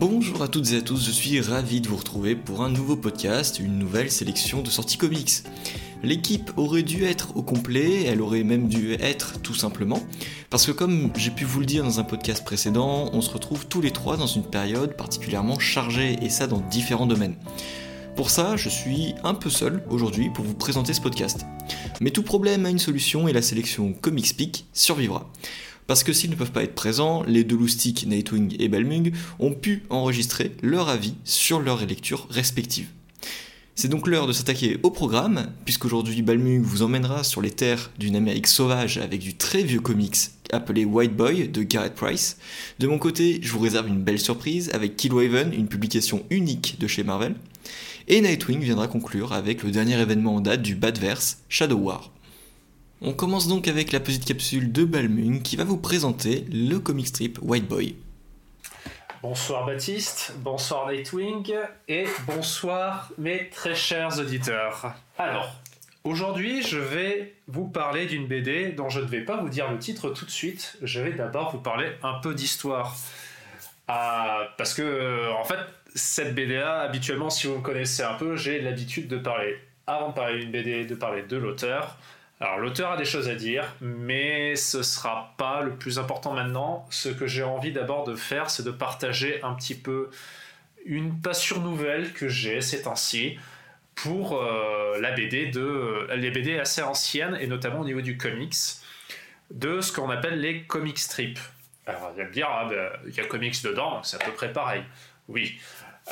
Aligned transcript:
Bonjour 0.00 0.40
à 0.40 0.48
toutes 0.48 0.72
et 0.72 0.78
à 0.78 0.80
tous, 0.80 1.04
je 1.04 1.10
suis 1.10 1.42
ravi 1.42 1.82
de 1.82 1.88
vous 1.88 1.96
retrouver 1.98 2.34
pour 2.34 2.62
un 2.62 2.70
nouveau 2.70 2.96
podcast, 2.96 3.58
une 3.58 3.78
nouvelle 3.78 4.10
sélection 4.10 4.62
de 4.62 4.70
sorties 4.70 4.96
comics. 4.96 5.42
L'équipe 6.02 6.52
aurait 6.56 6.82
dû 6.82 7.04
être 7.04 7.36
au 7.36 7.42
complet, 7.42 8.04
elle 8.04 8.22
aurait 8.22 8.42
même 8.42 8.66
dû 8.68 8.94
être 8.94 9.42
tout 9.42 9.52
simplement, 9.54 10.02
parce 10.48 10.64
que 10.64 10.72
comme 10.72 11.10
j'ai 11.16 11.30
pu 11.30 11.44
vous 11.44 11.60
le 11.60 11.66
dire 11.66 11.84
dans 11.84 12.00
un 12.00 12.04
podcast 12.04 12.42
précédent, 12.46 13.10
on 13.12 13.20
se 13.20 13.28
retrouve 13.28 13.66
tous 13.66 13.82
les 13.82 13.90
trois 13.90 14.16
dans 14.16 14.26
une 14.26 14.44
période 14.44 14.96
particulièrement 14.96 15.58
chargée, 15.58 16.16
et 16.22 16.30
ça 16.30 16.46
dans 16.46 16.62
différents 16.70 17.04
domaines. 17.04 17.36
Pour 18.16 18.30
ça, 18.30 18.56
je 18.56 18.70
suis 18.70 19.14
un 19.22 19.34
peu 19.34 19.50
seul 19.50 19.84
aujourd'hui 19.90 20.30
pour 20.30 20.46
vous 20.46 20.54
présenter 20.54 20.94
ce 20.94 21.02
podcast. 21.02 21.44
Mais 22.00 22.10
tout 22.10 22.22
problème 22.22 22.64
a 22.64 22.70
une 22.70 22.78
solution 22.78 23.28
et 23.28 23.34
la 23.34 23.42
sélection 23.42 23.92
Comics 23.92 24.64
survivra. 24.72 25.30
Parce 25.90 26.04
que 26.04 26.12
s'ils 26.12 26.30
ne 26.30 26.36
peuvent 26.36 26.52
pas 26.52 26.62
être 26.62 26.76
présents, 26.76 27.24
les 27.26 27.42
deux 27.42 27.56
loustiques 27.56 28.06
Nightwing 28.06 28.54
et 28.60 28.68
Balmung 28.68 29.10
ont 29.40 29.50
pu 29.50 29.82
enregistrer 29.90 30.52
leur 30.62 30.88
avis 30.88 31.14
sur 31.24 31.58
leurs 31.58 31.84
lectures 31.84 32.28
respectives. 32.30 32.86
C'est 33.74 33.88
donc 33.88 34.06
l'heure 34.06 34.28
de 34.28 34.32
s'attaquer 34.32 34.78
au 34.84 34.92
programme, 34.92 35.48
puisqu'aujourd'hui 35.64 36.22
Balmung 36.22 36.62
vous 36.62 36.82
emmènera 36.82 37.24
sur 37.24 37.42
les 37.42 37.50
terres 37.50 37.90
d'une 37.98 38.14
Amérique 38.14 38.46
sauvage 38.46 38.98
avec 38.98 39.18
du 39.18 39.34
très 39.34 39.64
vieux 39.64 39.80
comics 39.80 40.16
appelé 40.52 40.84
White 40.84 41.16
Boy 41.16 41.48
de 41.48 41.64
Garrett 41.64 41.96
Price. 41.96 42.36
De 42.78 42.86
mon 42.86 42.98
côté, 42.98 43.40
je 43.42 43.50
vous 43.50 43.58
réserve 43.58 43.88
une 43.88 44.00
belle 44.00 44.20
surprise 44.20 44.70
avec 44.72 44.96
Killraven, 44.96 45.52
une 45.52 45.66
publication 45.66 46.24
unique 46.30 46.76
de 46.78 46.86
chez 46.86 47.02
Marvel. 47.02 47.34
Et 48.06 48.20
Nightwing 48.20 48.60
viendra 48.60 48.86
conclure 48.86 49.32
avec 49.32 49.64
le 49.64 49.72
dernier 49.72 50.00
événement 50.00 50.36
en 50.36 50.40
date 50.40 50.62
du 50.62 50.76
Badverse, 50.76 51.38
Shadow 51.48 51.78
War. 51.78 52.12
On 53.02 53.14
commence 53.14 53.48
donc 53.48 53.66
avec 53.66 53.92
la 53.92 54.00
petite 54.00 54.26
capsule 54.26 54.72
de 54.72 54.84
Balmung 54.84 55.40
qui 55.40 55.56
va 55.56 55.64
vous 55.64 55.78
présenter 55.78 56.44
le 56.52 56.76
comic 56.78 57.06
strip 57.06 57.38
White 57.40 57.66
Boy. 57.66 57.96
Bonsoir 59.22 59.64
Baptiste, 59.64 60.34
bonsoir 60.40 60.86
Nightwing 60.90 61.50
et 61.88 62.04
bonsoir 62.26 63.10
mes 63.16 63.48
très 63.48 63.74
chers 63.74 64.18
auditeurs. 64.18 64.92
Alors, 65.16 65.50
aujourd'hui 66.04 66.62
je 66.62 66.76
vais 66.76 67.36
vous 67.46 67.66
parler 67.66 68.04
d'une 68.04 68.26
BD 68.26 68.72
dont 68.72 68.90
je 68.90 69.00
ne 69.00 69.06
vais 69.06 69.22
pas 69.22 69.38
vous 69.38 69.48
dire 69.48 69.70
le 69.70 69.78
titre 69.78 70.10
tout 70.10 70.26
de 70.26 70.30
suite, 70.30 70.76
je 70.82 71.00
vais 71.00 71.12
d'abord 71.12 71.52
vous 71.52 71.60
parler 71.60 71.92
un 72.02 72.18
peu 72.20 72.34
d'histoire. 72.34 72.98
Ah, 73.88 74.42
parce 74.58 74.74
que 74.74 75.32
en 75.40 75.44
fait, 75.44 75.60
cette 75.94 76.34
BD-là, 76.34 76.82
habituellement, 76.82 77.30
si 77.30 77.46
vous 77.46 77.56
me 77.56 77.62
connaissez 77.62 78.02
un 78.02 78.14
peu, 78.14 78.36
j'ai 78.36 78.60
l'habitude 78.60 79.08
de 79.08 79.16
parler, 79.16 79.56
avant 79.86 80.10
de 80.10 80.14
parler 80.14 80.40
d'une 80.40 80.50
BD, 80.50 80.84
de 80.84 80.94
parler 80.94 81.22
de 81.22 81.38
l'auteur. 81.38 81.96
Alors 82.40 82.58
l'auteur 82.58 82.92
a 82.92 82.96
des 82.96 83.04
choses 83.04 83.28
à 83.28 83.34
dire, 83.34 83.64
mais 83.82 84.56
ce 84.56 84.82
sera 84.82 85.34
pas 85.36 85.60
le 85.60 85.76
plus 85.76 85.98
important 85.98 86.32
maintenant. 86.32 86.86
Ce 86.90 87.10
que 87.10 87.26
j'ai 87.26 87.42
envie 87.42 87.70
d'abord 87.70 88.04
de 88.04 88.14
faire, 88.14 88.48
c'est 88.48 88.62
de 88.62 88.70
partager 88.70 89.42
un 89.42 89.52
petit 89.52 89.74
peu 89.74 90.10
une 90.86 91.20
passion 91.20 91.60
nouvelle 91.60 92.14
que 92.14 92.28
j'ai 92.28 92.62
ces 92.62 92.82
temps-ci 92.82 93.38
pour 93.94 94.40
euh, 94.40 94.98
la 95.00 95.12
BD 95.12 95.48
de 95.48 96.08
les 96.14 96.30
BD 96.30 96.58
assez 96.58 96.80
anciennes 96.80 97.36
et 97.38 97.46
notamment 97.46 97.80
au 97.80 97.84
niveau 97.84 98.00
du 98.00 98.16
comics 98.16 98.54
de 99.50 99.82
ce 99.82 99.92
qu'on 99.92 100.08
appelle 100.08 100.40
les 100.40 100.62
comic 100.62 100.98
strips. 100.98 101.40
Alors 101.86 102.12
vous 102.14 102.22
me 102.22 102.30
dire, 102.30 102.48
ah, 102.50 102.66
ben, 102.68 102.90
il 103.06 103.14
y 103.14 103.20
a 103.20 103.24
comics 103.24 103.62
dedans, 103.62 104.02
c'est 104.02 104.22
à 104.22 104.24
peu 104.24 104.32
près 104.32 104.52
pareil. 104.52 104.82
Oui. 105.28 105.58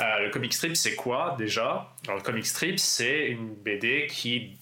Euh, 0.00 0.26
le 0.26 0.30
comic 0.30 0.52
strip, 0.52 0.76
c'est 0.76 0.94
quoi 0.94 1.34
déjà? 1.38 1.90
Alors, 2.04 2.18
Le 2.18 2.22
comic 2.22 2.46
strip, 2.46 2.78
c'est 2.78 3.26
une 3.26 3.54
BD 3.54 4.06
qui, 4.10 4.56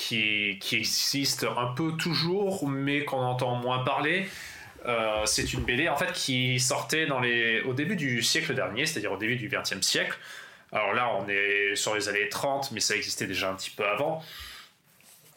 qui, 0.00 0.76
existe 0.76 1.44
un 1.44 1.66
peu 1.66 1.92
toujours, 1.92 2.66
mais 2.68 3.04
qu'on 3.04 3.20
entend 3.20 3.56
moins 3.56 3.80
parler. 3.80 4.28
Euh, 4.86 5.26
c'est 5.26 5.52
une 5.52 5.60
BD 5.60 5.88
en 5.88 5.96
fait 5.96 6.12
qui 6.12 6.58
sortait 6.58 7.06
dans 7.06 7.20
les, 7.20 7.60
au 7.62 7.74
début 7.74 7.96
du 7.96 8.22
siècle 8.22 8.54
dernier, 8.54 8.86
c'est-à-dire 8.86 9.12
au 9.12 9.18
début 9.18 9.36
du 9.36 9.48
XXe 9.48 9.82
siècle. 9.82 10.16
Alors 10.72 10.94
là, 10.94 11.10
on 11.18 11.28
est 11.28 11.76
sur 11.76 11.94
les 11.94 12.08
années 12.08 12.28
30, 12.28 12.72
mais 12.72 12.80
ça 12.80 12.96
existait 12.96 13.26
déjà 13.26 13.50
un 13.50 13.54
petit 13.54 13.70
peu 13.70 13.84
avant. 13.84 14.22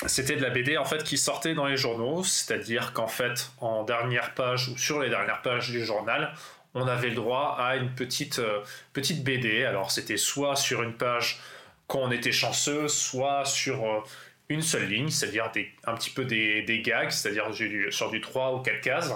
C'était 0.06 0.36
de 0.36 0.42
la 0.42 0.50
BD 0.50 0.78
en 0.78 0.86
fait 0.86 1.04
qui 1.04 1.18
sortait 1.18 1.56
dans 1.56 1.66
les 1.66 1.78
journaux, 1.78 2.24
c'est-à-dire 2.24 2.94
qu'en 2.94 3.08
fait, 3.08 3.52
en 3.60 3.84
dernière 3.84 4.34
page 4.34 4.70
ou 4.70 4.78
sur 4.78 5.02
les 5.02 5.10
dernières 5.10 5.42
pages 5.42 5.72
du 5.72 5.84
journal, 5.84 6.34
on 6.74 6.88
avait 6.88 7.10
le 7.10 7.16
droit 7.16 7.58
à 7.60 7.76
une 7.76 7.90
petite, 7.90 8.40
euh, 8.40 8.62
petite 8.94 9.24
BD. 9.24 9.66
Alors 9.66 9.92
c'était 9.92 10.18
soit 10.18 10.56
sur 10.56 10.84
une 10.84 10.94
page 10.94 11.42
quand 11.88 12.00
on 12.00 12.12
était 12.12 12.32
chanceux, 12.32 12.88
soit 12.88 13.46
sur 13.46 13.84
euh, 13.84 14.00
une 14.50 14.62
seule 14.62 14.88
ligne, 14.88 15.10
c'est-à-dire 15.10 15.52
un 15.86 15.96
petit 15.96 16.10
peu 16.10 16.26
des, 16.26 16.82
gags, 16.84 17.12
c'est-à-dire 17.12 17.48
sur 17.92 18.12
du 18.12 18.22
3 18.22 18.56
ou 18.56 18.60
4 18.60 18.82
cases. 18.82 19.14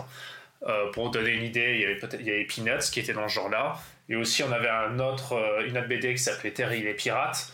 Euh, 0.63 0.91
pour 0.91 1.11
donner 1.11 1.31
une 1.31 1.43
idée, 1.43 1.75
il 1.75 2.25
y 2.25 2.31
avait, 2.31 2.43
Peanuts 2.45 2.89
qui 2.91 2.99
était 2.99 3.13
dans 3.13 3.27
ce 3.27 3.35
genre-là. 3.35 3.77
Et 4.09 4.15
aussi, 4.15 4.41
on 4.43 4.51
avait 4.51 4.69
un 4.69 4.99
autre, 4.99 5.61
une 5.67 5.77
autre 5.77 5.88
BD 5.88 6.13
qui 6.13 6.19
s'appelait 6.19 6.51
Terry 6.51 6.81
les 6.81 6.93
pirates, 6.93 7.51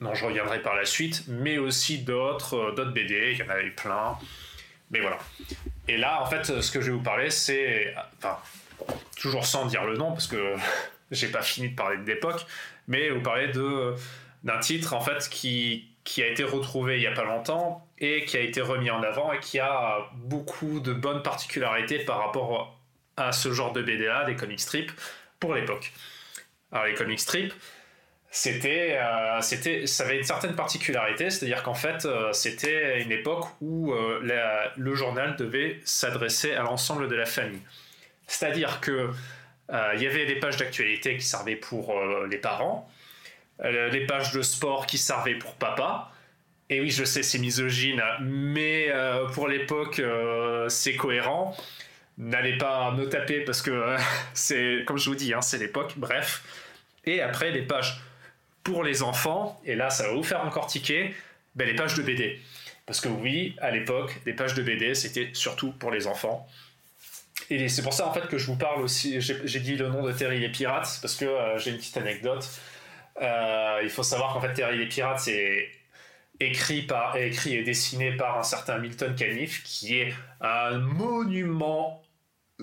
dont 0.00 0.14
je 0.14 0.24
reviendrai 0.24 0.60
par 0.60 0.74
la 0.74 0.84
suite, 0.84 1.24
mais 1.28 1.58
aussi 1.58 1.98
d'autres, 1.98 2.72
d'autres 2.72 2.90
BD, 2.90 3.32
il 3.32 3.38
y 3.38 3.42
en 3.42 3.48
avait 3.48 3.70
plein. 3.70 4.18
Mais 4.90 5.00
voilà. 5.00 5.18
Et 5.88 5.96
là, 5.96 6.20
en 6.22 6.26
fait, 6.26 6.60
ce 6.60 6.70
que 6.70 6.80
je 6.80 6.86
vais 6.86 6.96
vous 6.96 7.02
parler, 7.02 7.30
c'est. 7.30 7.94
Enfin, 8.18 8.38
toujours 9.16 9.46
sans 9.46 9.66
dire 9.66 9.84
le 9.84 9.96
nom, 9.96 10.12
parce 10.12 10.26
que 10.26 10.54
j'ai 11.10 11.28
pas 11.28 11.42
fini 11.42 11.70
de 11.70 11.74
parler 11.74 11.98
de 11.98 12.06
l'époque, 12.06 12.44
mais 12.88 13.08
vous 13.10 13.22
parlez 13.22 13.50
d'un 14.44 14.58
titre, 14.58 14.92
en 14.92 15.00
fait, 15.00 15.28
qui, 15.30 15.88
qui 16.06 16.22
a 16.22 16.28
été 16.28 16.44
retrouvé 16.44 16.96
il 16.96 17.02
y 17.02 17.06
a 17.06 17.12
pas 17.12 17.24
longtemps 17.24 17.86
et 17.98 18.24
qui 18.24 18.36
a 18.36 18.40
été 18.40 18.60
remis 18.62 18.90
en 18.90 19.02
avant 19.02 19.32
et 19.32 19.40
qui 19.40 19.58
a 19.58 19.98
beaucoup 20.14 20.80
de 20.80 20.94
bonnes 20.94 21.22
particularités 21.22 21.98
par 21.98 22.18
rapport 22.18 22.80
à 23.16 23.32
ce 23.32 23.52
genre 23.52 23.72
de 23.72 23.82
BDA, 23.82 24.24
des 24.24 24.36
comic 24.36 24.60
strips, 24.60 24.92
pour 25.40 25.52
l'époque. 25.52 25.92
Alors, 26.70 26.86
les 26.86 26.94
comic 26.94 27.18
strips, 27.18 27.52
c'était, 28.30 28.98
euh, 29.00 29.40
c'était, 29.40 29.86
ça 29.86 30.04
avait 30.04 30.18
une 30.18 30.24
certaine 30.24 30.54
particularité, 30.54 31.30
c'est-à-dire 31.30 31.62
qu'en 31.62 31.74
fait, 31.74 32.04
euh, 32.04 32.32
c'était 32.32 33.00
une 33.02 33.10
époque 33.10 33.46
où 33.60 33.92
euh, 33.92 34.68
le 34.76 34.94
journal 34.94 35.36
devait 35.36 35.80
s'adresser 35.84 36.52
à 36.52 36.62
l'ensemble 36.62 37.08
de 37.08 37.16
la 37.16 37.26
famille. 37.26 37.62
C'est-à-dire 38.26 38.80
que 38.80 39.10
il 39.94 40.00
y 40.00 40.06
avait 40.06 40.26
des 40.26 40.36
pages 40.36 40.58
d'actualité 40.58 41.16
qui 41.16 41.24
servaient 41.24 41.56
pour 41.56 41.92
les 42.30 42.38
parents, 42.38 42.88
les 43.62 44.06
pages 44.06 44.32
de 44.32 44.42
sport 44.42 44.86
qui 44.86 44.98
servaient 44.98 45.34
pour 45.34 45.54
papa. 45.54 46.10
Et 46.68 46.80
oui, 46.80 46.90
je 46.90 47.04
sais, 47.04 47.22
c'est 47.22 47.38
misogyne, 47.38 48.02
mais 48.20 48.92
pour 49.34 49.48
l'époque, 49.48 50.02
c'est 50.68 50.96
cohérent. 50.96 51.56
N'allez 52.18 52.56
pas 52.56 52.92
me 52.92 53.08
taper 53.08 53.40
parce 53.40 53.62
que 53.62 53.96
c'est, 54.34 54.84
comme 54.86 54.98
je 54.98 55.08
vous 55.08 55.16
dis, 55.16 55.34
hein, 55.34 55.42
c'est 55.42 55.58
l'époque. 55.58 55.94
Bref. 55.96 56.42
Et 57.04 57.20
après, 57.20 57.50
les 57.50 57.62
pages 57.62 58.00
pour 58.66 58.82
les 58.82 59.02
enfants, 59.04 59.60
et 59.64 59.76
là 59.76 59.90
ça 59.90 60.08
va 60.08 60.14
vous 60.14 60.24
faire 60.24 60.44
encore 60.44 60.66
tiquer, 60.66 61.14
ben, 61.54 61.68
les 61.68 61.76
pages 61.76 61.94
de 61.94 62.02
BD. 62.02 62.40
Parce 62.84 63.00
que 63.00 63.08
oui, 63.08 63.54
à 63.60 63.70
l'époque, 63.70 64.20
les 64.26 64.32
pages 64.32 64.54
de 64.54 64.62
BD, 64.62 64.94
c'était 64.94 65.30
surtout 65.34 65.70
pour 65.70 65.92
les 65.92 66.08
enfants. 66.08 66.48
Et 67.48 67.68
c'est 67.68 67.82
pour 67.82 67.92
ça 67.92 68.08
en 68.08 68.12
fait 68.12 68.26
que 68.26 68.38
je 68.38 68.46
vous 68.46 68.56
parle 68.56 68.82
aussi, 68.82 69.20
j'ai 69.20 69.60
dit 69.60 69.76
le 69.76 69.88
nom 69.88 70.02
de 70.02 70.10
Terry 70.10 70.40
les 70.40 70.48
Pirates, 70.48 70.98
parce 71.00 71.14
que 71.14 71.24
euh, 71.24 71.58
j'ai 71.58 71.70
une 71.70 71.76
petite 71.76 71.96
anecdote. 71.96 72.48
Euh, 73.22 73.80
il 73.82 73.90
faut 73.90 74.02
savoir 74.02 74.34
qu'en 74.34 74.40
fait 74.40 74.52
Terry 74.52 74.78
les 74.78 74.86
Pirates, 74.86 75.20
c'est 75.20 75.68
écrit, 76.40 76.86
écrit 77.16 77.56
et 77.56 77.62
dessiné 77.62 78.12
par 78.16 78.38
un 78.38 78.42
certain 78.42 78.78
Milton 78.78 79.14
Caniff, 79.14 79.62
qui 79.64 79.98
est 79.98 80.14
un 80.40 80.78
monument 80.78 82.02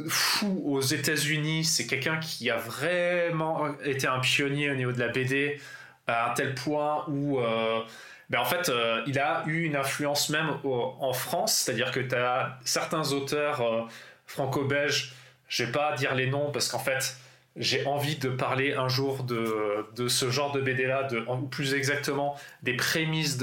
fou 0.07 0.61
aux 0.65 0.81
États-Unis. 0.81 1.63
C'est 1.65 1.87
quelqu'un 1.87 2.17
qui 2.17 2.49
a 2.49 2.57
vraiment 2.57 3.67
été 3.81 4.07
un 4.07 4.19
pionnier 4.19 4.69
au 4.69 4.75
niveau 4.75 4.91
de 4.91 4.99
la 4.99 5.07
BD 5.09 5.59
à 6.07 6.31
un 6.31 6.33
tel 6.33 6.53
point 6.53 7.05
où 7.07 7.39
euh, 7.39 7.81
ben 8.29 8.39
en 8.39 8.45
fait 8.45 8.69
euh, 8.69 9.01
il 9.07 9.17
a 9.19 9.43
eu 9.47 9.63
une 9.63 9.75
influence 9.75 10.29
même 10.29 10.57
en 10.63 11.13
France, 11.13 11.53
c'est-à-dire 11.53 11.91
que 11.91 11.99
tu 11.99 12.15
as 12.15 12.59
certains 12.65 13.11
auteurs 13.11 13.87
franco-belges, 14.25 15.13
je 15.47 15.63
vais 15.63 15.71
pas 15.71 15.93
dire 15.95 16.13
les 16.15 16.27
noms 16.27 16.51
parce 16.51 16.67
qu'en 16.67 16.79
fait 16.79 17.15
j'ai 17.55 17.85
envie 17.85 18.15
de 18.15 18.29
parler 18.29 18.73
un 18.73 18.87
jour 18.87 19.23
de, 19.23 20.07
ce 20.07 20.29
genre 20.31 20.51
de 20.51 20.61
BD 20.61 20.85
là, 20.85 21.03
de, 21.03 21.19
ou 21.19 21.47
plus 21.47 21.73
exactement 21.73 22.35
des 22.63 22.75
prémices 22.75 23.37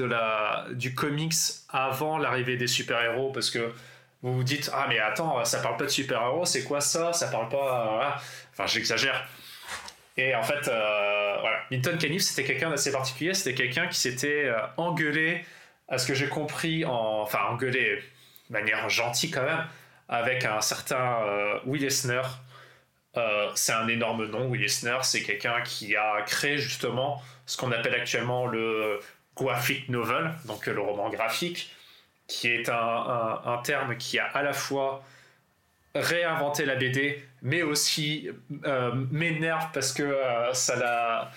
du 0.73 0.95
comics 0.95 1.35
avant 1.69 2.19
l'arrivée 2.19 2.57
des 2.57 2.67
super-héros 2.67 3.31
parce 3.33 3.51
que 3.51 3.73
vous 4.23 4.35
vous 4.35 4.45
dites 4.45 4.71
ah 4.75 4.87
mais 4.89 4.99
attends 4.99 5.45
ça 5.45 5.61
parle 5.61 5.77
pas 5.77 5.85
de 5.85 5.91
super-héros 5.91 6.45
c'est 6.45 6.65
quoi 6.65 6.81
ça? 6.81 7.13
Ça 7.13 7.29
parle 7.29 7.49
pas 7.49 8.21
enfin 8.53 8.67
j'exagère 8.67 9.29
et 10.21 10.35
en 10.35 10.43
fait, 10.43 10.69
euh, 10.69 11.37
voilà, 11.41 11.61
Milton 11.71 11.97
Caniff, 11.97 12.23
c'était 12.23 12.45
quelqu'un 12.45 12.69
d'assez 12.69 12.93
particulier. 12.93 13.33
C'était 13.33 13.55
quelqu'un 13.55 13.87
qui 13.87 13.99
s'était 13.99 14.45
euh, 14.47 14.59
engueulé, 14.77 15.45
à 15.89 15.99
ce 15.99 16.07
que 16.07 16.15
j'ai 16.15 16.29
compris, 16.29 16.85
en, 16.85 17.23
enfin 17.23 17.41
engueulé 17.51 18.03
de 18.49 18.53
manière 18.53 18.89
gentille 18.91 19.31
quand 19.31 19.45
même, 19.45 19.65
avec 20.09 20.45
un 20.45 20.61
certain 20.61 21.23
euh, 21.25 21.59
Will 21.65 21.85
Eisner. 21.85 22.23
C'est 23.55 23.73
un 23.73 23.89
énorme 23.89 24.27
nom, 24.27 24.47
Will 24.47 24.63
Eisner. 24.65 24.99
C'est 25.03 25.23
quelqu'un 25.23 25.61
qui 25.63 25.97
a 25.97 26.23
créé 26.23 26.59
justement 26.59 27.21
ce 27.47 27.57
qu'on 27.57 27.73
appelle 27.73 27.95
actuellement 27.95 28.47
le 28.47 29.01
graphic 29.37 29.89
novel, 29.89 30.33
donc 30.45 30.67
le 30.67 30.81
roman 30.81 31.11
graphique, 31.11 31.75
qui 32.27 32.49
est 32.49 32.69
un, 32.69 33.61
terme 33.65 33.97
qui 33.97 34.19
a 34.19 34.27
à 34.27 34.43
la 34.43 34.53
fois 34.53 35.03
réinventer 35.95 36.65
la 36.65 36.77
BD, 36.77 37.23
mais 37.43 37.63
aussi 37.63 38.31
euh, 38.65 38.93
m'énerve 39.11 39.67
parce 39.75 39.93
que 39.93 40.05
euh, 40.05 40.53
ça 40.53 41.29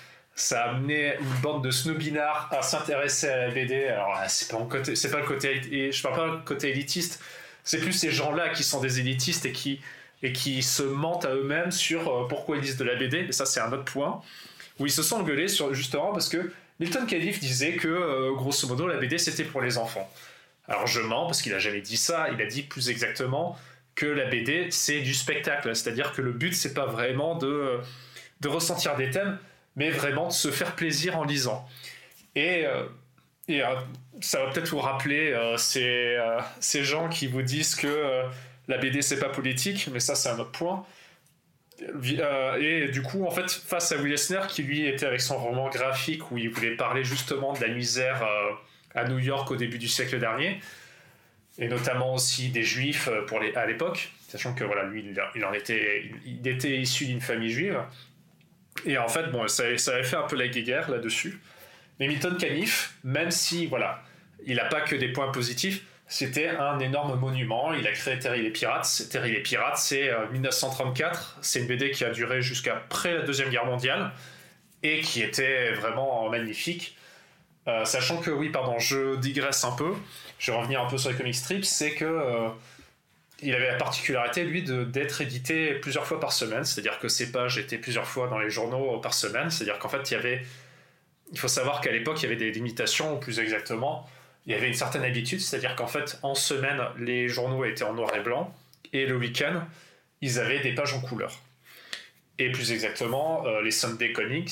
a 0.51 0.69
amené 0.69 1.15
une 1.19 1.41
bande 1.41 1.63
de 1.63 1.71
snobinards 1.71 2.49
à 2.51 2.61
s'intéresser 2.61 3.29
à 3.29 3.47
la 3.47 3.51
BD. 3.51 3.87
Alors 3.87 4.15
c'est 4.27 4.51
pas 4.51 4.59
le 4.59 5.25
côté, 5.25 5.91
je 5.91 6.03
parle 6.03 6.15
pas 6.15 6.27
le 6.27 6.37
côté 6.39 6.69
élitiste. 6.69 7.23
C'est 7.63 7.79
plus 7.79 7.93
ces 7.93 8.11
gens-là 8.11 8.49
qui 8.49 8.63
sont 8.63 8.81
des 8.81 8.99
élitistes 8.99 9.45
et 9.45 9.51
qui 9.51 9.81
et 10.23 10.33
qui 10.33 10.63
se 10.63 10.81
mentent 10.81 11.25
à 11.25 11.35
eux-mêmes 11.35 11.71
sur 11.71 12.07
euh, 12.07 12.27
pourquoi 12.27 12.57
ils 12.57 12.63
lisent 12.63 12.77
de 12.77 12.83
la 12.83 12.95
BD. 12.95 13.23
Mais 13.23 13.31
ça 13.31 13.45
c'est 13.45 13.59
un 13.59 13.71
autre 13.71 13.85
point 13.85 14.21
où 14.79 14.87
ils 14.87 14.91
se 14.91 15.03
sont 15.03 15.17
engueulés 15.17 15.47
sur 15.47 15.73
justement 15.73 16.11
parce 16.11 16.29
que 16.29 16.51
Milton 16.79 17.05
Califf 17.05 17.39
disait 17.39 17.73
que 17.73 18.33
grosso 18.35 18.67
modo 18.67 18.87
la 18.87 18.97
BD 18.97 19.19
c'était 19.19 19.43
pour 19.43 19.61
les 19.61 19.77
enfants. 19.77 20.11
Alors 20.67 20.87
je 20.87 21.01
mens 21.01 21.25
parce 21.25 21.41
qu'il 21.41 21.53
a 21.53 21.59
jamais 21.59 21.81
dit 21.81 21.97
ça. 21.97 22.27
Il 22.33 22.41
a 22.41 22.45
dit 22.45 22.63
plus 22.63 22.89
exactement 22.89 23.57
que 23.95 24.05
la 24.05 24.25
BD 24.25 24.71
c'est 24.71 25.01
du 25.01 25.13
spectacle, 25.13 25.75
c'est-à-dire 25.75 26.13
que 26.13 26.21
le 26.21 26.31
but 26.31 26.53
c'est 26.55 26.73
pas 26.73 26.87
vraiment 26.87 27.35
de, 27.35 27.79
de 28.41 28.47
ressentir 28.47 28.95
des 28.95 29.09
thèmes, 29.11 29.37
mais 29.75 29.89
vraiment 29.89 30.27
de 30.27 30.33
se 30.33 30.49
faire 30.51 30.75
plaisir 30.75 31.17
en 31.17 31.23
lisant. 31.23 31.67
Et, 32.35 32.65
euh, 32.65 32.83
euh, 33.49 33.75
ça 34.21 34.43
va 34.43 34.51
peut-être 34.51 34.69
vous 34.69 34.79
rappeler 34.79 35.31
euh, 35.31 35.57
ces, 35.57 36.17
ces, 36.59 36.83
gens 36.83 37.09
qui 37.09 37.27
vous 37.27 37.41
disent 37.41 37.75
que 37.75 38.23
la 38.67 38.77
BD 38.77 39.01
c'est 39.01 39.19
pas 39.19 39.29
politique, 39.29 39.89
mais 39.91 39.99
ça 39.99 40.15
c'est 40.15 40.29
un 40.29 40.39
autre 40.39 40.51
point. 40.51 40.85
et 41.79 42.87
du 42.89 43.01
coup, 43.01 43.25
en 43.25 43.31
fait, 43.31 43.49
face 43.49 43.91
à 43.91 43.97
Will 43.97 44.15
qui 44.49 44.63
lui 44.63 44.85
était 44.85 45.05
avec 45.05 45.21
son 45.21 45.37
roman 45.37 45.69
graphique 45.69 46.31
où 46.31 46.37
il 46.37 46.49
voulait 46.49 46.75
parler 46.75 47.03
justement 47.03 47.53
de 47.53 47.61
la 47.61 47.69
misère 47.69 48.23
à 48.95 49.05
New 49.05 49.19
York 49.19 49.49
au 49.51 49.55
début 49.55 49.77
du 49.77 49.87
siècle 49.87 50.19
dernier, 50.19 50.59
et 51.57 51.67
notamment 51.67 52.13
aussi 52.13 52.49
des 52.49 52.63
juifs 52.63 53.07
euh, 53.07 53.25
pour 53.25 53.39
les, 53.39 53.53
à 53.55 53.65
l'époque, 53.65 54.11
sachant 54.27 54.53
que 54.53 54.63
voilà, 54.63 54.83
lui, 54.83 55.05
il, 55.35 55.45
en 55.45 55.53
était, 55.53 56.11
il 56.25 56.47
était 56.47 56.77
issu 56.79 57.05
d'une 57.05 57.21
famille 57.21 57.51
juive. 57.51 57.79
Et 58.85 58.97
en 58.97 59.07
fait, 59.07 59.27
bon, 59.27 59.47
ça, 59.47 59.77
ça 59.77 59.93
avait 59.93 60.03
fait 60.03 60.15
un 60.15 60.23
peu 60.23 60.35
la 60.35 60.47
guéguerre 60.47 60.89
là-dessus. 60.89 61.39
Mais 61.99 62.07
Milton 62.07 62.37
Caniff, 62.37 62.95
même 63.03 63.29
si 63.29 63.67
voilà, 63.67 64.03
il 64.45 64.55
n'a 64.55 64.65
pas 64.65 64.81
que 64.81 64.95
des 64.95 65.09
points 65.09 65.31
positifs, 65.31 65.83
c'était 66.07 66.49
un 66.49 66.79
énorme 66.79 67.19
monument. 67.19 67.73
Il 67.73 67.87
a 67.87 67.91
créé 67.91 68.19
Terry 68.19 68.41
les 68.41 68.51
Pirates. 68.51 69.03
Terry 69.09 69.31
les 69.31 69.41
Pirates, 69.41 69.77
c'est 69.77 70.11
1934. 70.31 71.35
Euh, 71.37 71.39
c'est 71.41 71.59
une 71.59 71.67
BD 71.67 71.91
qui 71.91 72.03
a 72.05 72.11
duré 72.11 72.41
jusqu'après 72.41 73.15
la 73.15 73.21
Deuxième 73.21 73.49
Guerre 73.49 73.65
mondiale 73.65 74.11
et 74.83 74.99
qui 74.99 75.21
était 75.21 75.71
vraiment 75.71 76.29
magnifique. 76.29 76.97
Euh, 77.67 77.85
sachant 77.85 78.17
que, 78.17 78.29
oui, 78.29 78.49
pardon, 78.49 78.77
je 78.77 79.15
digresse 79.15 79.63
un 79.63 79.71
peu, 79.71 79.93
je 80.37 80.51
vais 80.51 80.57
revenir 80.57 80.81
un 80.81 80.89
peu 80.89 80.97
sur 80.97 81.09
les 81.09 81.15
comic 81.15 81.33
strips, 81.33 81.63
c'est 81.63 81.93
que 81.93 82.03
euh, 82.03 82.49
il 83.41 83.55
avait 83.55 83.67
la 83.67 83.77
particularité, 83.77 84.43
lui, 84.43 84.63
d'être 84.63 85.21
édité 85.21 85.75
plusieurs 85.75 86.05
fois 86.05 86.19
par 86.19 86.33
semaine, 86.33 86.65
c'est-à-dire 86.65 86.99
que 86.99 87.07
ses 87.07 87.31
pages 87.31 87.57
étaient 87.57 87.77
plusieurs 87.77 88.07
fois 88.07 88.27
dans 88.27 88.39
les 88.39 88.49
journaux 88.49 88.99
par 88.99 89.13
semaine, 89.13 89.49
c'est-à-dire 89.49 89.79
qu'en 89.79 89.89
fait, 89.89 90.11
il 90.11 90.13
y 90.13 90.17
avait. 90.17 90.45
Il 91.31 91.39
faut 91.39 91.47
savoir 91.47 91.81
qu'à 91.81 91.91
l'époque, 91.91 92.21
il 92.21 92.23
y 92.23 92.25
avait 92.27 92.35
des 92.35 92.51
limitations, 92.51 93.15
ou 93.15 93.17
plus 93.17 93.39
exactement, 93.39 94.07
il 94.45 94.51
y 94.51 94.55
avait 94.55 94.67
une 94.67 94.73
certaine 94.73 95.03
habitude, 95.03 95.39
c'est-à-dire 95.39 95.75
qu'en 95.75 95.87
fait, 95.87 96.19
en 96.21 96.35
semaine, 96.35 96.81
les 96.97 97.29
journaux 97.29 97.63
étaient 97.65 97.83
en 97.83 97.93
noir 97.93 98.13
et 98.15 98.21
blanc, 98.21 98.53
et 98.91 99.05
le 99.05 99.15
week-end, 99.15 99.65
ils 100.21 100.39
avaient 100.39 100.59
des 100.59 100.73
pages 100.73 100.93
en 100.93 101.01
couleur. 101.01 101.39
Et 102.39 102.51
plus 102.51 102.71
exactement, 102.71 103.45
euh, 103.45 103.61
les 103.61 103.71
Sunday 103.71 104.11
Comics, 104.11 104.51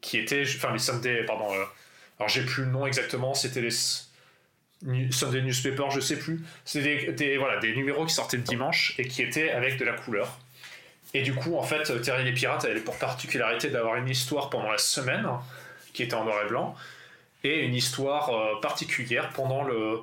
qui 0.00 0.18
étaient. 0.18 0.42
Enfin, 0.42 0.72
les 0.72 0.78
Sunday, 0.78 1.24
pardon 1.24 1.46
alors 2.18 2.28
j'ai 2.28 2.42
plus 2.42 2.64
le 2.64 2.70
nom 2.70 2.86
exactement, 2.86 3.34
c'était 3.34 3.60
les 3.60 3.70
Sunday 3.70 5.42
Newspaper, 5.42 5.84
je 5.90 6.00
sais 6.00 6.18
plus. 6.18 6.42
C'était 6.64 7.12
des, 7.12 7.38
des 7.60 7.76
numéros 7.76 8.06
qui 8.06 8.14
sortaient 8.14 8.36
le 8.36 8.42
dimanche 8.42 8.94
et 8.98 9.06
qui 9.06 9.22
étaient 9.22 9.50
avec 9.50 9.78
de 9.78 9.84
la 9.84 9.92
couleur. 9.92 10.38
Et 11.14 11.22
du 11.22 11.34
coup, 11.34 11.56
en 11.56 11.62
fait, 11.62 12.00
Terry 12.02 12.24
les 12.24 12.32
Pirates 12.32 12.64
avait 12.64 12.80
pour 12.80 12.98
particularité 12.98 13.68
d'avoir 13.68 13.96
une 13.96 14.08
histoire 14.08 14.50
pendant 14.50 14.70
la 14.70 14.78
semaine, 14.78 15.26
qui 15.92 16.02
était 16.02 16.14
en 16.14 16.24
noir 16.24 16.44
et 16.44 16.48
blanc, 16.48 16.74
une 17.54 17.74
histoire 17.74 18.30
euh, 18.30 18.60
particulière 18.60 19.30
pendant, 19.30 19.62
le, 19.64 20.00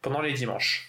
pendant 0.00 0.20
les 0.20 0.32
dimanches. 0.32 0.88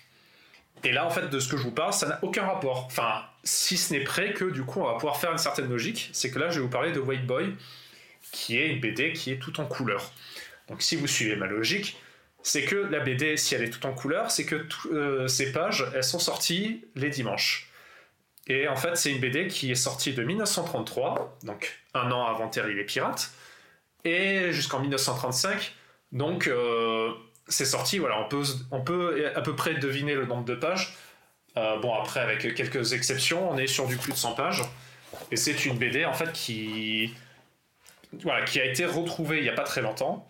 Et 0.84 0.92
là, 0.92 1.06
en 1.06 1.10
fait, 1.10 1.30
de 1.30 1.40
ce 1.40 1.48
que 1.48 1.58
je 1.58 1.64
vous 1.64 1.72
parle, 1.72 1.94
ça 1.94 2.08
n'a 2.08 2.20
aucun 2.24 2.46
rapport. 2.46 2.86
Enfin, 2.86 3.24
si 3.44 3.78
ce 3.78 3.94
n'est 3.94 4.04
près 4.04 4.34
que, 4.34 4.46
du 4.46 4.64
coup, 4.64 4.82
on 4.82 4.86
va 4.86 4.94
pouvoir 4.94 5.18
faire 5.18 5.32
une 5.32 5.38
certaine 5.38 5.70
logique. 5.70 6.10
C'est 6.12 6.30
que 6.30 6.40
là, 6.40 6.50
je 6.50 6.56
vais 6.56 6.62
vous 6.62 6.70
parler 6.70 6.92
de 6.92 7.00
White 7.00 7.26
Boy, 7.26 7.56
qui 8.32 8.58
est 8.58 8.68
une 8.68 8.80
BD 8.82 9.14
qui 9.14 9.32
est 9.32 9.38
tout 9.38 9.62
en 9.62 9.66
couleur. 9.66 10.12
Donc 10.68 10.82
si 10.82 10.96
vous 10.96 11.08
suivez 11.08 11.36
ma 11.36 11.48
logique, 11.48 11.98
c'est 12.42 12.64
que 12.64 12.76
la 12.76 13.00
BD, 13.00 13.38
si 13.38 13.56
elle 13.56 13.64
est 13.64 13.70
toute 13.70 13.86
en 13.86 13.94
couleur, 13.94 14.32
c'est 14.32 14.46
que 14.46 14.66
euh, 14.92 15.28
ces 15.28 15.52
pages, 15.52 15.86
elles 15.96 16.04
sont 16.04 16.20
sorties 16.20 16.86
les 16.96 17.10
dimanches. 17.10 17.70
Et 18.48 18.68
en 18.68 18.76
fait, 18.76 18.98
c'est 18.98 19.12
une 19.12 19.22
BD 19.22 19.48
qui 19.48 19.72
est 19.72 19.76
sortie 19.76 20.14
de 20.14 20.24
1933, 20.24 21.38
donc 21.44 21.80
un 21.94 22.12
an 22.12 22.26
avant 22.26 22.50
Terry 22.50 22.76
les 22.76 22.84
Pirates, 22.84 23.32
et 24.04 24.52
jusqu'en 24.52 24.80
1935. 24.80 25.74
Donc 26.14 26.48
euh, 26.48 27.12
c'est 27.48 27.66
sorti, 27.66 27.98
voilà, 27.98 28.22
on 28.22 28.30
peut, 28.30 28.44
on 28.72 28.82
peut 28.82 29.32
à 29.36 29.42
peu 29.42 29.56
près 29.56 29.74
deviner 29.74 30.14
le 30.14 30.26
nombre 30.26 30.46
de 30.46 30.56
pages. 30.56 30.96
Euh, 31.58 31.78
bon, 31.80 31.94
après, 31.94 32.20
avec 32.20 32.56
quelques 32.56 32.94
exceptions, 32.94 33.50
on 33.50 33.58
est 33.58 33.68
sur 33.68 33.88
du 33.88 33.98
plus 33.98 34.12
de 34.12 34.18
100 34.18 34.34
pages. 34.34 34.64
Et 35.32 35.36
c'est 35.36 35.66
une 35.66 35.78
BD, 35.78 36.06
en 36.06 36.14
fait, 36.14 36.32
qui, 36.32 37.14
voilà, 38.24 38.44
qui 38.46 38.60
a 38.60 38.66
été 38.66 38.86
retrouvée 38.86 39.38
il 39.38 39.44
n'y 39.44 39.50
a 39.50 39.54
pas 39.54 39.64
très 39.64 39.82
longtemps 39.82 40.28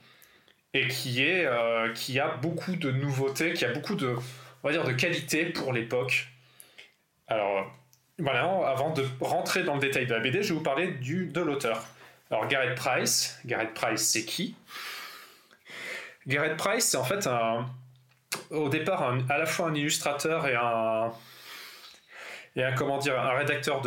et 0.74 0.88
qui, 0.88 1.24
est, 1.24 1.46
euh, 1.46 1.94
qui 1.94 2.20
a 2.20 2.30
beaucoup 2.30 2.76
de 2.76 2.92
nouveautés, 2.92 3.54
qui 3.54 3.64
a 3.64 3.72
beaucoup 3.72 3.96
de, 3.96 4.16
on 4.64 4.68
va 4.68 4.74
dire, 4.74 4.84
de 4.84 4.92
qualité 4.92 5.46
pour 5.46 5.72
l'époque. 5.72 6.30
Alors, 7.28 7.72
voilà, 8.20 8.44
avant 8.68 8.92
de 8.92 9.06
rentrer 9.22 9.64
dans 9.64 9.76
le 9.76 9.80
détail 9.80 10.08
de 10.08 10.14
la 10.14 10.20
BD, 10.20 10.44
je 10.44 10.50
vais 10.50 10.56
vous 10.56 10.64
parler 10.64 10.88
du, 10.88 11.28
de 11.28 11.42
l'auteur. 11.42 11.86
Alors, 12.32 12.48
Garrett 12.48 12.76
Price, 12.76 13.40
Garrett 13.46 13.74
Price, 13.74 14.02
c'est 14.02 14.26
qui? 14.26 14.56
Garrett 16.28 16.58
Price, 16.58 16.86
c'est 16.86 16.98
en 16.98 17.04
fait 17.04 17.28
un, 17.28 17.66
au 18.50 18.70
départ 18.70 19.14
à 19.30 19.38
la 19.38 19.46
fois 19.46 19.68
un 19.68 19.74
illustrateur 19.74 20.48
et 20.48 20.56
un, 20.56 21.12
et 22.56 22.64
un 22.64 22.74
comment 22.74 22.98
dire, 22.98 23.20
un 23.20 23.34
rédacteur 23.34 23.82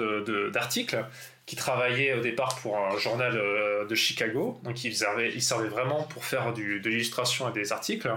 d'articles. 0.53 0.97
De, 0.97 1.03
qui 1.47 1.55
travaillait 1.55 2.13
au 2.15 2.21
départ 2.21 2.57
pour 2.57 2.77
un 2.77 2.99
journal 2.99 3.37
euh, 3.37 3.87
de 3.87 3.95
Chicago. 3.95 4.61
Donc 4.65 4.83
il 4.85 4.95
servait, 4.95 5.31
vraiment 5.69 6.03
pour 6.03 6.25
faire 6.25 6.53
de 6.53 6.89
l'illustration 6.89 7.49
et 7.49 7.53
des 7.53 7.73
articles. 7.73 8.13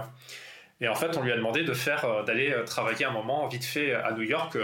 Et 0.80 0.88
en 0.88 0.94
fait, 0.96 1.16
on 1.16 1.22
lui 1.22 1.30
a 1.30 1.36
demandé 1.36 1.62
de 1.62 1.72
euh, 1.72 2.22
d'aller 2.24 2.50
euh, 2.50 2.64
travailler 2.64 3.04
un 3.04 3.12
moment 3.12 3.46
vite 3.46 3.64
fait 3.64 3.94
à 3.94 4.12
New 4.12 4.22
York 4.22 4.58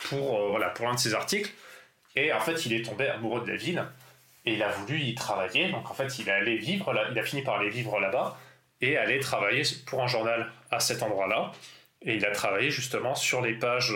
pour, 0.00 0.50
voilà, 0.50 0.68
pour 0.68 0.86
l'un 0.86 0.94
de 0.94 0.98
ses 0.98 1.14
articles. 1.14 1.50
Et 2.14 2.32
en 2.32 2.40
fait, 2.40 2.66
il 2.66 2.74
est 2.74 2.84
tombé 2.84 3.08
amoureux 3.08 3.40
de 3.40 3.50
la 3.50 3.56
ville 3.56 3.82
et 4.44 4.54
il 4.54 4.62
a 4.62 4.68
voulu 4.68 5.00
y 5.00 5.14
travailler. 5.14 5.70
Donc 5.70 5.90
en 5.90 5.94
fait, 5.94 6.18
il 6.18 6.28
est 6.28 6.32
allé 6.32 6.58
vivre 6.58 6.92
là, 6.92 7.06
il 7.10 7.18
a 7.18 7.22
fini 7.22 7.42
par 7.42 7.58
aller 7.58 7.70
vivre 7.70 7.98
là-bas 8.00 8.38
et 8.82 8.98
aller 8.98 9.20
travailler 9.20 9.62
pour 9.86 10.02
un 10.02 10.06
journal 10.06 10.52
à 10.70 10.80
cet 10.80 11.02
endroit-là. 11.02 11.52
Et 12.02 12.16
il 12.16 12.26
a 12.26 12.32
travaillé 12.32 12.70
justement 12.70 13.14
sur 13.14 13.40
les 13.40 13.54
pages 13.54 13.94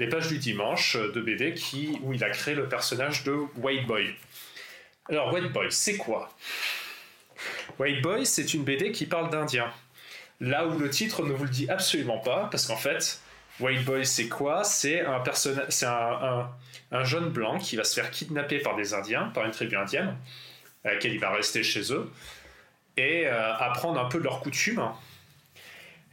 les 0.00 0.08
pages 0.08 0.28
du 0.28 0.38
dimanche 0.38 0.96
de 0.96 1.20
BD 1.20 1.54
où 2.02 2.14
il 2.14 2.24
a 2.24 2.30
créé 2.30 2.54
le 2.54 2.68
personnage 2.68 3.22
de 3.22 3.32
White 3.56 3.86
Boy. 3.86 4.14
Alors, 5.10 5.32
White 5.32 5.52
Boy, 5.52 5.66
c'est 5.70 5.98
quoi? 5.98 6.30
White 7.78 8.00
Boy, 8.00 8.24
c'est 8.24 8.54
une 8.54 8.64
BD 8.64 8.92
qui 8.92 9.04
parle 9.04 9.28
d'Indiens. 9.30 9.70
Là 10.40 10.66
où 10.66 10.78
le 10.78 10.88
titre 10.88 11.22
ne 11.22 11.32
vous 11.32 11.44
le 11.44 11.50
dit 11.50 11.68
absolument 11.68 12.18
pas, 12.18 12.48
parce 12.50 12.66
qu'en 12.66 12.76
fait, 12.76 13.20
White 13.60 13.84
Boy, 13.84 14.06
c'est 14.06 14.28
quoi? 14.28 14.64
C'est 14.64 15.02
un, 15.02 15.22
un, 16.92 17.04
jeune 17.04 17.28
blanc 17.28 17.58
qui 17.58 17.76
va 17.76 17.84
se 17.84 17.94
faire 17.94 18.10
kidnapper 18.10 18.60
par 18.60 18.76
des 18.76 18.94
Indiens, 18.94 19.30
par 19.34 19.44
une 19.44 19.50
tribu 19.50 19.76
indienne, 19.76 20.16
à 20.82 20.94
laquelle 20.94 21.12
il 21.12 21.20
va 21.20 21.30
rester 21.30 21.62
chez 21.62 21.92
eux, 21.92 22.10
et 23.00 23.26
euh, 23.26 23.54
apprendre 23.56 23.98
un 24.00 24.06
peu 24.06 24.18
de 24.18 24.24
leurs 24.24 24.40
coutumes 24.40 24.82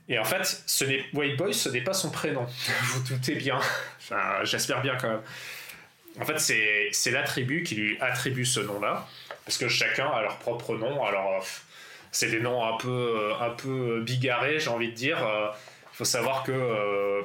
et 0.09 0.17
en 0.19 0.23
fait, 0.23 0.63
ce 0.65 0.85
n'est 0.85 1.03
White 1.13 1.37
Boy, 1.37 1.53
ce 1.53 1.69
n'est 1.69 1.81
pas 1.81 1.93
son 1.93 2.09
prénom. 2.09 2.45
Vous 2.83 3.03
doutez 3.03 3.35
bien. 3.35 3.59
Enfin, 3.99 4.43
j'espère 4.43 4.81
bien 4.81 4.95
quand 4.95 5.09
même. 5.09 5.21
En 6.19 6.25
fait, 6.25 6.39
c'est 6.91 7.11
la 7.11 7.23
tribu 7.23 7.63
qui 7.63 7.75
lui 7.75 7.97
attribue 7.99 8.45
ce 8.45 8.59
nom-là, 8.59 9.05
parce 9.45 9.57
que 9.57 9.67
chacun 9.67 10.07
a 10.07 10.21
leur 10.21 10.37
propre 10.37 10.75
nom. 10.75 11.05
Alors, 11.05 11.45
c'est 12.11 12.29
des 12.31 12.39
noms 12.39 12.65
un 12.65 12.77
peu, 12.77 13.33
un 13.39 13.51
peu 13.51 14.01
bigarrés, 14.01 14.59
j'ai 14.59 14.69
envie 14.69 14.89
de 14.89 14.95
dire. 14.95 15.17
Il 15.19 15.97
faut 15.97 16.05
savoir 16.05 16.43
que, 16.43 16.51
euh, 16.51 17.21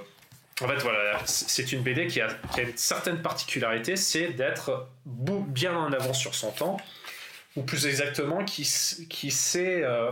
en 0.60 0.68
fait, 0.68 0.76
voilà, 0.78 1.18
c'est 1.24 1.72
une 1.72 1.82
BD 1.82 2.06
qui 2.06 2.20
a, 2.20 2.28
qui 2.52 2.60
a, 2.60 2.64
une 2.64 2.76
certaine 2.76 3.22
particularité, 3.22 3.96
c'est 3.96 4.28
d'être 4.28 4.88
bien 5.06 5.74
en 5.74 5.92
avance 5.92 6.18
sur 6.18 6.34
son 6.34 6.50
temps, 6.50 6.76
ou 7.56 7.62
plus 7.62 7.86
exactement, 7.86 8.44
qui, 8.44 8.62
qui 9.08 9.30
sait, 9.30 9.82
euh, 9.82 10.10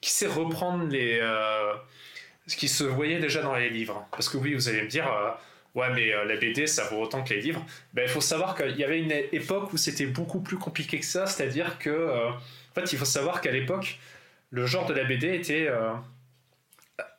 qui 0.00 0.10
sait 0.10 0.26
reprendre 0.26 0.88
les 0.88 1.18
euh, 1.20 1.74
ce 2.46 2.56
qui 2.56 2.68
se 2.68 2.84
voyait 2.84 3.20
déjà 3.20 3.42
dans 3.42 3.54
les 3.54 3.70
livres. 3.70 4.06
Parce 4.10 4.28
que 4.28 4.36
oui, 4.36 4.54
vous 4.54 4.68
allez 4.68 4.82
me 4.82 4.88
dire, 4.88 5.06
euh, 5.06 5.30
ouais, 5.76 5.90
mais 5.94 6.10
la 6.24 6.36
BD, 6.36 6.66
ça 6.66 6.84
vaut 6.84 7.00
autant 7.00 7.22
que 7.22 7.32
les 7.32 7.40
livres. 7.40 7.64
Ben, 7.94 8.02
il 8.02 8.08
faut 8.08 8.20
savoir 8.20 8.56
qu'il 8.56 8.76
y 8.76 8.84
avait 8.84 8.98
une 8.98 9.12
époque 9.12 9.72
où 9.72 9.76
c'était 9.76 10.06
beaucoup 10.06 10.40
plus 10.40 10.58
compliqué 10.58 10.98
que 10.98 11.06
ça, 11.06 11.26
c'est-à-dire 11.26 11.78
que, 11.78 12.28
en 12.30 12.74
fait, 12.74 12.92
il 12.92 12.98
faut 12.98 13.04
savoir 13.04 13.40
qu'à 13.40 13.52
l'époque, 13.52 14.00
le 14.50 14.66
genre 14.66 14.86
de 14.86 14.94
la 14.94 15.04
BD 15.04 15.32
était 15.34 15.68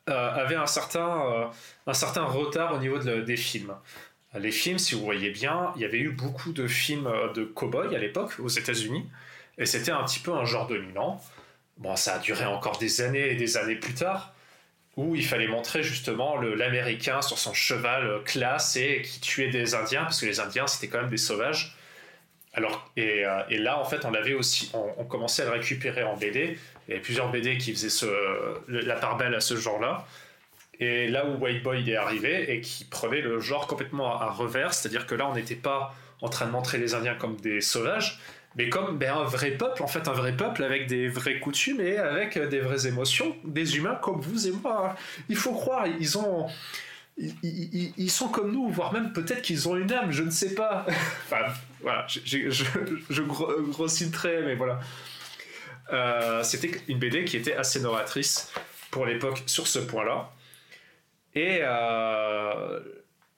avait 0.07 0.55
un 0.55 0.67
certain, 0.67 1.49
un 1.87 1.93
certain 1.93 2.25
retard 2.25 2.73
au 2.73 2.79
niveau 2.79 2.97
des 2.97 3.37
films. 3.37 3.73
Les 4.37 4.51
films, 4.51 4.79
si 4.79 4.95
vous 4.95 5.05
voyez 5.05 5.29
bien, 5.29 5.71
il 5.77 5.81
y 5.81 5.85
avait 5.85 5.99
eu 5.99 6.09
beaucoup 6.09 6.51
de 6.51 6.67
films 6.67 7.09
de 7.35 7.45
cow-boys 7.45 7.95
à 7.95 7.99
l'époque 7.99 8.33
aux 8.39 8.49
États-Unis, 8.49 9.05
et 9.57 9.65
c'était 9.65 9.91
un 9.91 10.03
petit 10.03 10.19
peu 10.19 10.33
un 10.33 10.45
genre 10.45 10.67
dominant. 10.67 11.21
Bon, 11.77 11.95
ça 11.95 12.15
a 12.15 12.19
duré 12.19 12.45
encore 12.45 12.77
des 12.77 13.01
années 13.01 13.31
et 13.31 13.35
des 13.35 13.57
années 13.57 13.75
plus 13.75 13.93
tard, 13.93 14.33
où 14.97 15.15
il 15.15 15.25
fallait 15.25 15.47
montrer 15.47 15.83
justement 15.83 16.37
l'Américain 16.37 17.21
sur 17.21 17.37
son 17.37 17.53
cheval 17.53 18.23
classe 18.23 18.75
et 18.75 19.01
qui 19.01 19.19
tuait 19.19 19.49
des 19.49 19.73
Indiens, 19.75 20.03
parce 20.03 20.21
que 20.21 20.25
les 20.25 20.39
Indiens 20.39 20.67
c'était 20.67 20.87
quand 20.87 21.01
même 21.01 21.09
des 21.09 21.17
sauvages. 21.17 21.75
Alors, 22.53 22.91
et, 22.97 23.25
euh, 23.25 23.43
là, 23.49 23.79
en 23.79 23.85
fait, 23.85 24.03
on 24.03 24.13
avait 24.13 24.33
aussi, 24.33 24.71
on, 24.73 25.05
commençait 25.05 25.43
à 25.43 25.45
le 25.45 25.51
récupérer 25.51 26.03
en 26.03 26.17
BD. 26.17 26.57
Il 26.87 26.91
y 26.91 26.93
avait 26.93 27.01
plusieurs 27.01 27.31
BD 27.31 27.57
qui 27.57 27.71
faisaient 27.71 28.07
la 28.67 28.95
part 28.95 29.15
belle 29.15 29.33
à 29.33 29.39
ce 29.39 29.55
genre-là. 29.55 30.05
Et 30.81 31.07
là 31.07 31.25
où 31.25 31.37
White 31.37 31.63
Boy 31.63 31.89
est 31.89 31.95
arrivé 31.95 32.51
et 32.51 32.59
qui 32.59 32.85
prenait 32.85 33.21
le 33.21 33.39
genre 33.39 33.67
complètement 33.67 34.19
à, 34.19 34.31
revers, 34.31 34.73
c'est-à-dire 34.73 35.05
que 35.05 35.15
là, 35.15 35.27
on 35.27 35.35
n'était 35.35 35.55
pas 35.55 35.95
en 36.21 36.27
train 36.27 36.47
de 36.47 36.51
montrer 36.51 36.77
les 36.79 36.93
Indiens 36.95 37.15
comme 37.15 37.37
des 37.37 37.61
sauvages, 37.61 38.19
mais 38.55 38.69
comme 38.69 38.97
ben, 38.97 39.13
un 39.13 39.23
vrai 39.23 39.51
peuple, 39.51 39.81
en 39.83 39.87
fait, 39.87 40.07
un 40.07 40.13
vrai 40.13 40.35
peuple 40.35 40.63
avec 40.63 40.87
des 40.87 41.07
vraies 41.07 41.39
coutumes 41.39 41.79
et 41.79 41.97
avec 41.97 42.37
des 42.37 42.59
vraies 42.59 42.87
émotions, 42.87 43.35
des 43.43 43.77
humains 43.77 43.95
comme 44.01 44.19
vous 44.19 44.47
et 44.47 44.51
moi. 44.51 44.95
Il 45.29 45.37
faut 45.37 45.53
croire, 45.53 45.87
ils 45.87 46.17
ont 46.17 46.47
ils, 47.17 48.09
sont 48.09 48.29
comme 48.29 48.51
nous, 48.51 48.69
voire 48.69 48.93
même 48.93 49.13
peut-être 49.13 49.41
qu'ils 49.41 49.67
ont 49.67 49.75
une 49.75 49.91
âme, 49.91 50.11
je 50.11 50.23
ne 50.23 50.31
sais 50.31 50.55
pas. 50.55 50.85
enfin, 50.89 51.53
voilà, 51.81 52.05
je, 52.07 52.49
je, 52.49 53.21
grossis 53.21 54.05
le 54.05 54.11
trait, 54.11 54.41
mais 54.43 54.55
voilà. 54.55 54.79
Euh, 55.93 56.41
c'était 56.43 56.71
une 56.87 56.99
BD 56.99 57.25
qui 57.25 57.37
était 57.37 57.55
assez 57.55 57.79
novatrice 57.81 58.51
pour 58.89 59.05
l'époque 59.05 59.43
sur 59.45 59.67
ce 59.67 59.79
point-là. 59.79 60.31
Et, 61.35 61.59
euh, 61.61 62.79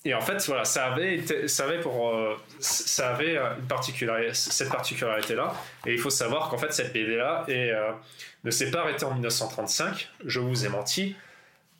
et 0.05 0.13
en 0.13 0.21
fait, 0.21 0.45
voilà, 0.47 0.65
ça 0.65 0.87
avait, 0.87 1.47
ça 1.47 1.63
avait, 1.63 1.79
pour, 1.79 2.09
euh, 2.09 2.35
ça 2.59 3.11
avait 3.11 3.37
une 3.37 3.67
particularité, 3.67 4.33
cette 4.33 4.69
particularité-là. 4.69 5.53
Et 5.85 5.93
il 5.93 5.99
faut 5.99 6.09
savoir 6.09 6.49
qu'en 6.49 6.57
fait, 6.57 6.73
cette 6.73 6.91
BD-là 6.91 7.45
ne 8.43 8.51
s'est 8.51 8.69
pas 8.69 8.81
arrêtée 8.81 9.05
en 9.05 9.13
1935. 9.13 10.09
Je 10.25 10.39
vous 10.39 10.65
ai 10.65 10.69
menti. 10.69 11.15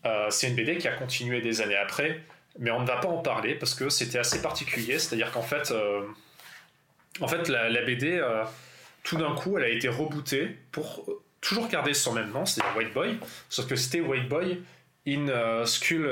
Euh, 0.05 0.27
c'est 0.29 0.49
une 0.49 0.55
BD 0.55 0.77
qui 0.77 0.87
a 0.87 0.93
continué 0.93 1.41
des 1.41 1.61
années 1.61 1.77
après, 1.77 2.21
mais 2.59 2.71
on 2.71 2.81
ne 2.81 2.87
va 2.87 2.97
pas 2.97 3.07
en 3.07 3.19
parler 3.19 3.55
parce 3.55 3.73
que 3.73 3.89
c'était 3.89 4.19
assez 4.19 4.41
particulier. 4.41 4.99
C'est-à-dire 4.99 5.31
qu'en 5.31 5.41
fait, 5.41 5.71
euh, 5.71 6.03
en 7.21 7.27
fait, 7.27 7.47
la, 7.47 7.81
BD, 7.81 8.17
euh, 8.17 8.43
tout 9.03 9.17
d'un 9.17 9.33
coup, 9.35 9.57
elle 9.57 9.63
a 9.63 9.69
été 9.69 9.87
rebootée 9.87 10.57
pour 10.71 11.05
toujours 11.41 11.67
garder 11.67 11.93
son 11.93 12.13
même 12.13 12.31
nom, 12.31 12.45
c'est-à-dire 12.45 12.77
White 12.77 12.93
Boy, 12.93 13.19
sauf 13.49 13.67
que 13.67 13.75
c'était 13.75 14.01
White 14.01 14.29
Boy 14.29 14.61
in, 15.07 15.65
Skull, 15.65 16.09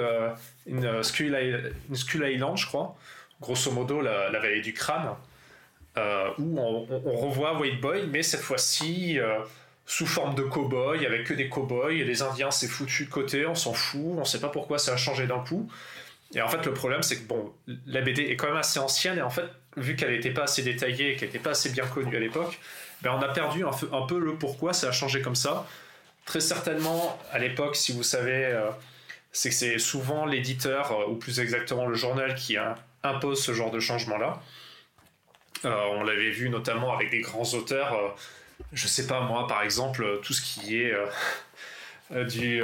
in 0.69 1.03
Skull, 1.03 1.36
Island, 1.36 2.57
je 2.57 2.65
crois, 2.65 2.95
grosso 3.39 3.71
modo 3.71 4.01
la, 4.01 4.29
vallée 4.31 4.62
du 4.62 4.74
crâne, 4.74 5.15
où 5.95 6.60
on, 6.60 6.86
revoit 7.15 7.60
White 7.60 7.81
Boy, 7.81 8.07
mais 8.07 8.24
cette 8.24 8.41
fois-ci 8.41 9.19
sous 9.86 10.05
forme 10.05 10.36
de 10.36 10.43
cow-boy, 10.43 11.05
avec 11.05 11.25
que 11.25 11.33
des 11.33 11.50
cow-boys, 11.50 11.91
et 11.91 12.03
les 12.03 12.21
Indiens 12.21 12.51
c'est 12.51 12.67
foutu 12.67 13.05
de 13.05 13.10
côté, 13.10 13.45
on 13.45 13.55
s'en 13.55 13.74
fout, 13.74 14.15
on 14.17 14.24
sait 14.24 14.39
pas 14.39 14.50
pourquoi 14.50 14.79
ça 14.79 14.93
a 14.93 14.98
changé 14.98 15.27
d'un 15.27 15.39
coup. 15.39 15.69
Et 16.33 16.41
en 16.41 16.48
fait, 16.48 16.65
le 16.65 16.74
problème, 16.74 17.03
c'est 17.03 17.17
que 17.17 17.27
bon, 17.27 17.53
la 17.86 18.01
BD 18.01 18.24
est 18.24 18.36
quand 18.36 18.48
même 18.48 18.57
assez 18.57 18.79
ancienne, 18.79 19.17
et 19.17 19.21
en 19.21 19.29
fait, 19.29 19.45
vu 19.77 19.95
qu'elle 19.95 20.12
n'était 20.12 20.31
pas 20.31 20.43
assez 20.43 20.63
détaillée, 20.63 21.15
qu'elle 21.15 21.29
n'était 21.29 21.39
pas 21.39 21.51
assez 21.51 21.69
bien 21.69 21.86
connue 21.86 22.15
à 22.15 22.19
l'époque, 22.19 22.60
ben 23.01 23.12
on 23.17 23.21
a 23.21 23.29
perdu 23.29 23.65
un, 23.65 24.05
peu 24.05 24.19
le 24.19 24.36
pourquoi 24.36 24.74
ça 24.74 24.89
a 24.89 24.91
changé 24.91 25.21
comme 25.21 25.36
ça. 25.36 25.67
Très 26.25 26.40
certainement, 26.40 27.18
à 27.32 27.40
l'époque, 27.40 27.75
si 27.75 27.92
vous 27.92 28.04
savez, 28.04 28.46
euh, 28.46 28.70
c'est 29.32 29.50
que 29.50 29.56
c'est 29.56 29.80
souvent 29.80 30.25
l'éditeur, 30.25 30.92
euh, 30.92 31.08
ou 31.08 31.16
plus 31.16 31.40
exactement 31.40 31.88
le 31.88 31.96
journal, 31.96 32.36
qui 32.36 32.58
impose 33.04 33.44
ce 33.44 33.54
genre 33.54 33.72
de 33.72 33.80
changement-là. 33.80 34.42
Euh, 35.66 35.84
on 35.92 36.04
l'avait 36.04 36.30
vu 36.30 36.50
notamment 36.50 36.94
avec 36.94 37.10
des 37.10 37.22
grands 37.22 37.54
auteurs 37.54 38.16
je 38.74 38.88
sais 38.88 39.08
pas 39.08 39.22
moi, 39.22 39.48
par 39.48 39.63
exemple, 39.63 40.20
tout 40.22 40.34
ce 40.34 40.42
qui 40.42 40.78
est 40.78 40.94
du 42.30 42.62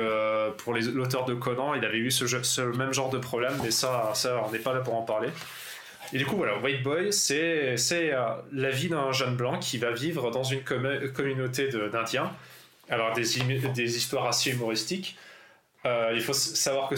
pour 0.57 0.75
l'auteur 0.75 1.25
de 1.25 1.33
Conan, 1.33 1.73
il 1.73 1.83
avait 1.83 1.97
eu 1.97 2.11
ce, 2.11 2.61
même 2.77 2.93
genre 2.93 3.09
de 3.09 3.17
problème, 3.17 3.53
mais 3.63 3.71
ça, 3.71 4.11
ça 4.13 4.43
on 4.47 4.51
n'est 4.51 4.59
pas 4.59 4.73
là 4.73 4.81
pour 4.81 4.93
en 4.93 5.01
parler. 5.01 5.29
Et 6.13 6.19
du 6.19 6.25
coup, 6.27 6.37
voilà, 6.37 6.59
White 6.59 6.83
Boy, 6.83 7.11
c'est 7.11 7.75
la 8.51 8.69
vie 8.69 8.89
d'un 8.89 9.11
jeune 9.11 9.35
blanc 9.35 9.57
qui 9.57 9.79
va 9.79 9.91
vivre 9.91 10.29
dans 10.29 10.43
une 10.43 10.61
communauté 10.63 11.67
d'Indiens. 11.67 12.31
Alors, 12.89 13.13
des, 13.13 13.97
histoires 13.97 14.27
assez 14.27 14.51
humoristiques. 14.51 15.17
il 15.85 16.21
faut 16.21 16.33
savoir 16.33 16.89
que 16.89 16.95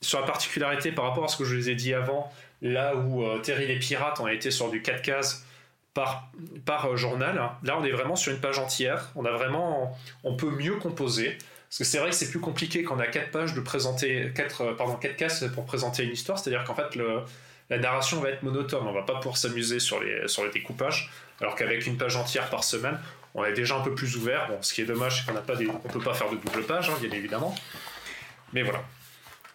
sur 0.00 0.20
la 0.20 0.26
particularité 0.26 0.92
par 0.92 1.06
rapport 1.06 1.24
à 1.24 1.28
ce 1.28 1.36
que 1.36 1.44
je 1.44 1.56
vous 1.56 1.68
ai 1.68 1.74
dit 1.74 1.94
avant, 1.94 2.32
là 2.62 2.94
où 2.96 3.24
Terry 3.40 3.66
les 3.66 3.78
Pirates 3.78 4.20
ont 4.20 4.28
été 4.28 4.50
sur 4.50 4.70
du 4.70 4.82
4 4.82 5.02
cases, 5.02 5.46
par, 6.64 6.86
euh, 6.86 6.96
journal. 6.96 7.40
Là, 7.62 7.78
on 7.78 7.84
est 7.84 7.90
vraiment 7.90 8.16
sur 8.16 8.32
une 8.32 8.40
page 8.40 8.58
entière. 8.58 9.10
On 9.16 9.24
a 9.24 9.30
vraiment, 9.30 9.96
on 10.24 10.34
peut 10.34 10.50
mieux 10.50 10.76
composer. 10.76 11.36
Parce 11.68 11.78
que 11.78 11.84
c'est 11.84 11.98
vrai 11.98 12.10
que 12.10 12.16
c'est 12.16 12.30
plus 12.30 12.40
compliqué 12.40 12.82
quand 12.82 12.96
on 12.96 13.00
a 13.00 13.06
quatre 13.06 13.30
pages 13.30 13.54
euh, 13.56 15.12
cases 15.16 15.44
pour 15.54 15.64
présenter 15.66 16.04
une 16.04 16.12
histoire. 16.12 16.38
C'est-à-dire 16.38 16.64
qu'en 16.64 16.74
fait, 16.74 16.94
le, 16.94 17.22
la 17.68 17.78
narration 17.78 18.20
va 18.20 18.30
être 18.30 18.42
monotone. 18.42 18.86
On 18.86 18.92
va 18.92 19.02
pas 19.02 19.16
pouvoir 19.16 19.36
s'amuser 19.36 19.80
sur 19.80 20.00
sur 20.26 20.44
les 20.44 20.50
découpages. 20.50 21.10
Alors 21.40 21.54
qu'avec 21.54 21.86
une 21.86 21.96
page 21.96 22.16
entière 22.16 22.48
par 22.48 22.64
semaine, 22.64 22.98
on 23.34 23.44
est 23.44 23.52
déjà 23.52 23.76
un 23.76 23.80
peu 23.80 23.94
plus 23.94 24.16
ouvert. 24.16 24.50
Ce 24.60 24.72
qui 24.72 24.82
est 24.82 24.86
dommage, 24.86 25.24
c'est 25.24 25.32
qu'on 25.32 25.40
pas 25.40 25.56
des, 25.56 25.68
on 25.68 25.88
peut 25.88 26.00
pas 26.00 26.14
faire 26.14 26.30
de 26.30 26.36
double 26.36 26.64
page, 26.64 26.90
hein, 26.90 26.94
bien 27.00 27.10
évidemment. 27.10 27.54
Mais 28.52 28.62
voilà. 28.62 28.82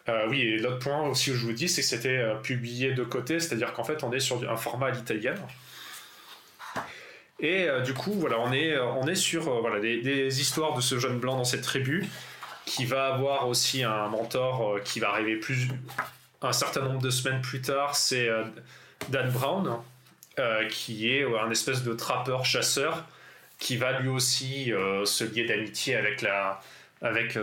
Euh, 0.10 0.28
oui, 0.30 0.42
et 0.42 0.58
l'autre 0.58 0.80
point 0.80 1.02
aussi 1.08 1.32
où 1.32 1.36
je 1.36 1.46
vous 1.46 1.54
dis, 1.54 1.70
c'est 1.70 1.82
que 1.82 1.88
c'était 1.88 2.24
publié 2.44 2.94
de 2.94 3.04
côté, 3.04 3.40
c'est-à-dire 3.40 3.74
qu'en 3.74 3.84
fait, 3.84 4.04
on 4.04 4.12
est 4.12 4.20
sur 4.20 4.50
un 4.50 4.58
format 4.58 4.88
à 4.88 4.92
l'italienne. 4.92 5.40
Et 7.44 7.68
euh, 7.68 7.82
du 7.82 7.94
coup, 7.94 8.14
voilà, 8.14 8.40
on 8.40 8.54
est, 8.54 8.74
euh, 8.74 8.86
on 8.86 9.06
est 9.06 9.16
sur 9.16 9.50
euh, 9.50 9.60
voilà, 9.60 9.82
des, 9.82 10.42
histoires 10.42 10.74
de 10.74 10.82
ce 10.82 10.98
jeune 10.98 11.20
blanc 11.20 11.36
dans 11.36 11.44
cette 11.44 11.64
tribu 11.64 12.08
qui 12.66 12.86
va 12.86 13.14
avoir 13.14 13.50
aussi 13.50 13.84
un 13.84 14.08
mentor 14.08 14.80
qui 14.86 15.02
va 15.02 15.10
arriver 15.10 15.36
plus 15.36 15.68
un 16.42 16.54
certain 16.54 16.80
nombre 16.82 17.02
de 17.02 17.10
semaines 17.10 17.42
plus 17.42 17.62
tard. 17.62 17.98
C'est 17.98 18.30
Dan 19.10 19.30
Brown, 19.30 19.80
qui 20.70 21.12
est 21.12 21.26
un 21.26 21.52
espèce 21.52 21.84
de 21.84 21.94
trappeur 21.94 22.46
chasseur 22.46 23.06
qui 23.64 23.78
va 23.78 24.00
lui 24.00 24.10
aussi 24.10 24.72
se 25.06 25.24
lier 25.24 25.46
d'amitié 25.46 25.96
avec, 25.96 26.26
avec, 27.02 27.38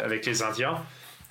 avec 0.00 0.26
les 0.26 0.42
Indiens 0.42 0.82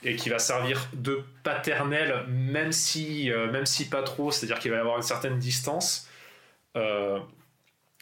et 0.03 0.15
qui 0.15 0.29
va 0.29 0.39
servir 0.39 0.87
de 0.93 1.23
paternel, 1.43 2.25
même 2.27 2.71
si, 2.71 3.31
même 3.51 3.65
si 3.65 3.89
pas 3.89 4.03
trop, 4.03 4.31
c'est-à-dire 4.31 4.59
qu'il 4.59 4.71
va 4.71 4.77
y 4.77 4.79
avoir 4.79 4.97
une 4.97 5.03
certaine 5.03 5.39
distance 5.39 6.07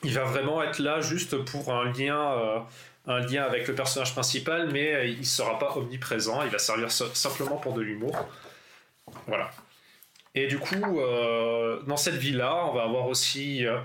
il 0.04 0.14
va 0.14 0.24
vraiment 0.24 0.64
être 0.64 0.80
là 0.80 1.02
juste 1.02 1.38
pour 1.38 1.74
un 1.74 1.92
lien, 1.92 2.34
euh, 2.34 2.60
un 3.08 3.20
lien 3.20 3.44
avec 3.44 3.68
le 3.68 3.76
personnage 3.76 4.14
principal, 4.14 4.70
mais 4.72 5.12
il 5.12 5.20
ne 5.20 5.24
sera 5.24 5.60
pas 5.60 5.76
omniprésent, 5.76 6.42
il 6.44 6.50
va 6.50 6.60
servir 6.60 6.92
simplement 6.92 7.58
pour 7.58 7.74
de 7.74 7.82
l'humour. 7.82 8.16
Voilà. 9.28 9.50
Et 10.36 10.48
du 10.48 10.60
coup, 10.60 11.00
euh, 11.00 11.82
dans 11.84 11.98
cette 11.98 12.16
vie-là, 12.16 12.66
on 12.68 12.74
va 12.74 12.84
avoir 12.84 13.08
aussi 13.08 13.66
euh, 13.66 13.80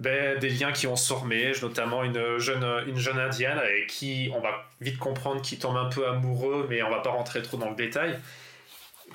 ben, 0.00 0.38
des 0.38 0.48
liens 0.48 0.72
qui 0.72 0.86
vont 0.86 0.96
se 0.96 1.06
former, 1.06 1.52
notamment 1.60 2.02
une 2.02 2.38
jeune, 2.38 2.64
une 2.86 2.98
jeune 2.98 3.18
indienne 3.18 3.58
avec 3.58 3.86
qui 3.86 4.30
on 4.34 4.40
va 4.40 4.66
vite 4.80 4.98
comprendre 4.98 5.42
qu'il 5.42 5.58
tombe 5.58 5.76
un 5.76 5.90
peu 5.90 6.08
amoureux, 6.08 6.66
mais 6.70 6.82
on 6.82 6.90
va 6.90 7.00
pas 7.00 7.10
rentrer 7.10 7.42
trop 7.42 7.58
dans 7.58 7.68
le 7.68 7.76
détail. 7.76 8.18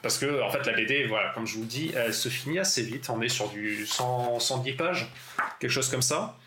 Parce 0.03 0.19
que, 0.19 0.43
en 0.43 0.49
fait, 0.51 0.63
la 0.67 0.73
BD, 0.73 1.05
voilà, 1.07 1.29
comme 1.29 1.47
je 1.47 1.57
vous 1.57 1.65
dis, 1.65 1.91
elle 1.95 2.13
se 2.13 2.29
finit 2.29 2.59
assez 2.59 2.83
vite. 2.83 3.09
On 3.09 3.19
est 3.21 3.29
sur 3.29 3.49
du 3.49 3.87
100, 3.87 4.39
110 4.39 4.73
pages, 4.73 5.07
quelque 5.59 5.71
chose 5.71 5.89
comme 5.89 6.03
ça. 6.03 6.37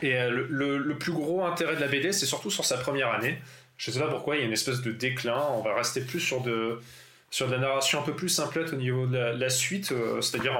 Et 0.00 0.16
euh, 0.16 0.46
le, 0.48 0.96
plus 0.96 1.12
gros 1.12 1.44
intérêt 1.44 1.76
de 1.76 1.80
la 1.80 1.88
BD, 1.88 2.12
c'est 2.12 2.26
surtout 2.26 2.50
sur 2.50 2.64
sa 2.64 2.78
première 2.78 3.12
année. 3.12 3.38
Je 3.76 3.90
ne 3.90 3.96
sais 3.96 4.00
pas 4.00 4.08
pourquoi, 4.08 4.36
il 4.36 4.40
y 4.40 4.42
a 4.42 4.46
une 4.46 4.52
espèce 4.52 4.80
de 4.80 4.92
déclin. 4.92 5.42
On 5.52 5.60
va 5.60 5.74
rester 5.74 6.00
plus 6.00 6.20
sur 6.20 6.40
de, 6.40 6.80
sur 7.30 7.48
de 7.48 7.52
la 7.52 7.58
narration 7.58 8.00
un 8.00 8.02
peu 8.02 8.14
plus 8.14 8.30
simplette 8.30 8.72
au 8.72 8.76
niveau 8.76 9.06
de 9.06 9.18
la, 9.18 9.50
suite, 9.50 9.92
euh, 9.92 10.22
c'est-à-dire 10.22 10.58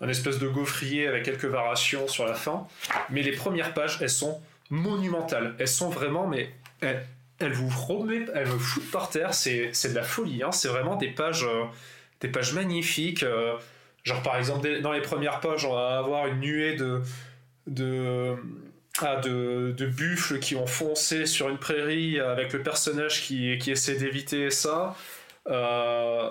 un, 0.00 0.08
espèce 0.08 0.38
de 0.38 0.48
gaufrier 0.48 1.06
avec 1.06 1.24
quelques 1.24 1.46
variations 1.46 2.08
sur 2.08 2.26
la 2.26 2.34
fin. 2.34 2.66
Mais 3.10 3.22
les 3.22 3.32
premières 3.32 3.74
pages, 3.74 3.98
elles 4.00 4.10
sont 4.10 4.40
monumentales. 4.70 5.54
Elles 5.58 5.68
sont 5.68 5.90
vraiment, 5.90 6.26
mais 6.26 6.50
elles, 6.80 7.52
vous 7.52 7.68
remettent, 7.68 8.30
elles 8.34 8.48
me 8.48 8.58
foutent 8.58 8.90
par 8.90 9.10
terre. 9.10 9.34
C'est, 9.34 9.70
de 9.70 9.94
la 9.94 10.02
folie. 10.02 10.42
Hein. 10.42 10.52
C'est 10.52 10.68
vraiment 10.68 10.96
des 10.96 11.08
pages, 11.08 11.44
euh, 11.44 11.64
des 12.20 12.28
pages 12.28 12.52
magnifiques. 12.54 13.24
genre 14.04 14.22
par 14.22 14.36
exemple, 14.36 14.80
dans 14.80 14.92
les 14.92 15.02
premières 15.02 15.40
pages, 15.40 15.64
on 15.64 15.74
va 15.74 15.98
avoir 15.98 16.26
une 16.26 16.40
nuée 16.40 16.76
de 16.76 17.02
de, 17.66 18.36
ah, 19.00 19.16
de, 19.16 19.86
buffles 19.86 20.38
qui 20.38 20.56
ont 20.56 20.66
foncé 20.66 21.26
sur 21.26 21.48
une 21.48 21.58
prairie 21.58 22.20
avec 22.20 22.52
le 22.52 22.62
personnage 22.62 23.22
qui, 23.22 23.58
qui 23.58 23.70
essaie 23.70 23.96
d'éviter 23.96 24.50
ça. 24.50 24.96
Euh, 25.48 26.28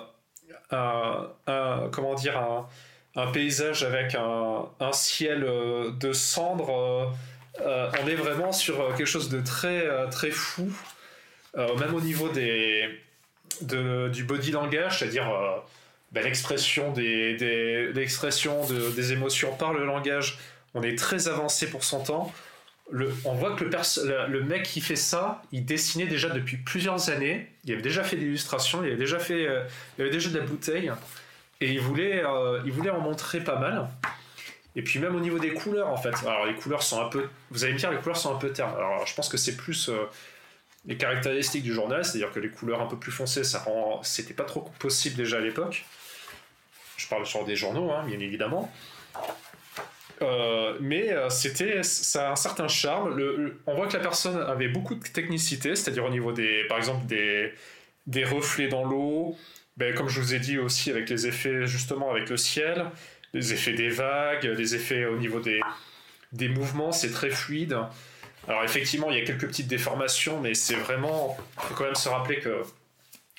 un, 0.70 1.88
comment 1.90 2.14
dire, 2.14 2.38
un, 2.38 2.68
un, 3.16 3.26
paysage 3.32 3.82
avec 3.82 4.14
un, 4.14 4.92
ciel 4.92 5.44
euh, 5.44 5.90
de 5.92 6.12
cendres. 6.12 7.12
Euh, 7.60 7.90
on 8.02 8.06
est 8.06 8.14
vraiment 8.14 8.52
sur 8.52 8.94
quelque 8.96 9.06
chose 9.06 9.28
de 9.28 9.40
très, 9.40 9.86
très 10.10 10.30
fou. 10.30 10.72
même 11.56 11.94
au 11.94 12.00
niveau 12.00 12.28
des, 12.28 12.88
du 13.60 14.24
body 14.24 14.52
langage, 14.52 15.00
c'est-à-dire 15.00 15.28
ben, 16.12 16.24
l'expression 16.24 16.92
des, 16.92 17.36
des, 17.36 19.12
émotions 19.12 19.54
par 19.56 19.72
le 19.72 19.84
langage, 19.84 20.38
on 20.74 20.82
est 20.82 20.96
très 20.96 21.28
avancé 21.28 21.68
pour 21.68 21.84
son 21.84 22.02
temps. 22.02 22.32
On 23.24 23.34
voit 23.34 23.54
que 23.54 23.64
le, 23.64 24.26
le, 24.28 24.42
mec 24.42 24.64
qui 24.64 24.80
fait 24.80 24.96
ça, 24.96 25.42
il 25.52 25.64
dessinait 25.64 26.06
déjà 26.06 26.28
depuis 26.28 26.56
plusieurs 26.56 27.10
années. 27.10 27.48
Il 27.64 27.72
avait 27.72 27.82
déjà 27.82 28.02
fait 28.02 28.16
des 28.16 28.26
illustrations, 28.26 28.82
il 28.82 28.88
avait 28.88 28.96
déjà 28.96 29.18
fait, 29.18 29.42
il 29.98 30.02
avait 30.02 30.10
déjà 30.10 30.30
de 30.30 30.38
la 30.38 30.44
bouteille, 30.44 30.90
et 31.60 31.72
il 31.72 31.80
voulait, 31.80 32.22
il 32.64 32.72
voulait 32.72 32.90
en 32.90 33.00
montrer 33.00 33.40
pas 33.40 33.58
mal. 33.58 33.88
Et 34.76 34.82
puis 34.82 35.00
même 35.00 35.16
au 35.16 35.20
niveau 35.20 35.38
des 35.38 35.52
couleurs, 35.52 35.88
en 35.88 35.96
fait. 35.96 36.14
Alors 36.22 36.46
les 36.46 36.54
couleurs 36.54 36.82
sont 36.82 37.04
un 37.04 37.08
peu... 37.08 37.28
Vous 37.50 37.64
allez 37.64 37.72
me 37.72 37.78
dire, 37.78 37.90
les 37.90 37.98
couleurs 37.98 38.16
sont 38.16 38.34
un 38.34 38.38
peu 38.38 38.52
ternes. 38.52 38.74
Alors 38.76 39.04
je 39.06 39.14
pense 39.14 39.28
que 39.28 39.36
c'est 39.36 39.56
plus 39.56 39.88
euh, 39.88 40.08
les 40.86 40.96
caractéristiques 40.96 41.64
du 41.64 41.74
journal, 41.74 42.04
c'est-à-dire 42.04 42.30
que 42.30 42.38
les 42.38 42.50
couleurs 42.50 42.80
un 42.80 42.86
peu 42.86 42.96
plus 42.96 43.12
foncées, 43.12 43.44
ça 43.44 43.58
rend... 43.58 44.00
C'était 44.02 44.34
pas 44.34 44.44
trop 44.44 44.60
possible 44.78 45.16
déjà 45.16 45.38
à 45.38 45.40
l'époque. 45.40 45.84
Je 46.96 47.08
parle 47.08 47.26
sur 47.26 47.44
des 47.44 47.56
journaux, 47.56 47.90
hein, 47.90 48.04
bien 48.06 48.20
évidemment. 48.20 48.72
Euh, 50.22 50.76
mais 50.80 51.12
euh, 51.12 51.30
c'était 51.30 51.82
ça 51.82 52.28
a 52.28 52.32
un 52.32 52.36
certain 52.36 52.68
charme. 52.68 53.18
On 53.66 53.74
voit 53.74 53.88
que 53.88 53.94
la 53.94 54.02
personne 54.02 54.36
avait 54.36 54.68
beaucoup 54.68 54.94
de 54.94 55.02
technicité, 55.02 55.74
c'est-à-dire 55.74 56.04
au 56.04 56.10
niveau 56.10 56.30
des, 56.32 56.64
par 56.68 56.78
exemple 56.78 57.06
des, 57.06 57.54
des 58.06 58.24
reflets 58.24 58.68
dans 58.68 58.84
l'eau, 58.84 59.36
ben, 59.80 59.94
comme 59.94 60.10
je 60.10 60.20
vous 60.20 60.34
ai 60.34 60.38
dit 60.38 60.58
aussi 60.58 60.90
avec 60.90 61.08
les 61.08 61.26
effets 61.26 61.66
justement 61.66 62.10
avec 62.10 62.28
le 62.28 62.36
ciel, 62.36 62.84
les 63.32 63.54
effets 63.54 63.72
des 63.72 63.88
vagues, 63.88 64.44
les 64.44 64.74
effets 64.74 65.06
au 65.06 65.16
niveau 65.16 65.40
des, 65.40 65.58
des 66.32 66.50
mouvements, 66.50 66.92
c'est 66.92 67.10
très 67.10 67.30
fluide. 67.30 67.78
Alors 68.46 68.62
effectivement, 68.62 69.10
il 69.10 69.18
y 69.18 69.22
a 69.22 69.24
quelques 69.24 69.46
petites 69.46 69.68
déformations, 69.68 70.38
mais 70.38 70.52
c'est 70.52 70.74
vraiment... 70.74 71.34
Faut 71.56 71.74
quand 71.74 71.84
même 71.84 71.94
se 71.94 72.10
rappeler 72.10 72.40
que, 72.40 72.62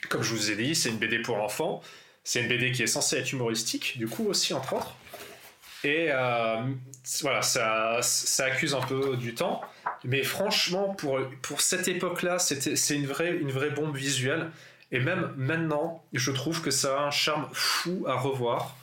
comme 0.10 0.24
je 0.24 0.34
vous 0.34 0.50
ai 0.50 0.56
dit, 0.56 0.74
c'est 0.74 0.90
une 0.90 0.98
BD 0.98 1.20
pour 1.20 1.38
enfants. 1.38 1.84
C'est 2.24 2.42
une 2.42 2.48
BD 2.48 2.72
qui 2.72 2.82
est 2.82 2.88
censée 2.88 3.18
être 3.18 3.32
humoristique, 3.32 4.00
du 4.00 4.08
coup 4.08 4.28
aussi, 4.28 4.56
entre 4.56 4.74
autres. 4.74 4.96
Et 5.84 6.08
euh, 6.10 6.58
voilà, 7.22 7.44
ça, 7.44 8.00
ça 8.02 8.46
accuse 8.46 8.74
un 8.74 8.82
peu 8.82 9.16
du 9.16 9.36
temps. 9.36 9.62
Mais 10.04 10.24
franchement, 10.24 10.96
pour, 10.96 11.20
pour 11.44 11.62
cette 11.62 11.88
époque-là, 11.88 12.40
c'est 12.40 12.96
une 12.96 13.06
vraie, 13.06 13.36
une 13.36 13.52
vraie 13.52 13.70
bombe 13.70 13.96
visuelle. 13.96 14.50
Et 14.92 15.00
même 15.00 15.34
maintenant, 15.38 16.04
je 16.14 16.32
trouve 16.32 16.62
que 16.62 16.72
ça 16.72 17.00
a 17.00 17.04
un 17.04 17.12
charme 17.12 17.48
fou 17.54 18.06
à 18.08 18.16
revoir. 18.16 18.76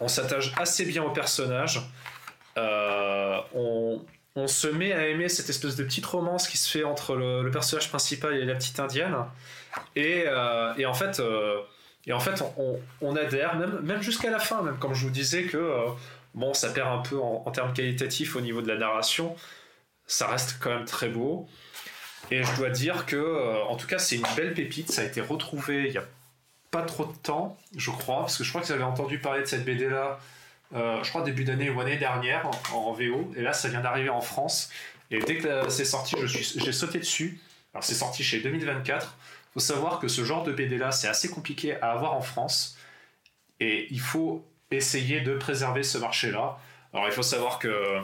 On 0.00 0.08
s'attache 0.08 0.52
assez 0.56 0.84
bien 0.84 1.02
au 1.02 1.10
personnage. 1.10 1.80
Euh, 2.58 3.38
on, 3.54 4.46
se 4.46 4.66
met 4.66 4.92
à 4.92 5.06
aimer 5.08 5.28
cette 5.28 5.48
espèce 5.48 5.76
de 5.76 5.84
petite 5.84 6.06
romance 6.06 6.48
qui 6.48 6.58
se 6.58 6.70
fait 6.70 6.84
entre 6.84 7.14
le, 7.16 7.50
personnage 7.50 7.88
principal 7.88 8.34
et 8.34 8.44
la 8.44 8.54
petite 8.54 8.78
indienne. 8.80 9.14
Et, 9.96 10.24
euh, 10.26 10.74
en 10.86 10.94
fait, 10.94 11.20
euh, 11.20 11.60
et 12.06 12.12
en 12.12 12.20
fait 12.20 12.42
on, 13.00 13.16
adhère, 13.16 13.56
même, 13.56 14.02
jusqu'à 14.02 14.30
la 14.30 14.38
fin, 14.38 14.62
même 14.62 14.78
comme 14.78 14.94
je 14.94 15.04
vous 15.04 15.10
disais 15.10 15.44
que 15.44 15.86
bon, 16.34 16.52
ça 16.52 16.70
perd 16.70 16.88
un 16.88 17.02
peu 17.02 17.18
en, 17.18 17.50
termes 17.50 17.72
qualitatifs 17.72 18.36
au 18.36 18.40
niveau 18.40 18.60
de 18.60 18.68
la 18.68 18.76
narration. 18.76 19.36
Ça 20.06 20.26
reste 20.26 20.58
quand 20.60 20.70
même 20.70 20.84
très 20.84 21.08
beau. 21.08 21.48
Et 22.32 22.44
je 22.44 22.56
dois 22.56 22.70
dire 22.70 23.04
que, 23.04 23.62
en 23.68 23.76
tout 23.76 23.86
cas, 23.86 23.98
c'est 23.98 24.16
une 24.16 24.26
belle 24.34 24.54
pépite. 24.54 24.90
Ça 24.90 25.02
a 25.02 25.04
été 25.04 25.20
retrouvé 25.20 25.84
il 25.88 25.92
y 25.92 25.98
a 25.98 26.04
pas 26.70 26.80
trop 26.80 27.04
de 27.04 27.12
temps, 27.12 27.58
je 27.76 27.90
crois, 27.90 28.20
parce 28.20 28.38
que 28.38 28.42
je 28.44 28.48
crois 28.48 28.62
que 28.62 28.66
j'avais 28.66 28.82
entendu 28.82 29.18
parler 29.18 29.42
de 29.42 29.46
cette 29.46 29.66
BD 29.66 29.90
là, 29.90 30.18
euh, 30.74 31.04
je 31.04 31.10
crois 31.10 31.20
début 31.20 31.44
d'année 31.44 31.68
ou 31.68 31.78
année 31.78 31.98
dernière 31.98 32.50
en, 32.72 32.92
VO, 32.92 33.30
et 33.36 33.42
là 33.42 33.52
ça 33.52 33.68
vient 33.68 33.82
d'arriver 33.82 34.08
en 34.08 34.22
France. 34.22 34.70
Et 35.10 35.18
dès 35.18 35.36
que 35.36 35.68
c'est 35.68 35.84
sorti, 35.84 36.16
j'ai 36.26 36.72
sauté 36.72 36.98
dessus. 36.98 37.38
Alors 37.74 37.84
c'est 37.84 37.94
sorti 37.94 38.24
chez 38.24 38.40
2024. 38.40 39.18
Faut 39.52 39.60
savoir 39.60 39.98
que 39.98 40.08
ce 40.08 40.24
genre 40.24 40.44
de 40.44 40.52
BD 40.52 40.78
là, 40.78 40.90
c'est 40.90 41.08
assez 41.08 41.28
compliqué 41.28 41.78
à 41.82 41.90
avoir 41.92 42.14
en 42.14 42.22
France, 42.22 42.78
et 43.60 43.88
il 43.90 44.00
faut 44.00 44.42
essayer 44.70 45.20
de 45.20 45.36
préserver 45.36 45.82
ce 45.82 45.98
marché 45.98 46.30
là. 46.30 46.58
Alors 46.94 47.06
il 47.06 47.12
faut 47.12 47.22
savoir 47.22 47.58
que 47.58 47.98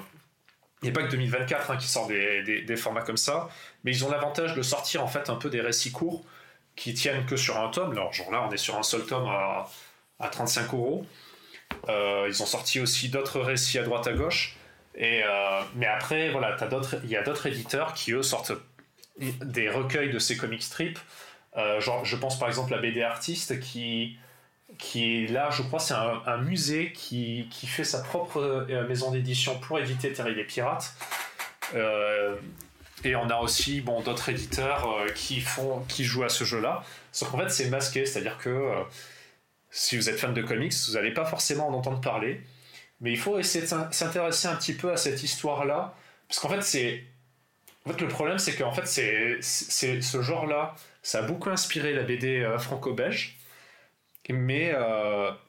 il 0.82 0.90
n'y 0.90 0.96
a 0.96 1.00
pas 1.00 1.06
que 1.06 1.10
2024 1.10 1.70
hein, 1.70 1.76
qui 1.76 1.88
sort 1.88 2.06
des, 2.06 2.76
formats 2.76 3.02
comme 3.02 3.16
ça, 3.16 3.48
mais 3.84 3.92
ils 3.92 4.04
ont 4.04 4.10
l'avantage 4.10 4.54
de 4.54 4.62
sortir 4.62 5.02
en 5.02 5.08
fait 5.08 5.30
un 5.30 5.36
peu 5.36 5.50
des 5.50 5.60
récits 5.60 5.92
courts 5.92 6.24
qui 6.76 6.94
tiennent 6.94 7.26
que 7.26 7.36
sur 7.36 7.58
un 7.58 7.68
tome. 7.68 7.92
Alors, 7.92 8.12
genre 8.12 8.30
là, 8.30 8.46
on 8.48 8.52
est 8.52 8.58
sur 8.58 8.76
un 8.76 8.84
seul 8.84 9.04
tome 9.04 9.26
à, 9.26 9.68
à 10.20 10.28
35 10.28 10.72
euros. 10.74 11.06
Euh, 11.88 12.26
ils 12.28 12.42
ont 12.42 12.46
sorti 12.46 12.80
aussi 12.80 13.08
d'autres 13.08 13.40
récits 13.40 13.78
à 13.78 13.82
droite 13.82 14.06
à 14.06 14.12
gauche. 14.12 14.56
Et, 14.94 15.22
euh, 15.24 15.62
mais 15.74 15.86
après, 15.86 16.30
voilà, 16.30 16.56
il 17.04 17.10
y 17.10 17.16
a 17.16 17.22
d'autres 17.22 17.46
éditeurs 17.46 17.94
qui, 17.94 18.12
eux, 18.12 18.22
sortent 18.22 18.52
des 19.18 19.68
recueils 19.68 20.10
de 20.10 20.18
ces 20.18 20.36
comic 20.36 20.62
strips. 20.62 20.98
Euh, 21.56 21.80
genre, 21.80 22.04
je 22.04 22.16
pense 22.16 22.38
par 22.38 22.48
exemple 22.48 22.74
à 22.74 22.78
BD 22.78 23.02
Artiste 23.02 23.58
qui, 23.60 24.18
qui 24.78 25.26
là, 25.26 25.50
je 25.50 25.62
crois, 25.62 25.80
c'est 25.80 25.94
un, 25.94 26.38
musée 26.38 26.92
qui, 26.92 27.48
qui, 27.50 27.66
fait 27.66 27.84
sa 27.84 28.00
propre 28.00 28.66
maison 28.88 29.10
d'édition 29.10 29.58
pour 29.58 29.78
éditer 29.78 30.12
Terry 30.12 30.34
les 30.34 30.44
Pirates. 30.44 30.94
Et 33.04 33.14
on 33.14 33.28
a 33.30 33.36
aussi 33.36 33.80
bon, 33.80 34.00
d'autres 34.02 34.28
éditeurs 34.28 34.90
euh, 34.90 35.08
qui, 35.14 35.40
font, 35.40 35.80
qui 35.88 36.04
jouent 36.04 36.24
à 36.24 36.28
ce 36.28 36.44
jeu-là. 36.44 36.82
Sauf 37.12 37.30
qu'en 37.30 37.38
fait, 37.38 37.48
c'est 37.48 37.68
masqué, 37.68 38.06
c'est-à-dire 38.06 38.38
que 38.38 38.48
euh, 38.48 38.82
si 39.70 39.96
vous 39.96 40.08
êtes 40.08 40.18
fan 40.18 40.34
de 40.34 40.42
comics, 40.42 40.72
vous 40.88 40.94
n'allez 40.94 41.12
pas 41.12 41.24
forcément 41.24 41.68
en 41.68 41.74
entendre 41.74 42.00
parler. 42.00 42.40
Mais 43.00 43.12
il 43.12 43.18
faut 43.18 43.38
essayer 43.38 43.64
de 43.64 43.70
s'intéresser 43.92 44.48
un 44.48 44.56
petit 44.56 44.72
peu 44.72 44.92
à 44.92 44.96
cette 44.96 45.22
histoire-là. 45.22 45.94
Parce 46.28 46.40
qu'en 46.40 46.48
fait, 46.48 46.62
c'est. 46.62 47.04
En 47.84 47.92
fait, 47.92 48.00
le 48.00 48.08
problème, 48.08 48.38
c'est 48.38 48.56
qu'en 48.56 48.72
fait, 48.72 48.86
c'est, 48.86 49.40
ce 50.02 50.20
genre-là, 50.20 50.74
ça 51.02 51.20
a 51.20 51.22
beaucoup 51.22 51.48
inspiré 51.48 51.94
la 51.94 52.02
BD 52.02 52.40
euh, 52.40 52.58
franco-belge. 52.58 53.37
Mais. 54.28 54.74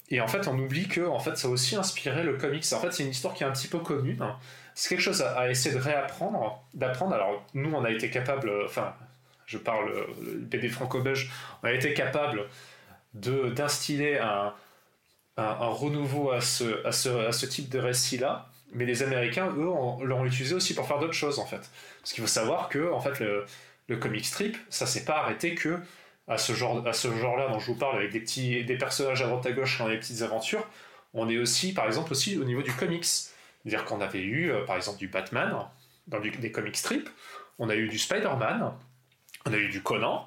et 0.09 0.21
en 0.21 0.27
fait, 0.27 0.47
on 0.47 0.57
oublie 0.57 0.87
que 0.87 1.01
en 1.01 1.19
fait, 1.19 1.37
ça 1.37 1.47
a 1.47 1.51
aussi 1.51 1.75
inspiré 1.75 2.23
le 2.23 2.37
comics. 2.37 2.65
En 2.73 2.79
fait, 2.79 2.91
c'est 2.91 3.03
une 3.03 3.09
histoire 3.09 3.33
qui 3.33 3.43
est 3.43 3.47
un 3.47 3.51
petit 3.51 3.67
peu 3.67 3.79
commune. 3.79 4.21
Hein 4.21 4.37
c'est 4.79 4.87
quelque 4.87 5.01
chose 5.01 5.21
à, 5.21 5.49
essayer 5.49 5.75
de 5.75 5.81
réapprendre, 5.81 6.63
d'apprendre. 6.73 7.13
Alors, 7.13 7.45
nous, 7.53 7.69
on 7.73 7.83
a 7.83 7.91
été 7.91 8.09
capable, 8.09 8.49
enfin, 8.63 8.93
je 9.45 9.57
parle 9.57 9.91
le 10.21 10.37
BD 10.37 10.69
franco-belge, 10.69 11.29
on 11.61 11.67
a 11.67 11.73
été 11.73 11.93
capable 11.93 12.45
de, 13.13 13.49
d'instiller 13.49 14.19
un, 14.19 14.53
un, 15.35 15.67
renouveau 15.67 16.31
à 16.31 16.39
ce, 16.39 16.87
à 16.87 16.93
ce, 16.93 17.09
à 17.27 17.33
ce 17.33 17.45
type 17.45 17.67
de 17.67 17.77
récit-là. 17.77 18.49
Mais 18.71 18.85
les 18.85 19.03
Américains, 19.03 19.47
eux, 19.47 20.05
l'ont 20.05 20.25
utilisé 20.25 20.55
aussi 20.55 20.73
pour 20.73 20.87
faire 20.87 20.99
d'autres 20.99 21.11
choses, 21.11 21.39
en 21.39 21.45
fait. 21.45 21.69
Parce 21.99 22.13
qu'il 22.13 22.21
faut 22.21 22.27
savoir 22.27 22.69
que, 22.69 22.93
en 22.93 23.01
fait, 23.01 23.19
le, 23.19 23.45
le 23.89 23.97
comic 23.97 24.25
strip, 24.25 24.55
ça 24.69 24.85
s'est 24.85 25.03
pas 25.03 25.17
arrêté 25.17 25.55
que 25.55 25.77
à 26.29 26.37
ce 26.37 26.53
genre, 26.53 26.87
à 26.87 26.93
ce 26.93 27.13
genre-là 27.13 27.49
dont 27.49 27.59
je 27.59 27.65
vous 27.65 27.75
parle, 27.75 27.97
avec 27.97 28.11
des 28.11 28.19
petits, 28.19 28.63
des 28.63 28.77
personnages 28.77 29.21
à 29.21 29.27
droite 29.27 29.45
à 29.45 29.51
gauche 29.51 29.79
dans 29.79 29.87
les 29.87 29.97
petites 29.97 30.21
aventures. 30.21 30.65
On 31.13 31.27
est 31.27 31.37
aussi, 31.37 31.73
par 31.73 31.87
exemple, 31.87 32.11
aussi 32.11 32.37
au 32.37 32.43
niveau 32.43 32.61
du 32.61 32.71
comics. 32.71 33.03
C'est-à-dire 33.03 33.83
qu'on 33.83 33.99
avait 33.99 34.21
eu, 34.21 34.51
euh, 34.51 34.63
par 34.63 34.75
exemple, 34.75 34.99
du 34.99 35.07
Batman 35.07 35.53
dans 36.07 36.19
des 36.19 36.51
comic 36.51 36.77
strips, 36.77 37.09
on 37.57 37.69
a 37.69 37.75
eu 37.75 37.87
du 37.87 37.99
Spider-Man, 37.99 38.73
on 39.45 39.53
a 39.53 39.57
eu 39.57 39.69
du 39.69 39.81
Conan, 39.83 40.25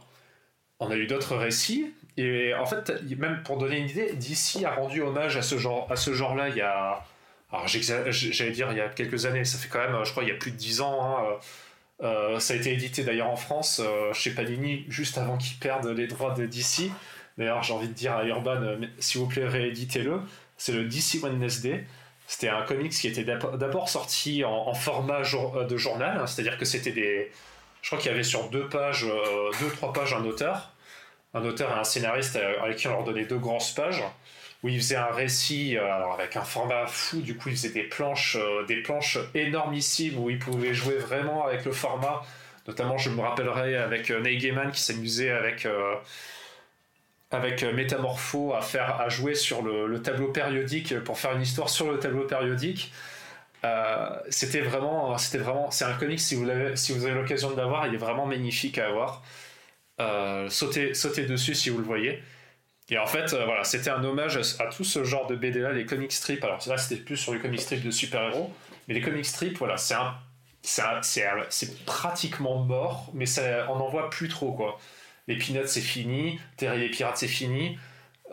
on 0.78 0.90
a 0.90 0.96
eu 0.96 1.06
d'autres 1.06 1.36
récits. 1.36 1.92
Et 2.16 2.52
en 2.54 2.66
fait, 2.66 2.92
même 3.16 3.42
pour 3.42 3.56
donner 3.56 3.78
une 3.78 3.88
idée, 3.88 4.12
DC 4.12 4.64
a 4.64 4.74
rendu 4.74 5.02
hommage 5.02 5.36
à 5.36 5.42
ce 5.42 5.56
genre, 5.56 5.90
à 5.90 5.96
ce 5.96 6.12
genre-là 6.12 6.50
il 6.50 6.56
y 6.56 6.60
a, 6.60 7.04
alors 7.50 7.66
j'allais 7.66 8.50
dire 8.50 8.70
il 8.70 8.78
y 8.78 8.80
a 8.80 8.88
quelques 8.88 9.26
années, 9.26 9.44
ça 9.44 9.58
fait 9.58 9.68
quand 9.68 9.78
même, 9.78 10.04
je 10.04 10.10
crois, 10.10 10.22
il 10.24 10.28
y 10.28 10.32
a 10.32 10.36
plus 10.36 10.50
de 10.50 10.56
10 10.56 10.82
ans. 10.82 11.16
Hein, 11.18 11.38
euh, 12.02 12.36
euh, 12.36 12.40
ça 12.40 12.54
a 12.54 12.56
été 12.56 12.72
édité 12.72 13.04
d'ailleurs 13.04 13.30
en 13.30 13.36
France 13.36 13.80
chez 14.12 14.32
Panini 14.32 14.84
juste 14.88 15.18
avant 15.18 15.36
qu'ils 15.36 15.58
perdent 15.58 15.88
les 15.88 16.06
droits 16.06 16.34
de 16.34 16.46
DC. 16.46 16.90
D'ailleurs, 17.38 17.62
j'ai 17.62 17.72
envie 17.72 17.88
de 17.88 17.94
dire 17.94 18.14
à 18.14 18.24
Urban, 18.24 18.60
s'il 18.98 19.20
vous 19.20 19.26
plaît, 19.26 19.46
rééditez-le. 19.46 20.20
C'est 20.56 20.72
le 20.72 20.84
DC 20.84 21.22
Wednesday. 21.22 21.86
C'était 22.26 22.48
un 22.48 22.62
comics 22.62 22.92
qui 22.92 23.08
était 23.08 23.24
d'abord 23.24 23.90
sorti 23.90 24.44
en, 24.44 24.72
format 24.72 25.20
euh, 25.34 25.64
de 25.64 25.76
journal, 25.76 26.18
hein, 26.18 26.26
c'est-à-dire 26.26 26.56
que 26.56 26.64
c'était 26.64 26.92
des. 26.92 27.30
Je 27.82 27.88
crois 27.88 27.98
qu'il 27.98 28.10
y 28.10 28.14
avait 28.14 28.22
sur 28.22 28.48
deux 28.48 28.68
pages, 28.68 29.04
euh, 29.04 29.50
deux, 29.60 29.70
trois 29.70 29.92
pages 29.92 30.14
un 30.14 30.24
auteur, 30.24 30.72
un 31.34 31.44
auteur 31.44 31.70
et 31.76 31.78
un 31.78 31.84
scénariste 31.84 32.36
euh, 32.36 32.62
avec 32.62 32.76
qui 32.78 32.88
on 32.88 32.92
leur 32.92 33.04
donnait 33.04 33.26
deux 33.26 33.38
grosses 33.38 33.72
pages, 33.72 34.02
où 34.62 34.68
il 34.68 34.78
faisait 34.78 34.96
un 34.96 35.10
récit 35.10 35.76
alors 35.76 36.14
avec 36.14 36.36
un 36.36 36.44
format 36.44 36.86
fou, 36.86 37.20
du 37.20 37.36
coup 37.36 37.48
il 37.48 37.56
faisait 37.56 37.70
des 37.70 37.82
planches, 37.82 38.36
des 38.68 38.82
planches 38.82 39.18
énormissimes 39.34 40.18
où 40.18 40.30
il 40.30 40.38
pouvait 40.38 40.74
jouer 40.74 40.96
vraiment 40.96 41.44
avec 41.44 41.64
le 41.64 41.72
format. 41.72 42.22
Notamment, 42.68 42.96
je 42.96 43.10
me 43.10 43.20
rappellerai 43.20 43.76
avec 43.76 44.10
Neil 44.10 44.38
Gaiman 44.38 44.70
qui 44.70 44.80
s'amusait 44.80 45.30
avec 45.30 45.66
avec 47.32 47.62
euh, 47.62 47.72
Métamorpho 47.72 48.54
à 48.54 48.60
faire 48.60 49.00
à 49.00 49.08
jouer 49.08 49.34
sur 49.34 49.62
le, 49.62 50.00
tableau 50.02 50.28
périodique 50.28 50.98
pour 51.00 51.18
faire 51.18 51.32
une 51.32 51.42
histoire 51.42 51.68
sur 51.68 51.90
le 51.90 51.98
tableau 51.98 52.24
périodique. 52.24 52.92
Euh, 53.64 54.10
c'était 54.28 54.60
vraiment, 54.60 55.16
c'était 55.18 55.38
vraiment, 55.38 55.70
c'est 55.70 55.84
un 55.84 55.94
comic 55.94 56.20
si 56.20 56.34
vous 56.34 56.48
avez, 56.48 56.76
si 56.76 56.92
vous 56.92 57.04
avez 57.04 57.14
l'occasion 57.14 57.50
de 57.50 57.56
l'avoir, 57.56 57.86
il 57.86 57.94
est 57.94 57.98
vraiment 57.98 58.26
magnifique 58.26 58.78
à 58.78 58.88
avoir. 58.88 59.22
Euh, 60.00 60.48
sautez, 60.48 60.92
dessus 61.26 61.54
si 61.54 61.70
vous 61.70 61.78
le 61.78 61.84
voyez. 61.84 62.22
Et 62.90 62.98
en 62.98 63.06
fait, 63.06 63.32
euh, 63.32 63.44
voilà, 63.44 63.64
c'était 63.64 63.90
un 63.90 64.02
hommage 64.04 64.38
à, 64.58 64.66
tout 64.66 64.84
ce 64.84 65.04
genre 65.04 65.26
de 65.26 65.36
BD 65.36 65.60
là, 65.60 65.72
les 65.72 65.86
comic 65.86 66.12
strips. 66.12 66.44
Alors 66.44 66.58
là, 66.66 66.76
c'était 66.76 67.00
plus 67.00 67.16
sur 67.16 67.32
les 67.32 67.40
comic 67.40 67.60
strips 67.60 67.82
de 67.82 67.90
super-héros, 67.90 68.52
mais 68.86 68.94
les 68.94 69.00
comic 69.00 69.24
strips, 69.24 69.58
voilà, 69.58 69.76
c'est 70.62 71.84
pratiquement 71.86 72.58
mort, 72.58 73.10
mais 73.14 73.26
ça, 73.26 73.66
on 73.70 73.76
n'en 73.76 73.88
voit 73.88 74.10
plus 74.10 74.28
trop 74.28 74.52
quoi. 74.52 74.78
Les 75.28 75.38
Peanuts 75.38 75.66
c'est 75.66 75.80
fini, 75.80 76.40
Terry 76.56 76.80
les 76.80 76.90
Pirates 76.90 77.16
c'est 77.16 77.28
fini, 77.28 77.78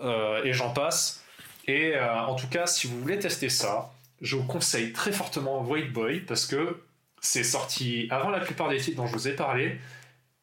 euh, 0.01 0.43
et 0.43 0.53
j'en 0.53 0.71
passe. 0.71 1.23
Et 1.67 1.95
euh, 1.95 2.25
en 2.25 2.35
tout 2.35 2.47
cas, 2.47 2.65
si 2.65 2.87
vous 2.87 2.99
voulez 2.99 3.19
tester 3.19 3.49
ça, 3.49 3.91
je 4.21 4.35
vous 4.35 4.43
conseille 4.45 4.91
très 4.91 5.11
fortement 5.11 5.61
White 5.61 5.93
Boy 5.93 6.21
parce 6.21 6.45
que 6.45 6.81
c'est 7.21 7.43
sorti 7.43 8.07
avant 8.09 8.29
la 8.29 8.39
plupart 8.39 8.69
des 8.69 8.77
titres 8.77 8.97
dont 8.97 9.07
je 9.07 9.13
vous 9.13 9.27
ai 9.27 9.33
parlé, 9.35 9.79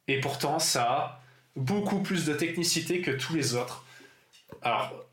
et 0.08 0.20
pourtant 0.20 0.58
ça 0.58 0.82
a 0.84 1.20
beaucoup 1.56 2.00
plus 2.02 2.26
de 2.26 2.34
technicité 2.34 3.00
que 3.00 3.10
tous 3.10 3.34
les 3.34 3.54
autres. 3.54 3.85
Alors, 4.62 5.06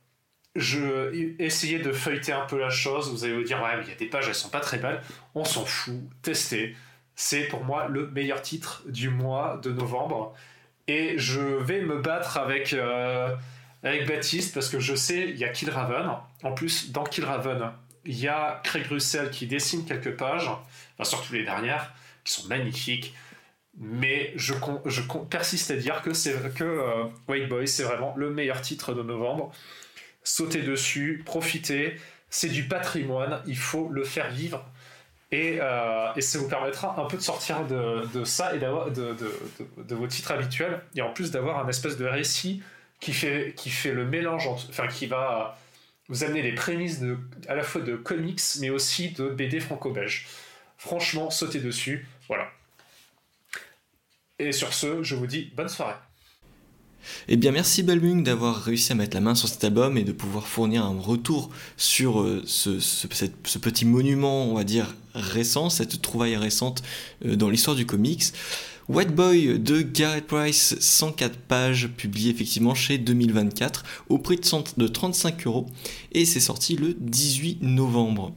je 0.56 1.12
essayais 1.40 1.80
de 1.80 1.92
feuilleter 1.92 2.32
un 2.32 2.46
peu 2.46 2.60
la 2.60 2.70
chose, 2.70 3.10
vous 3.10 3.24
allez 3.24 3.34
vous 3.34 3.44
dire, 3.44 3.62
ouais, 3.62 3.76
mais 3.78 3.84
il 3.84 3.90
y 3.90 3.92
a 3.92 3.96
des 3.96 4.06
pages, 4.06 4.28
elles 4.28 4.36
sont 4.36 4.50
pas 4.50 4.60
très 4.60 4.78
belles. 4.78 5.02
On 5.34 5.46
s'en 5.46 5.66
fout, 5.66 6.02
testez. 6.22 6.76
C'est 7.16 7.48
pour 7.48 7.64
moi 7.64 7.88
le 7.88 8.08
meilleur 8.08 8.42
titre 8.42 8.84
du 8.88 9.10
mois 9.10 9.60
de 9.62 9.72
novembre. 9.72 10.34
Et 10.88 11.18
je 11.18 11.40
vais 11.40 11.82
me 11.82 12.00
battre 12.00 12.38
avec, 12.38 12.74
euh, 12.74 13.36
avec 13.84 14.08
Baptiste 14.08 14.54
parce 14.54 14.70
que 14.70 14.80
je 14.80 14.96
sais, 14.96 15.30
il 15.30 15.38
y 15.38 15.44
a 15.44 15.50
Killraven. 15.50 16.18
En 16.44 16.52
plus, 16.52 16.92
dans 16.92 17.04
Killraven, 17.04 17.72
il 18.06 18.20
y 18.20 18.28
a 18.28 18.62
Craig 18.64 18.86
Russell 18.88 19.30
qui 19.30 19.48
dessine 19.48 19.86
quelques 19.86 20.16
pages, 20.18 20.48
enfin, 20.48 21.04
surtout 21.04 21.34
les 21.34 21.44
dernières, 21.44 21.94
qui 22.24 22.34
sont 22.34 22.48
magnifiques. 22.48 23.14
Mais 23.78 24.34
je, 24.36 24.54
persiste 25.30 25.72
à 25.72 25.76
dire 25.76 26.02
que, 26.04 26.12
que 26.50 26.64
euh, 26.64 27.06
White 27.28 27.50
Boy, 27.50 27.68
c'est 27.68 27.84
vraiment 27.84 28.14
le 28.16 28.30
meilleur 28.30 28.62
titre 28.62 28.94
de 28.94 29.02
novembre 29.02 29.52
sautez 30.24 30.62
dessus, 30.62 31.22
profitez. 31.26 31.96
C'est 32.30 32.50
du 32.50 32.64
patrimoine, 32.64 33.42
il 33.46 33.58
faut 33.58 33.90
le 33.90 34.04
faire 34.04 34.32
vivre. 34.32 34.66
Et, 35.32 35.60
euh, 35.62 36.14
ça 36.20 36.40
vous 36.40 36.48
permettra 36.48 37.00
un 37.00 37.06
peu 37.06 37.18
de 37.18 37.22
sortir 37.22 37.66
de, 37.66 38.24
ça 38.24 38.56
et 38.56 38.60
d'avoir 38.60 38.92
de, 38.92 39.16
vos 39.90 40.08
titres 40.08 40.32
habituels. 40.32 40.82
Et 40.96 41.02
en 41.02 41.12
plus 41.12 41.32
d'avoir 41.32 41.64
un 41.64 41.68
espèce 41.68 41.98
de 41.98 42.06
récit 42.06 42.64
qui 43.00 43.14
fait, 43.14 43.54
qui 43.56 43.70
fait 43.70 43.92
le 43.92 44.06
mélange, 44.06 44.48
enfin 44.48 44.88
qui 44.88 45.06
va 45.06 45.58
vous 46.10 46.24
amener 46.24 46.42
les 46.42 46.54
prémices 46.54 47.00
de, 47.00 47.18
à 47.48 47.56
la 47.56 47.64
fois 47.64 47.82
de 47.82 47.96
comics 47.96 48.42
mais 48.60 48.70
aussi 48.70 49.12
de 49.12 49.30
BD 49.30 49.60
franco-belge. 49.60 50.28
Franchement, 50.78 51.30
sautez 51.30 51.60
dessus. 51.60 52.08
Voilà. 52.28 52.50
Et 54.40 54.52
sur 54.52 54.74
ce, 54.74 55.04
je 55.04 55.16
vous 55.16 55.28
dis 55.28 55.52
bonne 55.56 55.70
soirée. 55.70 55.96
Eh 57.28 57.36
bien 57.36 57.52
merci 57.52 57.84
Balmung 57.84 58.24
d'avoir 58.24 58.64
réussi 58.64 58.92
à 58.94 58.96
mettre 58.96 59.16
la 59.16 59.22
main 59.22 59.36
sur 59.36 59.48
cet 59.48 59.64
album 59.64 59.98
et 59.98 60.04
de 60.04 60.12
pouvoir 60.12 60.48
fournir 60.48 60.86
un 60.86 61.00
retour 61.00 61.50
sur 61.76 62.22
euh, 62.22 62.42
ce, 62.46 63.58
petit 63.60 63.86
monument, 63.86 64.46
on 64.46 64.56
va 64.56 64.64
dire, 64.64 64.96
récent, 65.14 65.70
cette 65.70 66.02
trouvaille 66.02 66.38
récente 66.38 66.82
euh, 67.26 67.36
dans 67.36 67.50
l'histoire 67.50 67.76
du 67.76 67.86
comics. 67.86 68.24
White 68.90 69.14
Boy 69.14 69.60
de 69.60 69.82
Garrett 69.82 70.26
Price, 70.26 70.76
104 70.80 71.38
pages, 71.38 71.90
publié 71.90 72.32
effectivement 72.32 72.76
chez 72.76 72.98
2024 72.98 73.84
au 74.10 74.18
prix 74.18 74.38
de 74.38 74.88
35 74.88 75.46
euros 75.46 75.68
et 76.12 76.26
c'est 76.26 76.42
sorti 76.42 76.76
le 76.76 76.94
18 77.00 77.62
novembre. 77.62 78.34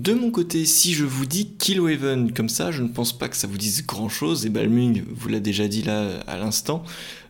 De 0.00 0.14
mon 0.14 0.30
côté, 0.30 0.64
si 0.64 0.94
je 0.94 1.04
vous 1.04 1.26
dis 1.26 1.50
Killraven 1.58 2.32
comme 2.32 2.48
ça, 2.48 2.70
je 2.70 2.82
ne 2.82 2.88
pense 2.88 3.12
pas 3.12 3.28
que 3.28 3.36
ça 3.36 3.46
vous 3.46 3.58
dise 3.58 3.84
grand 3.84 4.08
chose, 4.08 4.46
et 4.46 4.48
Balmung 4.48 5.04
vous 5.10 5.28
l'a 5.28 5.40
déjà 5.40 5.68
dit 5.68 5.82
là 5.82 6.20
à 6.26 6.38
l'instant. 6.38 6.84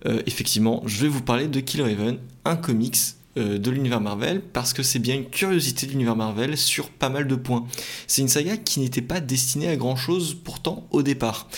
Euh, 0.07 0.23
effectivement, 0.27 0.81
je 0.87 1.03
vais 1.03 1.09
vous 1.09 1.21
parler 1.21 1.49
de 1.49 1.59
Killraven, 1.59 2.19
un 2.45 2.55
comics 2.55 2.97
euh, 3.37 3.59
de 3.59 3.73
l'univers 3.73 4.01
Marvel, 4.01 4.41
parce 4.41 4.73
que 4.73 4.85
c'est 4.85 5.01
bien 5.01 5.17
une 5.17 5.29
curiosité 5.29 5.89
de 5.89 5.91
l'univers 5.91 6.15
Marvel 6.15 6.57
sur 6.57 6.91
pas 6.91 7.09
mal 7.09 7.27
de 7.27 7.35
points. 7.35 7.67
C'est 8.07 8.23
une 8.23 8.29
saga 8.29 8.57
qui 8.57 8.79
n'était 8.79 9.03
pas 9.03 9.19
destinée 9.19 9.67
à 9.67 9.75
grand 9.75 9.97
chose 9.97 10.37
pourtant 10.45 10.87
au 10.93 11.03
départ. 11.03 11.49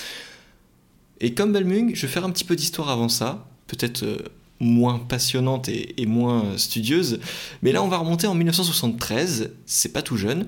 Et 1.20 1.34
comme 1.34 1.52
Balmung, 1.52 1.94
je 1.94 2.06
vais 2.06 2.12
faire 2.12 2.24
un 2.24 2.30
petit 2.30 2.44
peu 2.44 2.56
d'histoire 2.56 2.88
avant 2.88 3.10
ça, 3.10 3.46
peut-être 3.66 4.02
euh, 4.02 4.16
moins 4.62 4.98
passionnante 4.98 5.68
et, 5.68 6.06
moins 6.06 6.56
studieuse. 6.56 7.20
Mais 7.62 7.72
là, 7.72 7.82
on 7.82 7.88
va 7.88 7.98
remonter 7.98 8.26
en 8.26 8.34
1973, 8.34 9.50
c'est 9.66 9.92
pas 9.92 10.02
tout 10.02 10.16
jeune. 10.16 10.46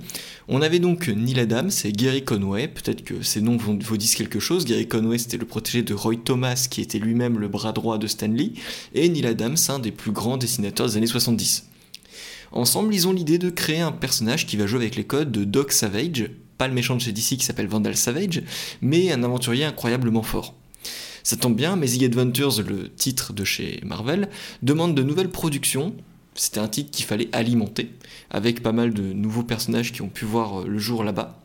On 0.48 0.62
avait 0.62 0.78
donc 0.78 1.08
Neil 1.08 1.38
Adams 1.40 1.70
et 1.84 1.92
Gary 1.92 2.24
Conway, 2.24 2.68
peut-être 2.68 3.02
que 3.02 3.22
ces 3.22 3.40
noms 3.40 3.56
vous 3.56 3.96
disent 3.96 4.14
quelque 4.14 4.40
chose. 4.40 4.64
Gary 4.64 4.86
Conway, 4.88 5.18
c'était 5.18 5.36
le 5.36 5.46
protégé 5.46 5.82
de 5.82 5.94
Roy 5.94 6.16
Thomas, 6.16 6.66
qui 6.70 6.80
était 6.80 6.98
lui-même 6.98 7.38
le 7.38 7.48
bras 7.48 7.72
droit 7.72 7.98
de 7.98 8.06
Stanley, 8.06 8.52
et 8.94 9.08
Neil 9.08 9.26
Adams, 9.26 9.56
un 9.68 9.78
des 9.78 9.90
plus 9.90 10.12
grands 10.12 10.36
dessinateurs 10.36 10.86
des 10.86 10.96
années 10.96 11.06
70. 11.06 11.66
Ensemble, 12.52 12.94
ils 12.94 13.08
ont 13.08 13.12
l'idée 13.12 13.38
de 13.38 13.50
créer 13.50 13.80
un 13.80 13.90
personnage 13.90 14.46
qui 14.46 14.56
va 14.56 14.66
jouer 14.66 14.80
avec 14.82 14.94
les 14.94 15.04
codes 15.04 15.32
de 15.32 15.42
Doc 15.42 15.72
Savage, 15.72 16.30
pas 16.56 16.68
le 16.68 16.74
méchant 16.74 16.94
de 16.94 17.00
chez 17.00 17.10
DC 17.10 17.36
qui 17.36 17.44
s'appelle 17.44 17.66
Vandal 17.66 17.96
Savage, 17.96 18.42
mais 18.80 19.10
un 19.10 19.24
aventurier 19.24 19.64
incroyablement 19.64 20.22
fort. 20.22 20.54
Ça 21.24 21.38
tombe 21.38 21.56
bien, 21.56 21.72
Amazing 21.72 22.04
Adventures, 22.04 22.60
le 22.60 22.90
titre 22.90 23.32
de 23.32 23.44
chez 23.44 23.80
Marvel, 23.82 24.28
demande 24.62 24.94
de 24.94 25.02
nouvelles 25.02 25.30
productions. 25.30 25.94
C'était 26.34 26.60
un 26.60 26.68
titre 26.68 26.90
qu'il 26.90 27.06
fallait 27.06 27.30
alimenter, 27.32 27.92
avec 28.28 28.62
pas 28.62 28.72
mal 28.72 28.92
de 28.92 29.14
nouveaux 29.14 29.42
personnages 29.42 29.92
qui 29.92 30.02
ont 30.02 30.10
pu 30.10 30.26
voir 30.26 30.60
euh, 30.60 30.66
le 30.66 30.78
jour 30.78 31.02
là-bas. 31.02 31.40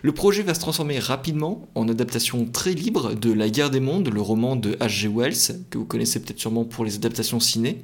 Le 0.00 0.12
projet 0.12 0.42
va 0.42 0.54
se 0.54 0.60
transformer 0.60 0.98
rapidement 0.98 1.68
en 1.74 1.90
adaptation 1.90 2.46
très 2.46 2.72
libre 2.72 3.12
de 3.16 3.30
La 3.30 3.50
guerre 3.50 3.68
des 3.68 3.80
mondes, 3.80 4.08
le 4.08 4.20
roman 4.22 4.56
de 4.56 4.72
H.G. 4.76 5.08
Wells, 5.08 5.60
que 5.68 5.76
vous 5.76 5.84
connaissez 5.84 6.20
peut-être 6.20 6.40
sûrement 6.40 6.64
pour 6.64 6.86
les 6.86 6.94
adaptations 6.94 7.38
ciné. 7.38 7.82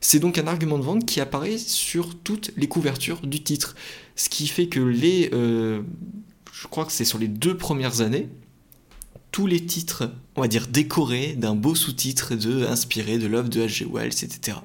C'est 0.00 0.18
donc 0.18 0.38
un 0.38 0.46
argument 0.46 0.78
de 0.78 0.84
vente 0.84 1.04
qui 1.04 1.20
apparaît 1.20 1.58
sur 1.58 2.14
toutes 2.14 2.52
les 2.56 2.68
couvertures 2.68 3.20
du 3.20 3.42
titre. 3.42 3.74
Ce 4.16 4.30
qui 4.30 4.46
fait 4.46 4.68
que 4.68 4.80
les... 4.80 5.28
Euh, 5.34 5.82
je 6.54 6.68
crois 6.68 6.86
que 6.86 6.92
c'est 6.92 7.04
sur 7.04 7.18
les 7.18 7.28
deux 7.28 7.58
premières 7.58 8.00
années, 8.00 8.30
tous 9.34 9.48
les 9.48 9.66
titres, 9.66 10.12
on 10.36 10.42
va 10.42 10.46
dire, 10.46 10.68
décorés 10.68 11.32
d'un 11.32 11.56
beau 11.56 11.74
sous-titre 11.74 12.36
de 12.36 12.66
inspiré 12.66 13.18
de 13.18 13.26
l'œuvre 13.26 13.48
de 13.48 13.62
H.G. 13.62 13.84
Wells, 13.92 14.22
etc. 14.22 14.58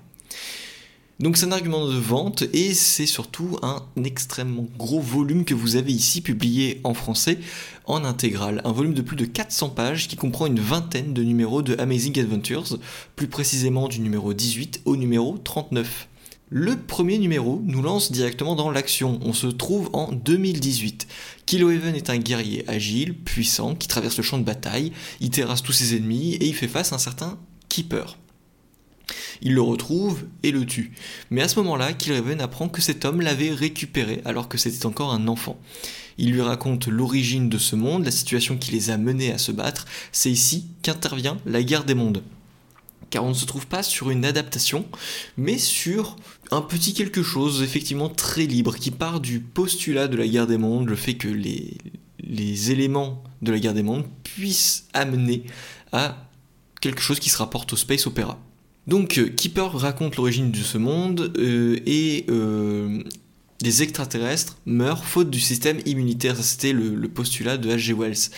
Donc 1.19 1.37
c'est 1.37 1.47
un 1.47 1.51
argument 1.51 1.87
de 1.87 1.97
vente 1.97 2.43
et 2.53 2.75
c'est 2.75 3.07
surtout 3.07 3.57
un 3.63 3.83
extrêmement 4.05 4.67
gros 4.77 5.01
volume 5.01 5.43
que 5.43 5.55
vous 5.55 5.75
avez 5.75 5.91
ici 5.91 6.21
publié 6.21 6.81
en 6.83 6.93
français 6.93 7.39
en 7.85 8.05
intégral. 8.05 8.61
Un 8.63 8.71
volume 8.71 8.93
de 8.93 9.01
plus 9.01 9.15
de 9.15 9.25
400 9.25 9.69
pages 9.69 10.07
qui 10.07 10.15
comprend 10.15 10.45
une 10.45 10.59
vingtaine 10.59 11.15
de 11.15 11.23
numéros 11.23 11.63
de 11.63 11.75
Amazing 11.79 12.19
Adventures, 12.19 12.77
plus 13.15 13.27
précisément 13.27 13.87
du 13.87 14.01
numéro 14.01 14.35
18 14.35 14.81
au 14.85 14.97
numéro 14.97 15.39
39. 15.39 16.08
Le 16.51 16.75
premier 16.75 17.19
numéro 17.19 17.61
nous 17.63 17.83
lance 17.83 18.11
directement 18.11 18.55
dans 18.55 18.71
l'action. 18.71 19.19
On 19.21 19.33
se 19.33 19.45
trouve 19.45 19.91
en 19.93 20.11
2018. 20.11 21.07
Kilo 21.45 21.69
Even 21.69 21.93
est 21.93 22.09
un 22.09 22.17
guerrier 22.17 22.67
agile, 22.67 23.13
puissant, 23.13 23.75
qui 23.75 23.87
traverse 23.87 24.17
le 24.17 24.23
champ 24.23 24.39
de 24.39 24.43
bataille, 24.43 24.91
il 25.19 25.29
terrasse 25.29 25.61
tous 25.61 25.73
ses 25.73 25.95
ennemis 25.95 26.33
et 26.33 26.47
il 26.47 26.55
fait 26.55 26.67
face 26.67 26.91
à 26.91 26.95
un 26.95 26.99
certain 26.99 27.37
Keeper. 27.69 28.17
Il 29.43 29.53
le 29.53 29.61
retrouve 29.61 30.25
et 30.41 30.49
le 30.49 30.65
tue. 30.65 30.91
Mais 31.29 31.43
à 31.43 31.47
ce 31.47 31.59
moment-là, 31.59 31.93
Killraven 31.93 32.41
apprend 32.41 32.67
que 32.67 32.81
cet 32.81 33.05
homme 33.05 33.21
l'avait 33.21 33.51
récupéré 33.51 34.21
alors 34.25 34.49
que 34.49 34.57
c'était 34.57 34.87
encore 34.87 35.13
un 35.13 35.27
enfant. 35.27 35.59
Il 36.17 36.31
lui 36.31 36.41
raconte 36.41 36.87
l'origine 36.87 37.47
de 37.49 37.59
ce 37.59 37.75
monde, 37.75 38.05
la 38.05 38.11
situation 38.11 38.57
qui 38.57 38.71
les 38.71 38.89
a 38.89 38.97
menés 38.97 39.31
à 39.31 39.37
se 39.37 39.51
battre. 39.51 39.85
C'est 40.11 40.31
ici 40.31 40.65
qu'intervient 40.81 41.37
la 41.45 41.61
guerre 41.61 41.85
des 41.85 41.93
mondes 41.93 42.23
car 43.09 43.23
on 43.23 43.29
ne 43.29 43.33
se 43.33 43.45
trouve 43.45 43.67
pas 43.67 43.83
sur 43.83 44.09
une 44.09 44.25
adaptation, 44.25 44.85
mais 45.37 45.57
sur 45.57 46.15
un 46.51 46.61
petit 46.61 46.93
quelque 46.93 47.23
chose 47.23 47.61
effectivement 47.61 48.09
très 48.09 48.45
libre, 48.45 48.75
qui 48.75 48.91
part 48.91 49.19
du 49.19 49.39
postulat 49.39 50.07
de 50.07 50.17
la 50.17 50.27
guerre 50.27 50.47
des 50.47 50.57
mondes, 50.57 50.87
le 50.87 50.95
fait 50.95 51.15
que 51.15 51.27
les, 51.27 51.77
les 52.19 52.71
éléments 52.71 53.23
de 53.41 53.51
la 53.51 53.59
guerre 53.59 53.73
des 53.73 53.83
mondes 53.83 54.05
puissent 54.23 54.87
amener 54.93 55.43
à 55.91 56.25
quelque 56.81 57.01
chose 57.01 57.19
qui 57.19 57.29
se 57.29 57.37
rapporte 57.37 57.73
au 57.73 57.75
space 57.75 58.07
opéra. 58.07 58.39
Donc 58.87 59.17
euh, 59.17 59.29
Keeper 59.29 59.71
raconte 59.73 60.15
l'origine 60.15 60.51
de 60.51 60.57
ce 60.57 60.77
monde 60.77 61.33
euh, 61.37 61.77
et 61.85 62.25
euh, 62.29 63.03
des 63.61 63.83
extraterrestres 63.83 64.57
meurent 64.65 65.03
faute 65.03 65.29
du 65.29 65.39
système 65.39 65.79
immunitaire. 65.85 66.35
C'était 66.37 66.71
le, 66.71 67.07
postulat 67.09 67.57
de 67.57 67.69
H.G. 67.69 67.93
Wells. 67.93 68.29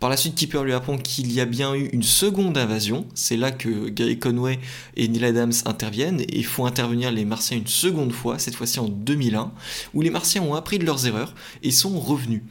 Par 0.00 0.10
la 0.10 0.16
suite, 0.16 0.34
Keeper 0.34 0.64
lui 0.64 0.72
apprend 0.72 0.98
qu'il 0.98 1.32
y 1.32 1.40
a 1.40 1.44
bien 1.44 1.74
eu 1.74 1.86
une 1.92 2.02
seconde 2.02 2.58
invasion. 2.58 3.06
C'est 3.14 3.36
là 3.36 3.52
que 3.52 3.88
Gary 3.88 4.18
Conway 4.18 4.58
et 4.96 5.08
Neil 5.08 5.24
Adams 5.24 5.52
interviennent 5.64 6.24
et 6.28 6.42
font 6.42 6.66
intervenir 6.66 7.12
les 7.12 7.24
Martiens 7.24 7.56
une 7.56 7.66
seconde 7.66 8.12
fois, 8.12 8.38
cette 8.38 8.56
fois-ci 8.56 8.80
en 8.80 8.88
2001, 8.88 9.52
où 9.94 10.02
les 10.02 10.10
Martiens 10.10 10.42
ont 10.42 10.54
appris 10.54 10.78
de 10.78 10.84
leurs 10.84 11.06
erreurs 11.06 11.34
et 11.62 11.70
sont 11.70 11.98
revenus. 11.98 12.42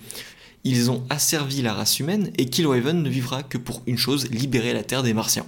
Ils 0.63 0.89
ont 0.89 1.03
asservi 1.09 1.61
la 1.61 1.73
race 1.73 1.99
humaine 1.99 2.31
et 2.37 2.45
Killraven 2.45 3.03
ne 3.03 3.09
vivra 3.09 3.43
que 3.43 3.57
pour 3.57 3.81
une 3.85 3.97
chose, 3.97 4.29
libérer 4.31 4.71
la 4.73 4.83
Terre 4.83 5.03
des 5.03 5.13
Martiens. 5.13 5.45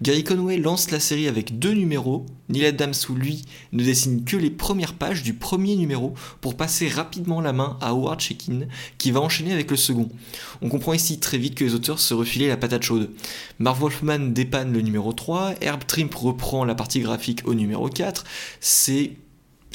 Gary 0.00 0.24
Conway 0.24 0.56
lance 0.56 0.90
la 0.90 1.00
série 1.00 1.28
avec 1.28 1.58
deux 1.58 1.72
numéros. 1.72 2.26
Neil 2.48 2.66
Adams 2.66 2.94
ou 3.08 3.14
lui 3.14 3.44
ne 3.72 3.82
dessine 3.82 4.24
que 4.24 4.36
les 4.36 4.50
premières 4.50 4.94
pages 4.94 5.22
du 5.22 5.34
premier 5.34 5.76
numéro 5.76 6.14
pour 6.40 6.56
passer 6.56 6.88
rapidement 6.88 7.40
la 7.40 7.52
main 7.52 7.78
à 7.80 7.90
Howard 7.90 8.20
Shekin 8.20 8.66
qui 8.98 9.10
va 9.10 9.20
enchaîner 9.20 9.52
avec 9.52 9.70
le 9.70 9.76
second. 9.76 10.08
On 10.60 10.68
comprend 10.68 10.92
ici 10.92 11.18
très 11.18 11.38
vite 11.38 11.54
que 11.54 11.64
les 11.64 11.74
auteurs 11.74 11.98
se 11.98 12.14
refilaient 12.14 12.48
la 12.48 12.56
patate 12.56 12.82
chaude. 12.82 13.10
Marv 13.58 13.80
Wolfman 13.80 14.32
dépanne 14.32 14.72
le 14.72 14.80
numéro 14.80 15.12
3, 15.12 15.54
Herb 15.60 15.84
Trimp 15.86 16.14
reprend 16.14 16.64
la 16.64 16.74
partie 16.74 17.00
graphique 17.00 17.42
au 17.46 17.54
numéro 17.54 17.88
4. 17.88 18.24
C'est 18.60 19.12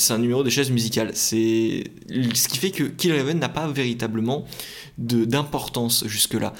un 0.10 0.20
numéro 0.20 0.44
de 0.44 0.50
chaises 0.50 0.72
musicales. 0.72 1.12
C'est 1.16 1.86
ce 2.10 2.48
qui 2.48 2.58
fait 2.58 2.72
que 2.72 2.84
Killraven 2.84 3.40
n'a 3.40 3.50
pas 3.50 3.68
véritablement 3.68 4.46
d'importance 4.98 6.06
jusque-là. 6.08 6.54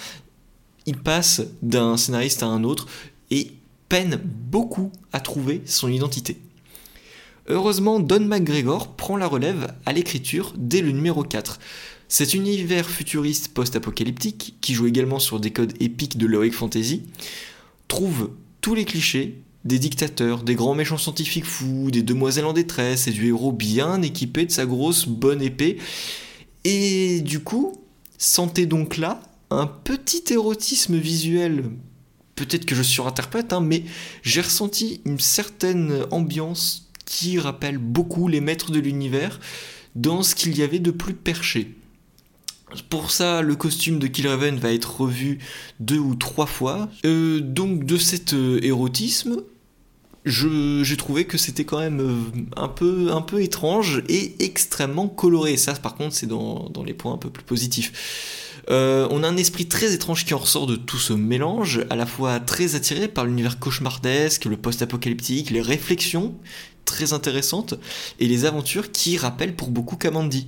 Il 0.88 0.98
passe 0.98 1.42
d'un 1.62 1.98
scénariste 1.98 2.44
à 2.44 2.48
un 2.48 2.64
autre 2.64 2.88
et 3.32 3.52
peine 3.90 4.20
beaucoup 4.24 4.92
à 5.14 5.20
trouver 5.20 5.62
son 5.66 5.90
identité. 5.90 6.38
Heureusement, 7.48 8.00
Don 8.00 8.26
McGregor 8.26 8.96
prend 8.96 9.16
la 9.16 9.28
relève 9.28 9.74
à 9.86 9.94
l'écriture 9.94 10.54
dès 10.58 10.82
le 10.82 10.92
numéro 10.92 11.24
4. 11.24 11.60
Cet 12.10 12.34
univers 12.34 12.90
futuriste 12.90 13.54
post-apocalyptique, 13.54 14.56
qui 14.60 14.74
joue 14.74 14.88
également 14.88 15.20
sur 15.20 15.40
des 15.40 15.52
codes 15.52 15.74
épiques 15.80 16.18
de 16.18 16.26
l'heroic 16.26 16.52
fantasy, 16.52 17.04
trouve 17.88 18.32
tous 18.62 18.76
les 18.76 18.86
clichés 18.86 19.42
des 19.64 19.80
dictateurs, 19.80 20.44
des 20.44 20.56
grands 20.56 20.76
méchants 20.76 20.98
scientifiques 20.98 21.46
fous, 21.46 21.92
des 21.92 22.04
demoiselles 22.04 22.46
en 22.46 22.54
détresse 22.54 23.08
et 23.08 23.12
du 23.12 23.28
héros 23.28 23.52
bien 23.52 24.02
équipé 24.02 24.46
de 24.46 24.52
sa 24.52 24.66
grosse 24.66 25.08
bonne 25.08 25.42
épée. 25.42 25.78
Et 26.64 27.22
du 27.22 27.40
coup, 27.40 27.74
sentez 28.18 28.66
donc 28.66 28.98
là 28.98 29.22
un 29.50 29.68
petit 29.68 30.24
érotisme 30.34 30.98
visuel. 30.98 31.66
Peut-être 32.38 32.66
que 32.66 32.76
je 32.76 32.84
surinterprète, 32.84 33.52
hein, 33.52 33.60
mais 33.60 33.84
j'ai 34.24 34.40
ressenti 34.40 35.02
une 35.06 35.20
certaine 35.20 36.06
ambiance 36.12 36.90
qui 37.04 37.40
rappelle 37.40 37.78
beaucoup 37.78 38.30
les 38.30 38.40
maîtres 38.40 38.72
de 38.72 38.80
l'univers 38.80 39.42
dans 39.96 40.24
ce 40.24 40.36
qu'il 40.36 40.58
y 40.58 40.64
avait 40.64 40.80
de 40.80 40.92
plus 40.92 41.14
perché. 41.14 41.76
Pour 42.90 43.12
ça, 43.12 43.42
le 43.42 43.56
costume 43.56 43.98
de 43.98 44.08
Killraven 44.08 44.58
va 44.58 44.72
être 44.74 45.02
revu 45.02 45.40
deux 45.80 46.00
ou 46.00 46.16
trois 46.16 46.46
fois. 46.46 46.90
Euh, 47.06 47.40
donc 47.40 47.86
de 47.86 47.98
cet 47.98 48.34
euh, 48.34 48.60
érotisme, 48.62 49.42
j'ai 50.26 50.98
trouvé 50.98 51.26
que 51.26 51.38
c'était 51.38 51.64
quand 51.64 51.80
même 51.80 52.02
euh, 52.02 52.42
un 52.58 52.68
peu, 52.68 53.12
un 53.12 53.22
peu 53.22 53.42
étrange 53.42 54.04
et 54.10 54.36
extrêmement 54.40 55.08
coloré. 55.08 55.56
Ça, 55.56 55.74
par 55.74 55.96
contre, 55.96 56.14
c'est 56.14 56.28
dans, 56.28 56.72
les 56.86 56.94
points 56.94 57.14
un 57.14 57.18
peu 57.18 57.30
plus 57.30 57.46
positifs. 57.46 58.47
On 58.70 59.24
a 59.24 59.28
un 59.28 59.38
esprit 59.38 59.68
très 59.68 59.94
étrange 59.94 60.26
qui 60.26 60.34
en 60.34 60.40
ressort 60.40 60.68
de 60.68 60.76
tout 60.76 60.98
ce 60.98 61.14
mélange, 61.14 61.86
à 61.90 61.96
la 61.96 62.06
fois 62.06 62.40
très 62.40 62.76
attiré 62.76 63.08
par 63.08 63.26
l'univers 63.26 63.60
cauchemardesque, 63.60 64.46
le 64.46 64.58
post-apocalyptique, 64.58 65.52
les 65.52 65.62
réflexions 65.62 66.36
très 66.88 67.14
intéressantes 67.14 67.76
et 68.20 68.28
les 68.28 68.46
aventures 68.46 68.92
qui 68.92 69.18
rappellent 69.18 69.56
pour 69.56 69.70
beaucoup 69.70 69.96
Kamandi. 69.96 70.48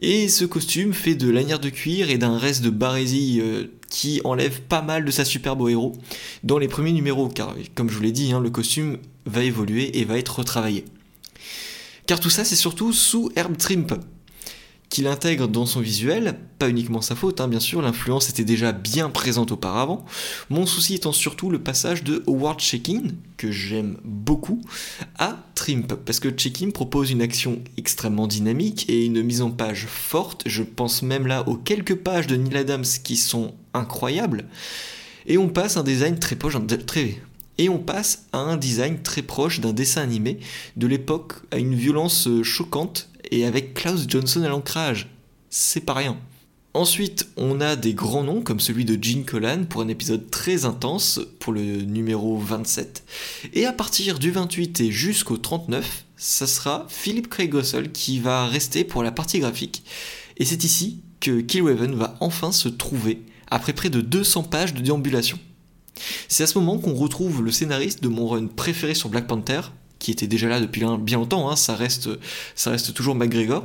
Et 0.00 0.28
ce 0.28 0.44
costume 0.44 0.92
fait 0.92 1.14
de 1.14 1.28
lanière 1.28 1.58
de 1.58 1.70
cuir 1.70 2.10
et 2.10 2.18
d'un 2.18 2.38
reste 2.38 2.62
de 2.62 2.70
barésie 2.70 3.40
euh, 3.40 3.66
qui 3.90 4.20
enlève 4.24 4.60
pas 4.62 4.82
mal 4.82 5.04
de 5.04 5.10
sa 5.10 5.24
superbe 5.24 5.60
au 5.60 5.68
héros 5.68 5.92
dans 6.44 6.58
les 6.58 6.68
premiers 6.68 6.92
numéros, 6.92 7.28
car 7.28 7.54
comme 7.74 7.90
je 7.90 7.96
vous 7.96 8.02
l'ai 8.02 8.12
dit, 8.12 8.32
hein, 8.32 8.40
le 8.40 8.50
costume 8.50 8.98
va 9.26 9.42
évoluer 9.42 9.98
et 9.98 10.04
va 10.04 10.18
être 10.18 10.38
retravaillé. 10.38 10.84
Car 12.06 12.20
tout 12.20 12.30
ça, 12.30 12.44
c'est 12.44 12.56
surtout 12.56 12.92
sous 12.92 13.30
Herb 13.34 13.56
Trimp, 13.56 13.92
qu'il 14.88 15.06
intègre 15.06 15.48
dans 15.48 15.66
son 15.66 15.80
visuel, 15.80 16.38
pas 16.58 16.68
uniquement 16.68 17.02
sa 17.02 17.14
faute, 17.14 17.40
hein, 17.40 17.48
bien 17.48 17.60
sûr, 17.60 17.82
l'influence 17.82 18.30
était 18.30 18.44
déjà 18.44 18.72
bien 18.72 19.10
présente 19.10 19.52
auparavant. 19.52 20.04
Mon 20.48 20.66
souci 20.66 20.94
étant 20.94 21.12
surtout 21.12 21.50
le 21.50 21.58
passage 21.58 22.04
de 22.04 22.22
Howard 22.26 22.60
Shekin, 22.60 23.02
que 23.36 23.52
j'aime 23.52 23.98
beaucoup, 24.04 24.62
à 25.18 25.36
Trimp, 25.54 25.94
parce 26.04 26.20
que 26.20 26.28
Shekin 26.34 26.70
propose 26.70 27.10
une 27.10 27.22
action 27.22 27.62
extrêmement 27.76 28.26
dynamique 28.26 28.88
et 28.88 29.04
une 29.04 29.22
mise 29.22 29.42
en 29.42 29.50
page 29.50 29.86
forte. 29.86 30.42
Je 30.46 30.62
pense 30.62 31.02
même 31.02 31.26
là 31.26 31.46
aux 31.48 31.56
quelques 31.56 31.96
pages 31.96 32.26
de 32.26 32.36
Neil 32.36 32.56
Adams 32.56 32.84
qui 33.04 33.16
sont 33.16 33.54
incroyables. 33.74 34.46
Et 35.26 35.36
on 35.36 35.48
passe 35.48 35.76
un 35.76 35.84
design 35.84 36.18
très 36.18 36.36
proche, 36.36 36.56
très, 36.86 37.20
et 37.58 37.68
on 37.68 37.78
passe 37.78 38.26
à 38.32 38.38
un 38.38 38.56
design 38.56 39.02
très 39.02 39.22
proche 39.22 39.60
d'un 39.60 39.72
dessin 39.72 40.00
animé 40.00 40.38
de 40.76 40.86
l'époque 40.86 41.34
à 41.50 41.58
une 41.58 41.74
violence 41.74 42.28
choquante 42.42 43.10
et 43.30 43.44
avec 43.44 43.74
Klaus 43.74 44.06
Johnson 44.08 44.42
à 44.42 44.48
l'ancrage. 44.48 45.08
C'est 45.50 45.80
pas 45.80 45.94
rien. 45.94 46.16
Ensuite, 46.74 47.28
on 47.36 47.60
a 47.60 47.76
des 47.76 47.94
grands 47.94 48.22
noms 48.22 48.42
comme 48.42 48.60
celui 48.60 48.84
de 48.84 49.02
Gene 49.02 49.24
Colan 49.24 49.64
pour 49.64 49.80
un 49.80 49.88
épisode 49.88 50.30
très 50.30 50.64
intense 50.64 51.20
pour 51.40 51.52
le 51.52 51.82
numéro 51.82 52.36
27. 52.36 53.04
Et 53.54 53.64
à 53.64 53.72
partir 53.72 54.18
du 54.18 54.30
28 54.30 54.80
et 54.82 54.92
jusqu'au 54.92 55.38
39, 55.38 56.04
ça 56.16 56.46
sera 56.46 56.86
Philip 56.88 57.28
Craig 57.28 57.52
Russell 57.52 57.90
qui 57.90 58.20
va 58.20 58.46
rester 58.46 58.84
pour 58.84 59.02
la 59.02 59.12
partie 59.12 59.40
graphique. 59.40 59.82
Et 60.36 60.44
c'est 60.44 60.62
ici 60.62 61.00
que 61.20 61.40
Killraven 61.40 61.94
va 61.94 62.16
enfin 62.20 62.52
se 62.52 62.68
trouver 62.68 63.22
après 63.50 63.72
près 63.72 63.90
de 63.90 64.00
200 64.00 64.44
pages 64.44 64.74
de 64.74 64.80
déambulation. 64.80 65.38
C'est 66.28 66.44
à 66.44 66.46
ce 66.46 66.58
moment 66.58 66.78
qu'on 66.78 66.94
retrouve 66.94 67.42
le 67.42 67.50
scénariste 67.50 68.02
de 68.02 68.08
mon 68.08 68.28
run 68.28 68.46
préféré 68.46 68.94
sur 68.94 69.08
Black 69.08 69.26
Panther, 69.26 69.62
qui 69.98 70.10
était 70.10 70.26
déjà 70.26 70.48
là 70.48 70.60
depuis 70.60 70.84
bien 71.00 71.18
longtemps, 71.18 71.50
hein, 71.50 71.56
ça, 71.56 71.74
reste, 71.74 72.08
ça 72.54 72.70
reste 72.70 72.94
toujours 72.94 73.14
McGregor. 73.14 73.64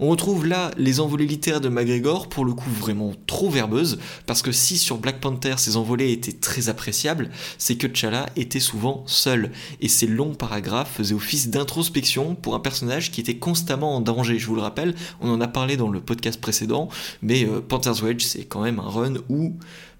On 0.00 0.10
retrouve 0.10 0.46
là 0.46 0.70
les 0.76 1.00
envolées 1.00 1.26
littéraires 1.26 1.60
de 1.60 1.68
McGregor, 1.68 2.28
pour 2.28 2.44
le 2.44 2.52
coup 2.52 2.70
vraiment 2.70 3.12
trop 3.26 3.50
verbeuses, 3.50 3.98
parce 4.26 4.42
que 4.42 4.52
si 4.52 4.78
sur 4.78 4.98
Black 4.98 5.20
Panther 5.20 5.54
ces 5.56 5.76
envolées 5.76 6.12
étaient 6.12 6.32
très 6.32 6.68
appréciables, 6.68 7.30
c'est 7.58 7.74
que 7.74 7.88
T'Challa 7.88 8.26
était 8.36 8.60
souvent 8.60 9.02
seul, 9.06 9.50
et 9.80 9.88
ces 9.88 10.06
longs 10.06 10.34
paragraphes 10.34 10.92
faisaient 10.94 11.16
office 11.16 11.48
d'introspection 11.50 12.36
pour 12.36 12.54
un 12.54 12.60
personnage 12.60 13.10
qui 13.10 13.20
était 13.20 13.38
constamment 13.38 13.96
en 13.96 14.00
danger. 14.00 14.38
Je 14.38 14.46
vous 14.46 14.54
le 14.54 14.62
rappelle, 14.62 14.94
on 15.20 15.30
en 15.30 15.40
a 15.40 15.48
parlé 15.48 15.76
dans 15.76 15.90
le 15.90 16.00
podcast 16.00 16.40
précédent, 16.40 16.88
mais 17.20 17.44
euh, 17.44 17.60
Panther's 17.60 18.00
Wedge 18.00 18.22
c'est 18.22 18.44
quand 18.44 18.62
même 18.62 18.78
un 18.78 18.88
run 18.88 19.14
où 19.28 19.54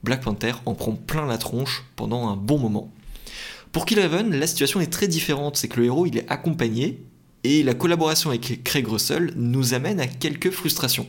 Black 0.04 0.22
Panther 0.22 0.52
en 0.64 0.74
prend 0.74 0.92
plein 0.92 1.26
la 1.26 1.38
tronche 1.38 1.84
pendant 1.96 2.28
un 2.28 2.36
bon 2.36 2.58
moment. 2.58 2.92
Pour 3.72 3.84
Killraven, 3.84 4.34
la 4.34 4.46
situation 4.46 4.80
est 4.80 4.86
très 4.90 5.08
différente, 5.08 5.56
c'est 5.56 5.68
que 5.68 5.80
le 5.80 5.86
héros 5.86 6.06
il 6.06 6.16
est 6.16 6.28
accompagné 6.30 7.04
et 7.44 7.62
la 7.62 7.74
collaboration 7.74 8.30
avec 8.30 8.64
Craig 8.64 8.86
Russell 8.86 9.32
nous 9.36 9.74
amène 9.74 10.00
à 10.00 10.06
quelques 10.06 10.50
frustrations. 10.50 11.06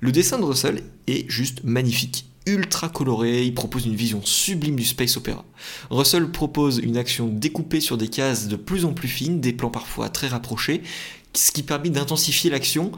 Le 0.00 0.12
dessin 0.12 0.38
de 0.38 0.44
Russell 0.44 0.82
est 1.08 1.28
juste 1.28 1.64
magnifique, 1.64 2.26
ultra 2.46 2.88
coloré, 2.88 3.44
il 3.44 3.54
propose 3.54 3.86
une 3.86 3.96
vision 3.96 4.20
sublime 4.24 4.76
du 4.76 4.84
space 4.84 5.16
opéra. 5.16 5.44
Russell 5.90 6.30
propose 6.30 6.78
une 6.78 6.96
action 6.96 7.26
découpée 7.26 7.80
sur 7.80 7.98
des 7.98 8.08
cases 8.08 8.46
de 8.46 8.56
plus 8.56 8.84
en 8.84 8.92
plus 8.92 9.08
fines, 9.08 9.40
des 9.40 9.52
plans 9.52 9.70
parfois 9.70 10.08
très 10.08 10.28
rapprochés, 10.28 10.82
ce 11.34 11.50
qui 11.50 11.64
permet 11.64 11.90
d'intensifier 11.90 12.50
l'action 12.50 12.92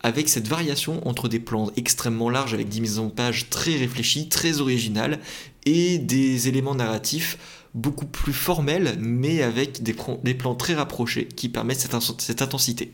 avec 0.00 0.28
cette 0.28 0.48
variation 0.48 1.06
entre 1.06 1.28
des 1.28 1.38
plans 1.38 1.70
extrêmement 1.76 2.28
larges 2.28 2.54
avec 2.54 2.68
des 2.68 2.80
mises 2.80 2.98
en 2.98 3.08
page 3.08 3.48
très 3.50 3.76
réfléchies, 3.76 4.28
très 4.28 4.60
originales, 4.60 5.20
et 5.64 5.98
des 5.98 6.48
éléments 6.48 6.74
narratifs 6.74 7.38
beaucoup 7.74 8.06
plus 8.06 8.32
formels, 8.32 8.96
mais 9.00 9.42
avec 9.42 9.82
des, 9.82 9.94
plans 10.34 10.54
très 10.54 10.74
rapprochés 10.74 11.26
qui 11.26 11.48
permettent 11.48 11.80
cette, 11.80 12.20
cette 12.20 12.42
intensité. 12.42 12.92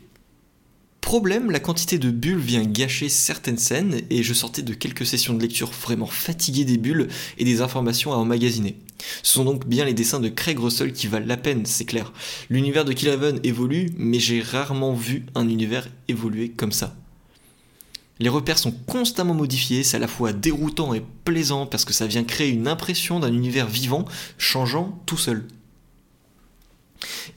Problème, 1.01 1.49
la 1.49 1.59
quantité 1.59 1.97
de 1.97 2.11
bulles 2.11 2.37
vient 2.37 2.63
gâcher 2.63 3.09
certaines 3.09 3.57
scènes 3.57 4.01
et 4.09 4.21
je 4.21 4.33
sortais 4.33 4.61
de 4.61 4.73
quelques 4.73 5.05
sessions 5.05 5.33
de 5.33 5.41
lecture 5.41 5.71
vraiment 5.71 6.05
fatigué 6.05 6.65
des 6.65 6.77
bulles 6.77 7.07
et 7.37 7.45
des 7.45 7.61
informations 7.61 8.13
à 8.13 8.17
emmagasiner. 8.17 8.77
Ce 9.23 9.33
sont 9.33 9.45
donc 9.45 9.65
bien 9.65 9.85
les 9.85 9.93
dessins 9.93 10.19
de 10.19 10.29
Craig 10.29 10.59
Russell 10.59 10.93
qui 10.93 11.07
valent 11.07 11.25
la 11.25 11.37
peine, 11.37 11.65
c'est 11.65 11.85
clair. 11.85 12.11
L'univers 12.49 12.85
de 12.85 12.93
Killraven 12.93 13.39
évolue, 13.43 13.91
mais 13.97 14.19
j'ai 14.19 14.41
rarement 14.41 14.93
vu 14.93 15.25
un 15.35 15.47
univers 15.47 15.87
évoluer 16.09 16.49
comme 16.49 16.73
ça. 16.73 16.95
Les 18.19 18.29
repères 18.29 18.59
sont 18.59 18.71
constamment 18.71 19.33
modifiés, 19.33 19.83
c'est 19.83 19.97
à 19.97 19.99
la 19.99 20.07
fois 20.07 20.33
déroutant 20.33 20.93
et 20.93 21.03
plaisant 21.23 21.65
parce 21.65 21.85
que 21.85 21.93
ça 21.93 22.05
vient 22.05 22.23
créer 22.23 22.49
une 22.49 22.67
impression 22.67 23.19
d'un 23.19 23.33
univers 23.33 23.67
vivant 23.67 24.05
changeant 24.37 25.01
tout 25.05 25.17
seul. 25.17 25.47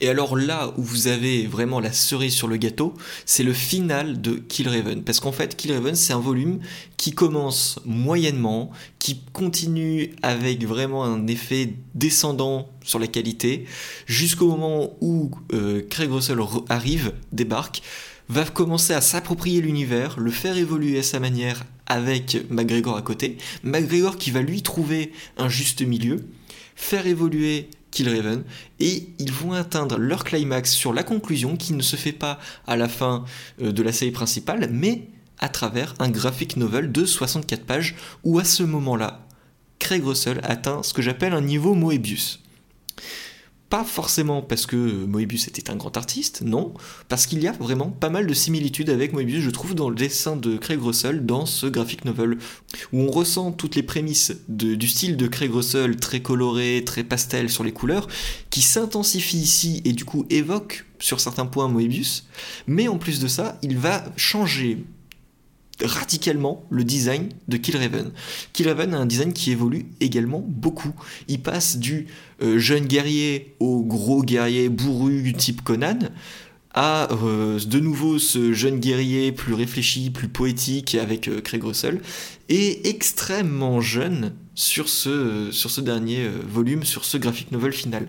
Et 0.01 0.09
alors 0.09 0.35
là 0.35 0.73
où 0.77 0.83
vous 0.83 1.07
avez 1.07 1.45
vraiment 1.47 1.79
la 1.79 1.93
cerise 1.93 2.33
sur 2.33 2.47
le 2.47 2.57
gâteau, 2.57 2.93
c'est 3.25 3.43
le 3.43 3.53
final 3.53 4.21
de 4.21 4.33
Killraven. 4.33 5.03
Parce 5.03 5.19
qu'en 5.19 5.31
fait, 5.31 5.55
Killraven, 5.55 5.95
c'est 5.95 6.13
un 6.13 6.19
volume 6.19 6.59
qui 6.97 7.13
commence 7.13 7.79
moyennement, 7.85 8.71
qui 8.99 9.21
continue 9.31 10.13
avec 10.21 10.65
vraiment 10.65 11.05
un 11.05 11.27
effet 11.27 11.75
descendant 11.95 12.69
sur 12.83 12.99
la 12.99 13.07
qualité, 13.07 13.65
jusqu'au 14.05 14.47
moment 14.47 14.97
où 14.99 15.31
euh, 15.53 15.81
Craig 15.89 16.11
Russell 16.11 16.39
arrive, 16.69 17.13
débarque, 17.31 17.81
va 18.33 18.45
commencer 18.45 18.93
à 18.93 19.01
s'approprier 19.01 19.61
l'univers, 19.61 20.19
le 20.19 20.31
faire 20.31 20.57
évoluer 20.57 20.97
à 20.97 21.03
sa 21.03 21.19
manière 21.19 21.65
avec 21.85 22.37
McGregor 22.49 22.97
à 22.97 23.03
côté, 23.03 23.37
McGregor 23.61 24.17
qui 24.17 24.31
va 24.31 24.41
lui 24.41 24.63
trouver 24.63 25.13
un 25.37 25.49
juste 25.49 25.83
milieu, 25.83 26.25
faire 26.75 27.05
évoluer 27.05 27.69
Killraven, 27.91 28.43
et 28.79 29.09
ils 29.19 29.31
vont 29.31 29.53
atteindre 29.53 29.99
leur 29.99 30.23
climax 30.23 30.71
sur 30.71 30.93
la 30.93 31.03
conclusion 31.03 31.57
qui 31.57 31.73
ne 31.73 31.83
se 31.83 31.95
fait 31.95 32.11
pas 32.11 32.39
à 32.65 32.75
la 32.75 32.89
fin 32.89 33.23
euh, 33.61 33.71
de 33.71 33.83
la 33.83 33.91
série 33.91 34.09
principale, 34.09 34.67
mais 34.71 35.09
à 35.37 35.47
travers 35.47 35.93
un 35.99 36.09
graphic 36.09 36.57
novel 36.57 36.91
de 36.91 37.05
64 37.05 37.65
pages 37.65 37.95
où 38.23 38.39
à 38.39 38.43
ce 38.43 38.63
moment-là, 38.63 39.27
Craig 39.77 40.03
Russell 40.03 40.41
atteint 40.43 40.81
ce 40.81 40.93
que 40.93 41.03
j'appelle 41.03 41.33
un 41.33 41.41
niveau 41.41 41.75
Moebius. 41.75 42.41
Pas 43.73 43.83
forcément 43.83 44.43
parce 44.43 44.67
que 44.67 44.75
Moebius 44.75 45.47
était 45.47 45.71
un 45.71 45.75
grand 45.75 45.97
artiste, 45.97 46.43
non, 46.43 46.75
parce 47.09 47.25
qu'il 47.25 47.41
y 47.41 47.47
a 47.47 47.53
vraiment 47.53 47.89
pas 47.89 48.11
mal 48.11 48.27
de 48.27 48.33
similitudes 48.35 48.91
avec 48.91 49.13
Moebius, 49.13 49.41
je 49.41 49.49
trouve, 49.49 49.73
dans 49.73 49.89
le 49.89 49.95
dessin 49.95 50.35
de 50.35 50.57
Craig 50.57 50.79
Russell, 50.79 51.25
dans 51.25 51.47
ce 51.47 51.65
graphic 51.65 52.05
novel, 52.05 52.37
où 52.91 52.99
on 53.01 53.09
ressent 53.09 53.51
toutes 53.51 53.75
les 53.75 53.81
prémices 53.81 54.33
du 54.47 54.87
style 54.87 55.17
de 55.17 55.25
Craig 55.25 55.51
Russell, 55.51 55.95
très 55.95 56.21
coloré, 56.21 56.83
très 56.85 57.03
pastel 57.03 57.49
sur 57.49 57.63
les 57.63 57.71
couleurs, 57.71 58.07
qui 58.51 58.61
s'intensifie 58.61 59.39
ici 59.39 59.81
et 59.85 59.93
du 59.93 60.05
coup 60.05 60.27
évoque 60.29 60.85
sur 60.99 61.19
certains 61.19 61.47
points 61.47 61.67
Moebius, 61.67 62.27
mais 62.67 62.87
en 62.87 62.99
plus 62.99 63.19
de 63.19 63.27
ça, 63.27 63.57
il 63.63 63.79
va 63.79 64.03
changer 64.17 64.85
radicalement 65.81 66.65
le 66.69 66.83
design 66.83 67.29
de 67.47 67.57
Killraven. 67.57 68.11
Killraven 68.53 68.93
a 68.93 68.97
un 68.97 69.05
design 69.05 69.33
qui 69.33 69.51
évolue 69.51 69.87
également 69.99 70.43
beaucoup. 70.45 70.93
Il 71.27 71.41
passe 71.41 71.77
du 71.77 72.07
euh, 72.41 72.59
jeune 72.59 72.85
guerrier 72.85 73.55
au 73.59 73.81
gros 73.81 74.23
guerrier 74.23 74.69
bourru 74.69 75.33
type 75.33 75.63
Conan 75.63 75.99
à 76.75 77.11
euh, 77.11 77.59
de 77.59 77.79
nouveau 77.79 78.17
ce 78.17 78.53
jeune 78.53 78.79
guerrier 78.79 79.31
plus 79.31 79.53
réfléchi, 79.53 80.09
plus 80.09 80.27
poétique 80.27 80.95
avec 80.95 81.27
euh, 81.27 81.41
Craig 81.41 81.63
Russell, 81.63 82.01
et 82.49 82.89
extrêmement 82.89 83.79
jeune 83.79 84.33
sur 84.55 84.89
ce, 84.89 85.81
dernier 85.81 86.27
volume, 86.47 86.83
sur 86.83 87.05
ce 87.05 87.17
graphic 87.17 87.51
novel 87.51 87.73
final. 87.73 88.07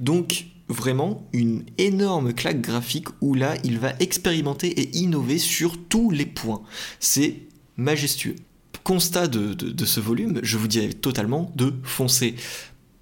Donc 0.00 0.46
vraiment 0.68 1.28
une 1.32 1.64
énorme 1.78 2.32
claque 2.32 2.60
graphique 2.60 3.08
où 3.20 3.34
là 3.34 3.54
il 3.64 3.78
va 3.78 3.92
expérimenter 4.00 4.68
et 4.68 4.96
innover 4.96 5.38
sur 5.38 5.76
tous 5.88 6.10
les 6.10 6.26
points. 6.26 6.62
C'est 7.00 7.42
majestueux. 7.76 8.36
Constat 8.84 9.26
de, 9.26 9.84
ce 9.84 9.98
volume, 9.98 10.38
je 10.44 10.56
vous 10.56 10.68
dirais 10.68 10.92
totalement 10.92 11.50
de 11.56 11.72
foncer. 11.82 12.36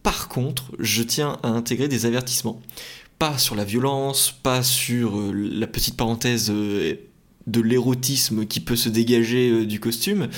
Par 0.03 0.29
contre, 0.29 0.72
je 0.79 1.03
tiens 1.03 1.38
à 1.42 1.48
intégrer 1.48 1.88
des 1.88 2.07
avertissements. 2.07 2.62
Pas 3.18 3.37
sur 3.37 3.55
la 3.55 3.64
violence, 3.64 4.31
pas 4.42 4.62
sur 4.62 5.18
euh, 5.18 5.33
la 5.33 5.66
petite 5.66 5.96
parenthèse 5.96 6.50
euh, 6.50 6.94
de 7.46 7.61
l'érotisme 7.61 8.46
qui 8.46 8.61
peut 8.61 8.77
se 8.77 8.88
dégager 8.88 9.50
euh, 9.50 9.66
du 9.66 9.79
costume, 9.79 10.29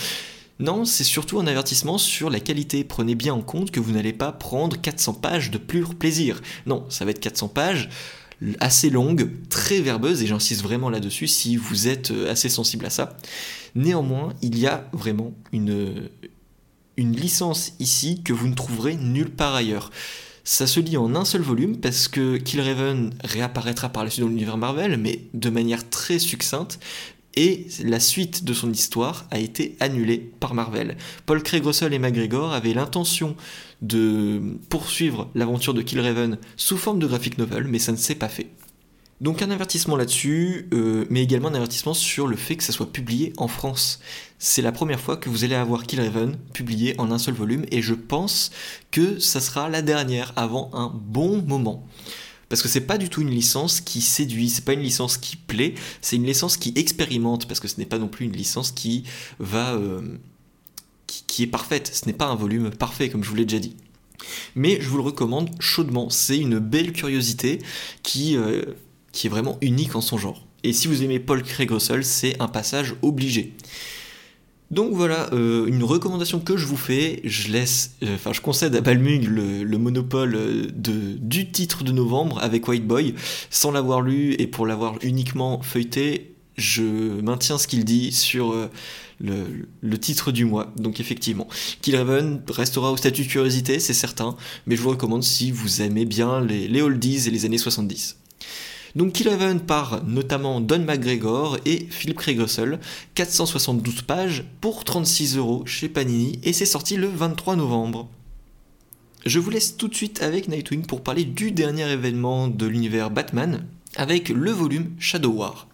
non, 0.59 0.85
c'est 0.85 1.05
surtout 1.05 1.38
un 1.38 1.47
avertissement 1.47 1.99
sur 1.99 2.31
la 2.31 2.40
qualité. 2.40 2.83
Prenez 2.83 3.14
bien 3.14 3.35
en 3.35 3.42
compte 3.42 3.71
que 3.71 3.81
vous 3.81 3.92
n'allez 3.92 4.14
pas 4.14 4.33
prendre 4.33 4.81
400 4.81 5.14
pages 5.14 5.51
de 5.51 5.59
pur 5.59 5.95
plaisir. 5.95 6.40
Non, 6.64 6.87
ça 6.88 7.05
va 7.05 7.11
être 7.11 7.21
400 7.21 7.49
pages 7.49 7.90
assez 8.61 8.90
longues, 8.90 9.31
très 9.49 9.81
verbeuses, 9.81 10.23
et 10.23 10.27
j'insiste 10.27 10.62
vraiment 10.62 10.90
là-dessus 10.90 11.27
si 11.27 11.57
vous 11.57 11.88
êtes 11.88 12.11
euh, 12.11 12.31
assez 12.31 12.49
sensible 12.49 12.85
à 12.85 12.90
ça. 12.90 13.16
Néanmoins, 13.75 14.35
il 14.42 14.59
y 14.59 14.66
a 14.66 14.88
vraiment 14.92 15.33
une, 15.53 16.11
une 16.97 17.16
licence 17.16 17.73
ici 17.79 18.23
que 18.23 18.33
vous 18.33 18.49
ne 18.49 18.55
trouverez 18.55 18.97
nulle 18.97 19.31
part 19.31 19.55
ailleurs. 19.55 19.90
Ça 20.45 20.66
se 20.66 20.79
lit 20.79 20.97
en 20.97 21.16
un 21.16 21.25
seul 21.25 21.40
volume 21.40 21.79
parce 21.79 22.09
que 22.09 22.37
Killraven 22.37 23.11
réapparaîtra 23.25 23.88
par 23.88 24.05
la 24.05 24.11
suite 24.11 24.25
dans 24.25 24.31
l'univers 24.31 24.57
Marvel, 24.57 24.97
mais 24.97 25.23
de 25.35 25.51
manière 25.51 25.88
très 25.90 26.21
succincte, 26.21 26.79
et 27.37 27.66
la 27.85 28.01
suite 28.01 28.44
de 28.44 28.55
son 28.55 28.72
histoire 28.72 29.27
a 29.31 29.38
été 29.38 29.77
annulée 29.81 30.33
par 30.40 30.55
Marvel. 30.55 30.96
Paul 31.27 31.42
Craig 31.42 31.64
Russell 31.64 31.92
et 31.92 31.99
McGregor 31.99 32.53
avaient 32.53 32.75
l'intention 32.75 33.37
de 33.83 34.40
poursuivre 34.70 35.31
l'aventure 35.35 35.75
de 35.75 35.83
Killraven 35.83 36.38
sous 36.57 36.79
forme 36.79 36.99
de 36.99 37.07
graphic 37.07 37.37
novel, 37.37 37.64
mais 37.64 37.79
ça 37.79 37.92
ne 37.92 37.96
s'est 37.99 38.14
pas 38.14 38.29
fait. 38.29 38.49
Donc 39.20 39.40
un 39.40 39.51
avertissement 39.51 39.96
là-dessus, 39.96 40.68
euh, 40.75 41.07
mais 41.09 41.22
également 41.22 41.49
un 41.49 41.55
avertissement 41.55 41.94
sur 41.94 42.27
le 42.27 42.37
fait 42.37 42.57
que 42.57 42.62
ça 42.62 42.72
soit 42.72 42.92
publié 42.92 43.33
en 43.38 43.49
France. 43.49 44.01
C'est 44.38 44.61
la 44.61 44.72
première 44.72 45.01
fois 45.01 45.16
que 45.16 45.31
vous 45.31 45.44
allez 45.44 45.55
avoir 45.55 45.85
Killraven 45.85 46.37
publié 46.53 46.94
en 46.99 47.11
un 47.11 47.18
seul 47.18 47.33
volume, 47.33 47.64
et 47.70 47.81
je 47.81 47.94
pense 47.94 48.51
que 48.90 49.18
ça 49.18 49.40
sera 49.40 49.70
la 49.70 49.81
dernière 49.81 50.33
avant 50.37 50.70
un 50.75 50.92
bon 50.94 51.42
moment 51.42 51.87
parce 52.48 52.62
que 52.62 52.68
c'est 52.68 52.82
pas 52.82 52.98
du 52.98 53.09
tout 53.09 53.22
une 53.22 53.30
licence 53.30 53.80
qui 53.80 54.00
séduit, 54.00 54.48
c'est 54.48 54.64
pas 54.64 54.74
une 54.74 54.82
licence 54.82 55.18
qui 55.18 55.37
plaît, 55.37 55.74
c'est 56.00 56.16
une 56.16 56.26
licence 56.26 56.56
qui 56.56 56.72
expérimente, 56.76 57.46
parce 57.48 57.61
que 57.61 57.68
ce 57.68 57.78
n'est 57.78 57.87
pas 57.87 57.98
non 57.98 58.09
plus 58.09 58.26
une 58.26 58.37
licence 58.37 58.70
qui 58.72 59.04
va. 59.38 59.74
Euh, 59.74 60.00
qui, 61.06 61.44
est 61.44 61.46
parfaite, 61.46 61.90
ce 61.92 62.06
n'est 62.06 62.12
pas 62.12 62.26
un 62.26 62.35
volume 62.35 62.70
parfait, 62.70 63.09
comme 63.09 63.22
je 63.22 63.28
vous 63.28 63.37
l'ai 63.37 63.44
déjà 63.44 63.61
dit. 63.61 63.76
Mais 64.54 64.80
je 64.80 64.88
vous 64.88 64.96
le 64.96 65.02
recommande 65.02 65.50
chaudement, 65.61 66.11
c'est 66.11 66.38
une 66.38 66.59
belle 66.59 66.92
curiosité 66.92 67.61
qui, 68.02 68.37
euh, 68.37 68.64
qui 69.12 69.28
est 69.28 69.30
vraiment 69.30 69.56
unique 69.61 69.94
en 69.94 70.00
son 70.00 70.18
genre. 70.18 70.46
Et 70.64 70.72
si 70.72 70.88
vous 70.88 71.04
aimez 71.04 71.20
Paul 71.20 71.42
Craig 71.42 71.70
Russell, 71.70 72.04
c'est 72.04 72.40
un 72.40 72.48
passage 72.48 72.94
obligé. 73.02 73.54
Donc 74.70 74.92
voilà, 74.94 75.33
euh, 75.33 75.66
une 75.66 75.85
recommandation 75.85 76.40
que 76.40 76.57
je 76.57 76.66
vous 76.66 76.76
fais, 76.76 77.20
je 77.22 77.52
laisse, 77.52 77.92
euh, 78.02 78.16
enfin 78.16 78.33
je 78.33 78.40
concède 78.40 78.74
à 78.74 78.81
Balmung 78.81 79.24
le, 79.24 79.79
monopole 79.79 80.35
euh, 80.35 80.66
du 80.74 81.50
titre 81.52 81.85
de 81.85 81.92
novembre 81.92 82.40
avec 82.42 82.66
White 82.66 82.87
Boy, 82.87 83.14
sans 83.48 83.70
l'avoir 83.70 84.00
lu 84.00 84.35
et 84.38 84.48
pour 84.48 84.66
l'avoir 84.66 84.96
uniquement 85.02 85.62
feuilleté, 85.62 86.35
je 86.57 86.83
maintiens 87.20 87.59
ce 87.59 87.68
qu'il 87.68 87.85
dit 87.85 88.11
sur 88.11 88.55
le, 89.20 89.98
titre 89.98 90.33
du 90.33 90.44
mois. 90.44 90.72
Donc 90.76 90.98
effectivement, 90.98 91.46
Killraven 91.83 92.42
restera 92.48 92.90
au 92.90 92.96
statut 92.96 93.22
de 93.22 93.29
curiosité, 93.29 93.79
c'est 93.79 93.94
certain, 93.94 94.37
mais 94.66 94.74
je 94.74 94.83
vous 94.83 94.90
recommande 94.90 95.22
si 95.22 95.52
vous 95.52 95.81
aimez 95.83 96.07
bien 96.07 96.40
les, 96.40 96.66
les 96.66 96.83
oldies 96.83 97.29
et 97.29 97.31
les 97.31 97.44
années 97.44 97.59
70. 97.59 98.16
Donc 98.96 99.12
Killhaven 99.12 99.61
par 99.61 100.02
notamment 100.06 100.62
Don 100.62 100.78
McGregor 100.78 101.59
et 101.66 101.87
Philip 101.90 102.16
Craig 102.16 102.40
Russell, 102.40 102.78
472 103.14 104.00
pages 104.00 104.42
pour 104.62 104.85
36 104.85 105.37
euros 105.37 105.66
chez 105.66 105.90
Panini 105.90 106.40
et 106.42 106.54
c'est 106.54 106.64
sorti 106.64 106.96
le 106.96 107.06
23 107.06 107.56
novembre. 107.56 108.09
Je 109.26 109.38
vous 109.38 109.50
laisse 109.50 109.76
tout 109.76 109.88
de 109.88 109.94
suite 109.94 110.22
avec 110.22 110.48
Nightwing 110.48 110.87
pour 110.87 111.02
parler 111.02 111.24
du 111.24 111.50
dernier 111.50 111.87
événement 111.90 112.48
de 112.48 112.64
l'univers 112.64 113.11
Batman 113.11 113.66
avec 113.96 114.30
le 114.30 114.50
volume 114.50 114.94
Shadow 114.98 115.32
War. 115.32 115.68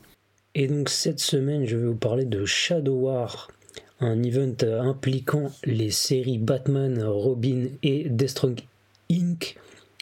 Et 0.57 0.67
donc 0.67 0.89
cette 0.89 1.21
semaine, 1.21 1.65
je 1.65 1.77
vais 1.77 1.87
vous 1.87 1.95
parler 1.95 2.25
de 2.25 2.45
Shadow 2.45 3.03
War, 3.03 3.53
un 4.01 4.21
event 4.25 4.67
impliquant 4.81 5.53
les 5.63 5.93
séries 5.93 6.39
Batman, 6.39 7.01
Robin 7.05 7.67
et 7.85 8.09
Deathstroke 8.09 8.65
Inc., 9.13 9.57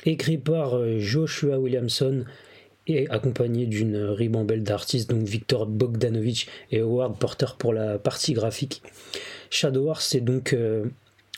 écrit 0.06 0.38
par 0.38 0.98
Joshua 0.98 1.58
Williamson 1.58 2.24
accompagné 3.10 3.66
d'une 3.66 3.96
ribambelle 3.96 4.62
d'artistes, 4.62 5.10
donc 5.10 5.22
Victor 5.22 5.66
Bogdanovich 5.66 6.48
et 6.70 6.80
Howard 6.80 7.18
Porter 7.18 7.46
pour 7.58 7.72
la 7.72 7.98
partie 7.98 8.32
graphique. 8.32 8.82
Shadow 9.50 9.84
Wars, 9.84 10.00
c'est 10.00 10.20
donc 10.20 10.52
euh, 10.52 10.86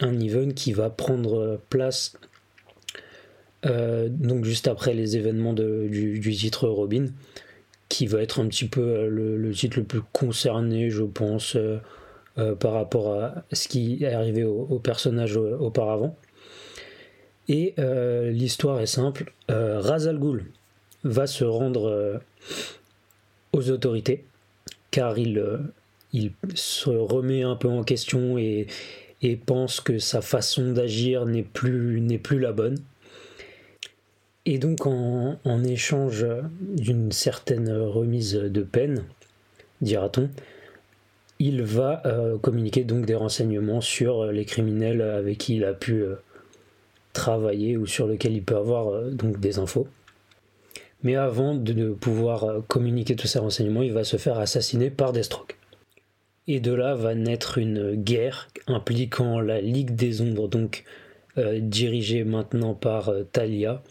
un 0.01 0.19
event 0.21 0.51
qui 0.55 0.73
va 0.73 0.91
prendre 0.91 1.61
place 1.71 2.15
euh, 3.65 4.09
donc 4.11 4.45
juste 4.45 4.67
après 4.67 4.93
les 4.93 5.17
événements 5.17 5.53
du, 5.53 6.35
titre 6.37 6.69
Robin, 6.69 7.07
qui 7.89 8.07
va 8.07 8.21
être 8.21 8.41
un 8.41 8.49
petit 8.49 8.67
peu 8.67 8.81
euh, 8.81 9.09
le, 9.09 9.53
titre 9.53 9.79
le 9.79 9.85
plus 9.85 10.03
concerné, 10.13 10.91
je 10.91 11.05
pense, 11.05 11.57
par 12.61 12.73
rapport 12.73 13.15
à 13.15 13.45
ce 13.53 13.69
qui 13.69 14.03
est 14.03 14.13
arrivé 14.13 14.43
au, 14.43 14.79
personnage 14.79 15.37
auparavant. 15.37 16.17
Et 17.49 17.75
l'histoire 18.31 18.81
est 18.81 18.87
simple. 18.87 19.33
Razal 19.49 20.19
Ghul, 20.19 20.47
va 21.05 21.27
se 21.27 21.45
rendre 21.45 21.89
euh, 21.89 22.19
aux 23.53 23.71
autorités 23.71 24.25
car 24.91 25.19
il, 25.19 25.39
euh, 25.39 25.59
il 26.13 26.33
se 26.55 26.91
remet 26.91 27.43
un 27.43 27.57
peu 27.57 27.69
en 27.69 27.83
question 27.83 28.39
et, 28.39 28.67
pense 29.47 29.81
que 29.81 29.99
sa 29.99 30.21
façon 30.21 30.73
d'agir 30.73 31.27
n'est 31.27 31.45
plus, 31.45 32.01
la 32.33 32.53
bonne. 32.53 32.79
Et 34.47 34.59
donc 34.59 34.85
en, 34.85 35.39
en 35.45 35.65
échange 35.65 36.27
d'une 36.61 37.13
certaine 37.13 37.73
remise 37.73 38.35
de 38.35 38.63
peine, 38.63 39.05
dira-t-on, 39.81 40.29
il 41.39 41.63
va 41.63 42.03
euh, 42.05 42.37
communiquer 42.37 42.83
donc 42.83 43.07
des 43.07 43.15
renseignements 43.15 43.81
sur 43.81 44.27
les 44.27 44.45
criminels 44.45 45.03
avec 45.03 45.39
qui 45.39 45.57
il 45.57 45.65
a 45.65 45.73
pu 45.73 46.05
travailler 47.13 47.77
ou 47.77 47.87
sur 47.87 48.09
lesquels 48.09 48.35
il 48.35 48.43
peut 48.43 48.57
avoir 48.57 49.05
donc 49.13 49.39
des 49.39 49.61
infos. 49.61 49.87
Mais 51.03 51.17
avant 51.17 51.55
de 51.55 51.93
pouvoir 51.93 52.45
euh, 52.45 52.61
communiquer 52.61 53.17
tous 53.17 53.27
ces 53.27 53.39
renseignements, 53.39 53.83
il 53.83 53.93
va 53.93 54.05
se 54.05 54.17
faire 54.17 54.39
assassiner 54.39 54.91
par 54.91 55.13
Deathstroke. 55.13 55.57
Et 56.49 56.61
de 56.61 56.73
là 56.73 56.95
va 56.95 57.15
naître 57.15 57.59
une 57.59 57.95
guerre 57.95 58.49
impliquant 58.67 59.41
la 59.41 59.61
Ligue 59.61 59.95
des 59.95 60.23
Ombres, 60.23 60.49
donc 60.49 60.85
euh, 61.39 61.61
dirigée 61.61 62.25
maintenant 62.25 62.75
par 62.75 63.09
euh, 63.09 63.25
Talia, 63.25 63.83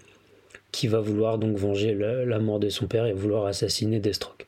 qui 0.71 0.87
va 0.87 0.99
vouloir 0.99 1.37
donc 1.37 1.57
venger 1.57 1.93
la, 1.93 2.39
mort 2.39 2.59
de 2.59 2.69
son 2.69 2.87
père 2.87 3.05
et 3.05 3.13
vouloir 3.13 3.45
assassiner 3.45 3.99
Deathstroke. 3.99 4.47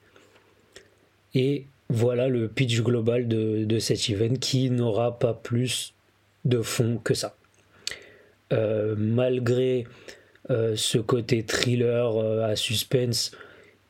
Et 1.33 1.65
voilà 1.89 2.27
le 2.27 2.47
pitch 2.47 2.81
global 2.81 3.27
de, 3.27 3.65
de 3.65 3.79
cet 3.79 4.09
event 4.09 4.35
qui 4.35 4.69
n'aura 4.69 5.19
pas 5.19 5.33
plus 5.33 5.93
de 6.45 6.61
fond 6.61 6.99
que 7.03 7.13
ça. 7.13 7.35
malgré 8.51 9.85
euh, 9.85 9.89
ce 10.49 10.97
côté 10.97 11.43
thriller 11.43 12.17
euh, 12.17 12.43
à 12.43 12.55
suspense 12.55 13.31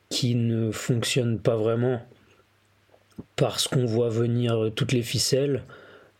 qui 0.08 0.34
ne 0.34 0.70
fonctionne 0.70 1.38
pas 1.38 1.56
vraiment 1.56 2.00
parce 3.36 3.66
qu'on 3.66 3.84
voit 3.84 4.08
venir 4.08 4.70
toutes 4.74 4.92
les 4.92 5.02
ficelles. 5.02 5.64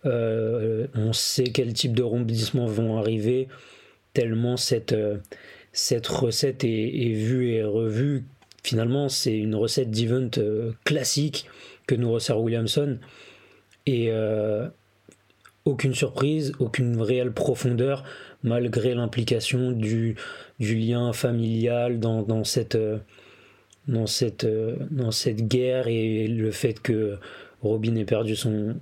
Euh, 0.04 0.86
on 0.94 1.12
sait 1.12 1.44
quel 1.44 1.72
type 1.72 1.94
de 1.94 2.02
rebondissements 2.02 2.66
vont 2.66 2.98
arriver, 2.98 3.48
tellement 4.12 4.56
cette, 4.56 4.96
cette 5.72 6.06
recette 6.06 6.64
est, 6.64 7.12
vue 7.12 7.50
et 7.50 7.62
revue. 7.62 8.24
Finalement, 8.62 9.08
c'est 9.08 9.36
une 9.36 9.54
recette 9.54 9.90
d'event 9.90 10.30
classique 10.84 11.46
que 11.86 11.94
nous 11.94 12.10
resserre 12.10 12.40
Williamson. 12.40 12.98
Et 13.86 14.10
aucune 15.64 15.94
surprise, 15.94 16.52
aucune 16.58 17.00
réelle 17.00 17.32
profondeur, 17.32 18.04
malgré 18.44 18.94
l'implication 18.94 19.72
du, 19.72 20.14
lien 20.60 21.12
familial 21.12 21.98
dans, 21.98 22.22
dans 22.22 22.44
cette, 22.44 22.78
dans, 23.88 24.06
cette, 24.06 24.46
guerre 25.48 25.88
et 25.88 26.28
le 26.28 26.50
fait 26.52 26.80
que 26.80 27.18
Robin 27.62 27.96
ait 27.96 28.04
perdu 28.04 28.36
son, 28.36 28.76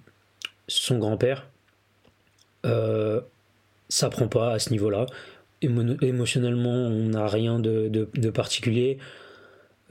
grand-père. 0.99 1.49
Euh, 2.67 3.21
ça 3.89 4.11
prend 4.11 4.29
pas 4.29 4.53
à 4.53 4.59
ce 4.59 4.71
niveau-là. 4.71 5.07
émotionnellement, 5.61 6.71
on 6.71 7.09
n'a 7.09 7.27
rien 7.27 7.59
de, 7.59 8.31
particulier. 8.31 8.99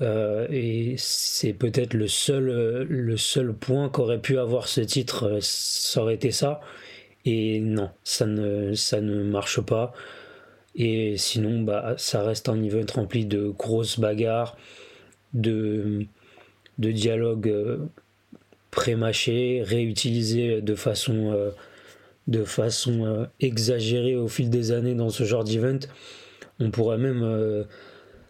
Euh, 0.02 0.48
et 0.50 0.96
c'est 0.98 1.54
peut-être 1.54 1.94
le 1.94 2.08
seul, 2.08 2.88
le 2.90 3.18
seul 3.18 3.54
point 3.54 3.88
qu'aurait 3.88 4.20
pu 4.20 4.40
avoir 4.40 4.68
ce 4.68 4.82
titre, 4.82 5.26
euh, 5.28 5.38
ça 5.42 6.02
aurait 6.02 6.16
été 6.16 6.32
ça. 6.32 6.60
Et 7.26 7.60
non, 7.60 7.90
ça 8.04 8.26
ne, 8.26 9.24
marche 9.24 9.62
pas. 9.62 9.94
Et 10.76 11.18
sinon, 11.18 11.62
bah, 11.62 11.96
ça 11.98 12.24
reste 12.24 12.50
un 12.50 12.62
event 12.64 12.86
rempli 12.94 13.26
de 13.26 13.50
grosses 13.50 14.00
bagarres, 14.00 14.58
de, 15.34 16.06
de 16.78 16.92
dialogues 16.92 17.50
euh, 17.50 17.78
pré-mâchés, 18.72 19.62
réutilisés 19.66 20.62
de 20.62 20.76
façon 20.76 21.52
façon 22.46 23.06
euh, 23.06 23.26
exagérée 23.40 24.16
au 24.16 24.28
fil 24.28 24.50
des 24.50 24.72
années 24.72 24.96
dans 24.96 25.10
ce 25.10 25.24
genre 25.24 25.44
d'event. 25.44 25.80
On 26.60 26.72
pourrait 26.72 26.98
même 26.98 27.24
euh, 27.24 27.64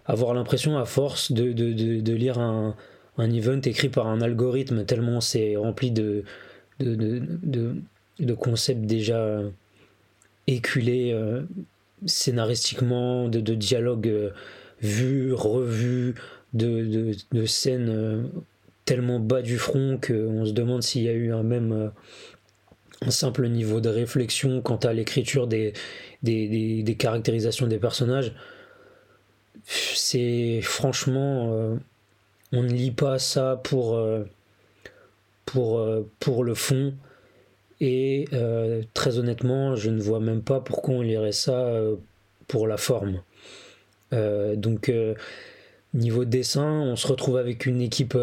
avoir 0.06 0.34
l'impression, 0.34 0.78
à 0.78 0.86
force 0.86 1.32
de, 1.32 2.14
lire 2.14 2.40
un, 2.40 2.76
un, 3.18 3.32
event 3.32 3.62
écrit 3.64 3.90
par 3.90 4.08
un 4.08 4.22
algorithme, 4.22 4.86
tellement 4.86 5.22
c'est 5.22 5.56
rempli 5.56 5.92
de, 5.92 6.24
concepts 8.38 8.86
déjà 8.86 9.42
éculés 10.48 11.12
euh, 11.14 11.44
scénaristiquement, 12.06 13.28
de, 13.28 13.40
dialogues 13.54 14.32
vus, 14.82 15.34
revus, 15.34 16.16
de, 16.54 17.14
scènes 17.46 18.30
tellement 18.86 19.20
bas 19.20 19.42
du 19.42 19.58
front 19.58 20.00
qu'on 20.00 20.46
se 20.46 20.52
demande 20.52 20.84
s'il 20.84 21.04
y 21.04 21.10
a 21.10 21.14
eu 21.14 21.32
un 21.32 21.44
même 21.44 21.92
un 23.02 23.12
simple 23.12 23.48
niveau 23.48 23.82
de 23.82 23.90
réflexion 23.90 24.62
quant 24.62 24.78
à 24.78 24.94
l'écriture 24.94 25.48
des, 25.48 25.74
des, 26.24 26.96
caractérisations 26.98 27.68
des 27.68 27.80
personnages. 27.80 28.34
C'est 29.66 30.62
franchement, 30.62 31.52
euh, 31.54 31.76
on 32.52 32.64
ne 32.64 32.70
lit 32.70 32.92
pas 32.92 33.20
ça 33.20 33.60
pour, 33.64 33.96
euh, 33.96 34.24
pour, 35.46 35.80
euh, 35.80 36.08
pour 36.20 36.44
le 36.44 36.54
fond. 36.54 36.94
Et 37.82 38.26
très 38.94 39.18
honnêtement, 39.18 39.76
je 39.76 39.90
ne 39.90 40.00
vois 40.00 40.20
même 40.20 40.44
pas 40.44 40.60
pourquoi 40.60 40.96
on 40.96 41.02
lirait 41.02 41.32
ça 41.32 41.74
pour 42.48 42.68
la 42.68 42.78
forme. 42.78 43.24
donc, 44.12 44.92
niveau 45.96 46.24
dessin, 46.24 46.72
on 46.72 46.96
se 46.96 47.08
retrouve 47.08 47.38
avec 47.38 47.66
une 47.66 47.82
équipe 47.82 48.16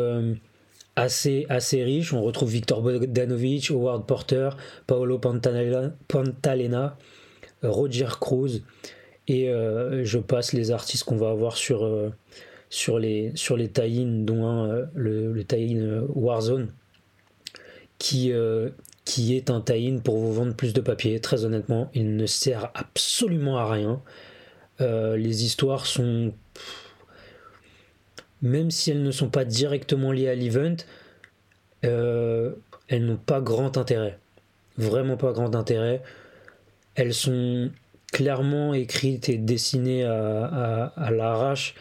assez, 0.99 1.47
assez 1.49 1.83
riche. 1.85 2.13
On 2.13 2.23
retrouve 2.23 2.51
Victor 2.51 2.83
Bogdanovic, 2.83 3.71
Howard 3.71 4.07
Porter, 4.07 4.51
Paolo 4.87 5.19
Pantalena, 5.19 6.97
Roger 7.63 8.09
Cruz. 8.21 8.63
Et 9.29 9.51
euh, 9.51 10.05
je 10.05 10.19
passe 10.19 10.53
les 10.53 10.71
artistes 10.71 11.05
qu'on 11.05 11.17
va 11.17 11.31
avoir 11.31 11.57
sur, 11.57 11.85
euh, 11.85 12.11
sur 12.71 12.99
les, 12.99 13.33
sur 13.35 13.57
les 13.57 13.69
dont 13.69 14.65
euh, 14.65 14.85
le, 14.95 15.33
le 15.33 15.45
tie 15.45 15.79
Warzone, 16.15 16.69
qui, 17.99 18.33
qui 19.09 19.35
est 19.35 19.51
un 19.51 19.61
tie 19.61 19.99
pour 20.05 20.19
vous 20.19 20.33
vendre 20.33 20.55
plus 20.55 20.75
de 20.75 20.81
papier. 20.81 21.19
Très 21.19 21.45
honnêtement, 21.45 21.91
il 21.95 22.17
ne 22.17 22.27
sert 22.27 22.71
absolument 22.75 23.57
à 23.59 23.71
rien. 23.71 24.01
les 24.81 25.45
histoires 25.45 25.87
sont 25.87 26.33
même 28.43 28.71
si 28.71 28.91
elles 28.91 29.03
ne 29.03 29.11
sont 29.11 29.29
pas 29.29 29.45
directement 29.45 30.13
liées 30.13 30.29
à 30.29 30.35
l'event, 30.35 30.77
euh, 31.85 32.53
elles 32.89 33.05
n'ont 33.05 33.17
pas 33.17 33.41
grand 33.41 33.77
intérêt. 33.77 34.19
Vraiment 34.77 35.17
pas 35.17 35.33
grand 35.33 35.55
intérêt. 35.57 36.03
Elles 36.95 37.15
sont 37.15 37.71
clairement 38.13 38.75
écrites 38.75 39.29
et 39.29 39.39
dessinées 39.39 40.05
à, 40.05 41.11
l'arrache. 41.11 41.75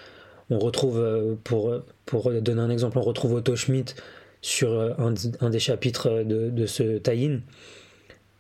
On 0.50 0.60
retrouve, 0.60 1.00
euh, 1.00 1.36
pour, 1.44 1.74
pour 2.06 2.32
donner 2.42 2.62
un 2.62 2.70
exemple, 2.70 2.98
on 2.98 3.02
retrouve 3.02 3.34
Otto 3.34 3.56
Schmidt 3.56 3.96
sur 4.42 4.72
euh, 4.72 4.94
un, 4.98 5.50
des 5.50 5.60
chapitres 5.60 6.24
de, 6.24 6.66
ce 6.66 6.98
tie 6.98 7.42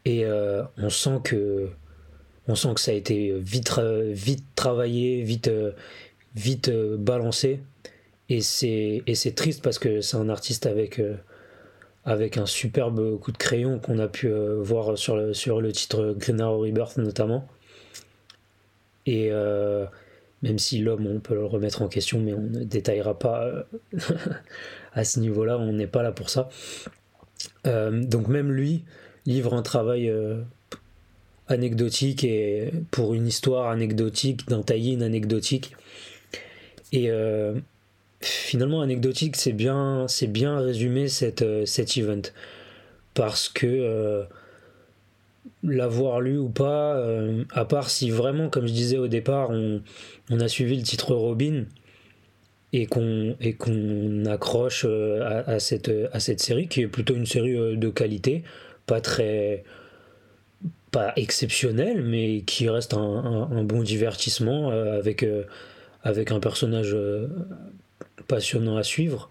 Et 0.05 0.25
on 0.77 0.89
sent 0.89 1.19
que 1.23 1.69
on 2.49 2.55
sent 2.55 2.75
que 2.75 2.79
ça 2.79 2.91
a 2.91 2.93
été 2.93 3.33
vite, 3.37 3.77
vite 3.79 4.45
travaillé, 4.55 5.21
vite, 5.21 5.51
vite 6.35 6.69
balancé. 6.69 7.59
Et 8.29 8.41
c'est, 8.41 9.33
triste 9.35 9.61
parce 9.63 9.79
que 9.79 10.01
c'est 10.01 10.17
un 10.17 10.29
artiste 10.29 10.65
avec, 10.65 10.99
euh, 10.99 11.15
avec 12.05 12.37
un 12.37 12.45
superbe 12.45 13.19
coup 13.19 13.31
de 13.31 13.37
crayon 13.37 13.79
qu'on 13.79 13.99
a 13.99 14.07
pu 14.07 14.27
euh, 14.27 14.57
voir 14.61 14.97
sur 14.97 15.15
le, 15.15 15.33
sur 15.33 15.61
le 15.61 15.71
titre 15.71 16.13
Green 16.17 16.41
Arrow 16.41 16.59
Rebirth 16.59 16.97
notamment. 16.97 17.47
Et 19.05 19.29
euh, 19.31 19.85
même 20.43 20.59
si 20.59 20.79
l'homme, 20.79 21.07
on 21.07 21.19
peut 21.19 21.33
le 21.33 21.45
remettre 21.45 21.81
en 21.81 21.87
question, 21.87 22.19
mais 22.19 22.33
on 22.33 22.41
ne 22.41 22.63
détaillera 22.63 23.17
pas 23.17 23.65
à 24.93 25.03
ce 25.03 25.19
niveau-là, 25.19 25.57
on 25.57 25.73
n'est 25.73 25.87
pas 25.87 26.03
là 26.03 26.11
pour 26.11 26.29
ça. 26.29 26.49
donc 27.65 28.27
même 28.27 28.51
lui 28.51 28.83
livre 29.25 29.53
un 29.53 29.61
travail 29.61 30.13
anecdotique 31.47 32.23
et 32.23 32.71
pour 32.91 33.13
une 33.13 33.27
histoire 33.27 33.69
anecdotique, 33.69 34.47
d'un 34.47 34.61
tie 34.61 34.97
anecdotique. 35.01 35.75
Et 36.93 37.11
finalement 38.21 38.81
anecdotique, 38.81 39.35
c'est 39.35 39.53
bien, 39.53 40.05
bien 40.29 40.59
résumé 40.59 41.07
euh, 41.41 41.65
cet 41.65 41.97
event. 41.97 42.21
Parce 43.13 43.49
que 43.49 43.65
euh, 43.67 44.23
l'avoir 45.63 46.21
lu 46.21 46.37
ou 46.37 46.49
pas, 46.49 46.95
euh, 46.95 47.43
à 47.51 47.65
part 47.65 47.89
si 47.89 48.09
vraiment, 48.09 48.49
comme 48.49 48.67
je 48.67 48.73
disais 48.73 48.97
au 48.97 49.07
départ, 49.07 49.49
on, 49.49 49.81
a 50.39 50.47
suivi 50.47 50.77
le 50.77 50.83
titre 50.83 51.13
Robin 51.15 51.65
et 52.73 52.85
qu'on 52.85 54.25
accroche 54.25 54.85
à, 54.85 55.59
cette, 55.59 55.91
à 56.11 56.19
cette 56.19 56.41
série, 56.41 56.67
qui 56.67 56.81
est 56.81 56.87
plutôt 56.87 57.15
une 57.15 57.25
série 57.25 57.77
de 57.77 57.89
qualité, 57.89 58.43
pas 58.85 59.01
très 59.01 59.63
pas 60.91 61.13
exceptionnelle, 61.15 62.03
mais 62.03 62.41
qui 62.41 62.69
reste 62.69 62.93
un, 62.93 63.63
bon 63.63 63.83
divertissement 63.83 64.69
avec, 64.69 65.25
avec 66.03 66.31
un 66.31 66.39
personnage 66.39 66.95
passionnant 68.27 68.77
à 68.77 68.83
suivre. 68.83 69.29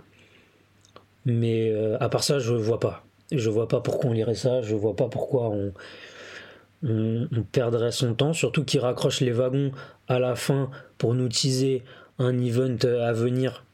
Mais 1.24 1.70
euh, 1.70 1.96
à 2.00 2.08
part 2.08 2.24
ça, 2.24 2.38
je 2.38 2.54
vois 2.54 2.80
pas. 2.80 3.04
Je 3.32 3.50
vois 3.50 3.68
pas 3.68 3.80
pourquoi 3.80 4.10
on 4.10 4.12
lirait 4.12 4.34
ça, 4.36 4.62
je 4.62 4.74
vois 4.74 4.94
pas 4.94 5.08
pourquoi 5.08 5.50
on, 5.50 5.72
on, 6.82 7.28
perdrait 7.52 7.92
son 7.92 8.14
temps, 8.14 8.32
surtout 8.32 8.64
qu'il 8.64 8.80
raccroche 8.80 9.20
les 9.20 9.32
wagons 9.32 9.72
à 10.08 10.18
la 10.18 10.36
fin 10.36 10.70
pour 10.98 11.14
nous 11.14 11.28
teaser 11.28 11.82
un 12.18 12.38
event 12.38 12.76
à 13.02 13.12
venir. 13.12 13.64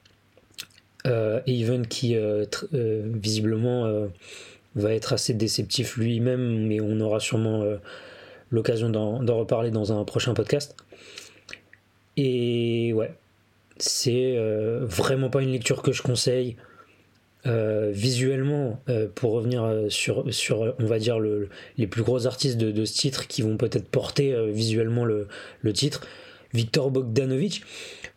Euh, 1.07 1.41
event 1.47 1.83
qui 1.83 2.15
euh, 2.15 2.45
visiblement 2.73 4.09
va 4.77 4.95
être 4.95 5.13
assez 5.13 5.35
déceptif 5.35 5.97
lui-même, 5.97 6.67
mais 6.67 6.81
on 6.81 7.01
aura 7.01 7.21
sûrement 7.21 7.65
l'occasion 8.51 8.89
d'en 8.89 9.37
reparler 9.37 9.71
dans 9.71 9.99
un 9.99 10.05
prochain 10.05 10.35
podcast. 10.35 10.77
Et 12.17 12.93
ouais, 12.93 13.15
c'est 13.79 14.37
euh, 14.37 14.81
vraiment 14.83 15.31
pas 15.31 15.43
une 15.43 15.51
lecture 15.51 15.83
que 15.83 15.93
je 15.93 16.03
conseille. 16.03 16.57
Euh, 17.45 17.91
visuellement, 17.93 18.81
euh, 18.89 19.09
pour 19.13 19.33
revenir 19.33 19.87
sur, 19.89 20.33
sur, 20.33 20.75
on 20.79 20.87
va 20.87 21.01
dire, 21.01 21.19
le, 21.19 21.49
les 21.77 21.89
plus 21.89 22.03
gros 22.03 22.27
artistes 22.29 22.57
de, 22.57 22.85
ce 22.85 22.95
titre 22.95 23.27
qui 23.27 23.43
vont 23.43 23.57
peut-être 23.57 23.89
porter 23.89 24.33
visuellement 24.53 25.05
le, 25.05 25.27
titre, 25.73 26.07
Victor 26.55 26.91
Bogdanovic, 26.91 27.65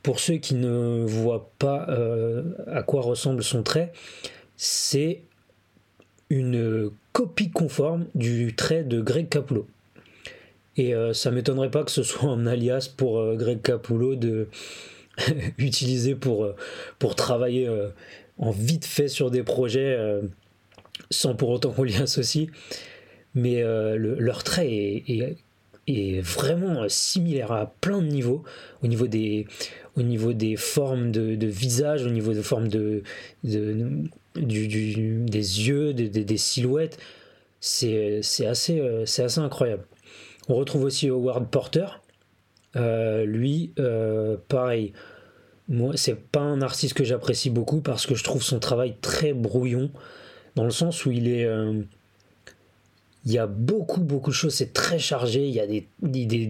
pour 0.04 0.20
ceux 0.20 0.36
qui 0.36 0.54
ne 0.54 1.04
voient 1.06 1.50
pas 1.58 1.88
à 2.68 2.84
quoi 2.84 3.02
ressemble 3.02 3.44
son 3.44 3.64
trait, 3.64 3.92
c'est 4.58 5.22
une 6.30 6.92
copie 7.12 7.50
conforme 7.50 8.06
du 8.14 8.56
trait 8.56 8.84
de 8.84 9.02
Greg 9.02 9.28
Capullo. 9.30 9.66
Et 10.78 10.94
ça 11.14 11.32
m'étonnerait 11.32 11.72
pas 11.72 11.84
que 11.84 11.92
ce 11.92 12.04
soit 12.04 12.30
un 12.30 12.46
alias 12.46 12.92
pour 12.96 13.36
Greg 13.36 13.62
Capullo 13.62 14.16
de 14.16 14.50
utilisé 15.58 16.16
pour, 16.16 16.44
euh, 16.44 16.56
pour 17.00 17.16
travailler 17.16 17.68
euh, 17.68 17.90
en 18.38 18.52
vite 18.52 18.86
fait 18.86 19.08
sur 19.08 19.32
des 19.32 19.44
projets 19.44 19.96
euh, 19.98 20.22
sans 21.10 21.36
pour 21.36 21.50
autant 21.50 21.72
qu'on 21.72 21.84
l'y 21.84 21.96
associe. 21.96 22.50
Mais 23.34 23.62
leur 23.62 24.44
trait 24.44 25.04
est, 25.88 26.22
vraiment 26.22 26.88
similaire 26.88 27.52
à 27.52 27.66
plein 27.82 28.02
de 28.02 28.08
niveaux, 28.08 28.44
au 28.82 28.88
niveau 28.88 29.08
des, 29.08 29.46
au 29.98 30.04
niveau 30.04 30.32
des 30.32 30.56
formes 30.56 31.12
de, 31.12 31.46
visage, 31.46 32.06
au 32.06 32.10
niveau 32.12 32.32
des 32.32 32.44
formes 32.44 32.70
de, 32.70 33.04
de 33.44 33.86
du, 34.38 35.26
des 35.26 35.68
yeux, 35.68 35.94
des 35.94 36.38
silhouettes. 36.38 36.98
c'est 37.60 38.22
assez, 38.48 38.82
c'est 39.06 39.24
assez 39.24 39.40
incroyable. 39.42 39.84
On 40.48 40.56
retrouve 40.56 40.86
aussi 40.86 41.10
Howard 41.10 41.50
Porter. 41.50 41.88
lui, 43.26 43.74
pareil, 44.48 44.94
moi, 45.68 45.94
c'est 45.96 46.16
pas 46.16 46.42
un 46.42 46.62
artiste 46.62 46.94
que 46.94 47.04
j'apprécie 47.04 47.50
beaucoup 47.50 47.82
parce 47.82 48.06
que 48.06 48.16
je 48.16 48.24
trouve 48.24 48.44
son 48.44 48.60
travail 48.60 48.96
très 49.02 49.34
brouillon, 49.34 49.90
dans 50.56 50.64
le 50.64 50.72
sens 50.72 51.06
où 51.06 51.12
il 51.12 51.28
est. 51.28 51.46
Euh, 51.46 51.82
il 53.26 53.32
y 53.32 53.40
a 53.40 53.48
beaucoup, 53.48 54.02
beaucoup 54.02 54.30
de 54.30 54.36
choses, 54.36 54.54
c'est 54.54 54.72
très 54.72 55.00
chargé, 55.00 55.48
il 55.48 55.54
y 55.54 55.60
a 55.60 55.66
des, 55.66 55.88
des, 56.04 56.46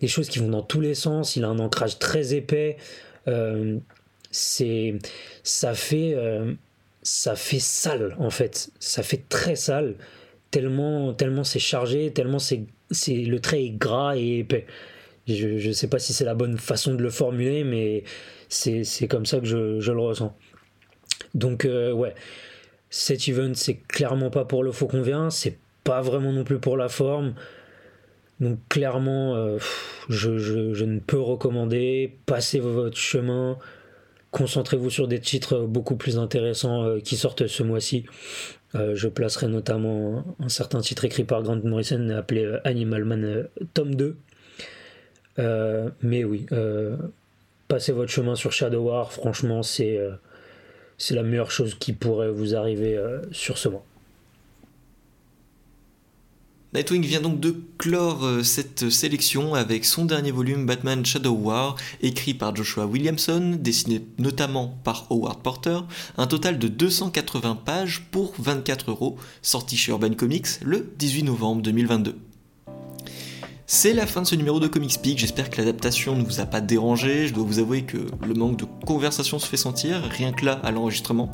des, 0.00 0.08
choses 0.08 0.30
qui 0.30 0.38
vont 0.38 0.48
dans 0.48 0.62
tous 0.62 0.80
les 0.80 0.94
sens, 0.94 1.36
il 1.36 1.44
a 1.44 1.48
un 1.48 1.58
ancrage 1.58 1.98
très 1.98 2.32
épais. 2.32 2.78
Euh, 3.28 3.78
ça 4.30 5.74
fait 5.74 6.14
euh, 6.14 6.52
ça 7.02 7.36
fait 7.36 7.58
sale 7.58 8.16
en 8.18 8.30
fait 8.30 8.70
ça 8.78 9.02
fait 9.02 9.22
très 9.28 9.56
sale 9.56 9.94
tellement 10.50 11.14
tellement 11.14 11.44
c'est 11.44 11.58
chargé 11.58 12.12
tellement 12.12 12.38
c'est 12.38 12.64
c'est 12.90 13.14
le 13.16 13.40
trait 13.40 13.64
est 13.64 13.70
gras 13.70 14.16
et 14.16 14.40
épais 14.40 14.66
je 15.26 15.68
ne 15.68 15.72
sais 15.72 15.88
pas 15.88 15.98
si 15.98 16.12
c'est 16.12 16.24
la 16.24 16.34
bonne 16.34 16.58
façon 16.58 16.94
de 16.94 17.02
le 17.02 17.10
formuler 17.10 17.64
mais 17.64 18.04
c'est 18.48 19.08
comme 19.08 19.26
ça 19.26 19.40
que 19.40 19.46
je, 19.46 19.92
le 19.92 20.00
ressens. 20.00 20.36
Donc, 21.34 21.64
euh, 21.64 21.92
ouais, 21.92 22.14
cet 22.90 23.28
event, 23.28 23.52
c'est 23.54 23.76
clairement 23.88 24.30
pas 24.30 24.44
pour 24.44 24.62
le 24.62 24.72
faux 24.72 24.86
qu'on 24.86 25.02
vient, 25.02 25.30
c'est 25.30 25.58
pas 25.84 26.00
vraiment 26.00 26.32
non 26.32 26.44
plus 26.44 26.58
pour 26.58 26.76
la 26.76 26.88
forme. 26.88 27.34
Donc, 28.40 28.58
clairement, 28.68 29.34
euh, 29.34 29.58
je, 30.08 30.84
ne 30.84 30.98
peux 31.00 31.20
recommander. 31.20 32.16
Passez 32.26 32.60
votre 32.60 32.96
chemin. 32.96 33.58
Concentrez-vous 34.30 34.90
sur 34.90 35.08
des 35.08 35.20
titres 35.20 35.60
beaucoup 35.60 35.96
plus 35.96 36.18
intéressants 36.18 36.84
euh, 36.84 37.00
qui 37.00 37.16
sortent 37.16 37.46
ce 37.46 37.62
mois-ci. 37.62 38.04
je 38.74 39.08
placerai 39.08 39.48
notamment 39.48 40.22
un 40.38 40.50
certain 40.50 40.80
titre 40.80 41.06
écrit 41.06 41.24
par 41.24 41.42
Grant 41.42 41.60
Morrison 41.64 42.10
appelé 42.10 42.58
Animal 42.64 43.04
Man 43.06 43.48
tome 43.72 43.94
2. 43.94 44.16
mais 46.02 46.24
oui, 46.24 46.46
passez 47.68 47.92
votre 47.92 48.10
chemin 48.10 48.34
sur 48.34 48.52
Shadow 48.52 48.82
War, 48.82 49.12
franchement, 49.12 49.62
c'est 49.62 49.98
euh, 49.98 50.12
la 51.10 51.22
meilleure 51.22 51.50
chose 51.50 51.76
qui 51.78 51.92
pourrait 51.92 52.30
vous 52.30 52.54
arriver 52.54 52.96
euh, 52.96 53.20
sur 53.32 53.58
ce 53.58 53.68
mois. 53.68 53.84
Nightwing 56.74 57.06
vient 57.06 57.22
donc 57.22 57.40
de 57.40 57.56
clore 57.78 58.24
euh, 58.26 58.42
cette 58.42 58.90
sélection 58.90 59.54
avec 59.54 59.84
son 59.84 60.04
dernier 60.04 60.30
volume 60.30 60.66
Batman 60.66 61.06
Shadow 61.06 61.32
War, 61.32 61.76
écrit 62.02 62.34
par 62.34 62.54
Joshua 62.54 62.86
Williamson, 62.86 63.56
dessiné 63.58 64.04
notamment 64.18 64.76
par 64.84 65.06
Howard 65.10 65.40
Porter, 65.42 65.78
un 66.18 66.26
total 66.26 66.58
de 66.58 66.68
280 66.68 67.60
pages 67.64 68.02
pour 68.10 68.34
24 68.38 68.90
euros, 68.90 69.16
sorti 69.42 69.76
chez 69.76 69.92
Urban 69.92 70.14
Comics 70.14 70.60
le 70.62 70.92
18 70.98 71.22
novembre 71.22 71.62
2022. 71.62 72.16
C'est 73.68 73.94
la 73.94 74.06
fin 74.06 74.22
de 74.22 74.28
ce 74.28 74.36
numéro 74.36 74.60
de 74.60 74.68
Comics 74.68 75.02
Peak, 75.02 75.18
j'espère 75.18 75.50
que 75.50 75.56
l'adaptation 75.56 76.14
ne 76.14 76.22
vous 76.22 76.38
a 76.38 76.46
pas 76.46 76.60
dérangé, 76.60 77.26
je 77.26 77.34
dois 77.34 77.42
vous 77.42 77.58
avouer 77.58 77.82
que 77.82 77.96
le 78.24 78.32
manque 78.32 78.60
de 78.60 78.64
conversation 78.86 79.40
se 79.40 79.46
fait 79.48 79.56
sentir, 79.56 80.04
rien 80.08 80.30
que 80.30 80.44
là 80.44 80.60
à 80.62 80.70
l'enregistrement. 80.70 81.32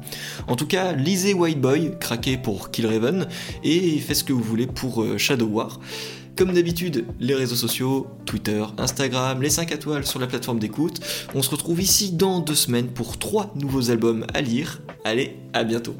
En 0.49 0.57
tout 0.57 0.67
cas, 0.67 0.93
lisez 0.95 1.35
White 1.35 1.61
Boy, 1.61 1.93
craquez 2.01 2.39
pour 2.39 2.71
Kill 2.71 2.87
Raven, 2.87 3.29
et 3.63 3.99
faites 3.99 4.17
ce 4.17 4.25
que 4.25 4.33
vous 4.33 4.43
voulez 4.43 4.67
pour 4.67 5.03
euh, 5.03 5.19
Shadow 5.19 5.45
War. 5.45 5.79
Comme 6.35 6.55
d'habitude, 6.55 7.05
les 7.21 7.35
réseaux 7.35 7.55
sociaux, 7.55 8.07
Twitter, 8.25 8.65
Instagram, 8.79 9.43
les 9.43 9.51
5 9.51 9.71
étoiles 9.71 10.07
sur 10.07 10.19
la 10.19 10.27
plateforme 10.27 10.59
d'écoute. 10.59 11.01
On 11.35 11.43
se 11.43 11.51
retrouve 11.51 11.83
ici 11.83 12.13
dans 12.13 12.41
deux 12.41 12.55
semaines 12.55 12.89
pour 12.89 13.19
trois 13.19 13.53
nouveaux 13.57 13.91
albums 13.91 14.25
à 14.33 14.41
lire. 14.41 14.81
Allez, 15.05 15.37
à 15.53 15.65
bientôt. 15.65 15.95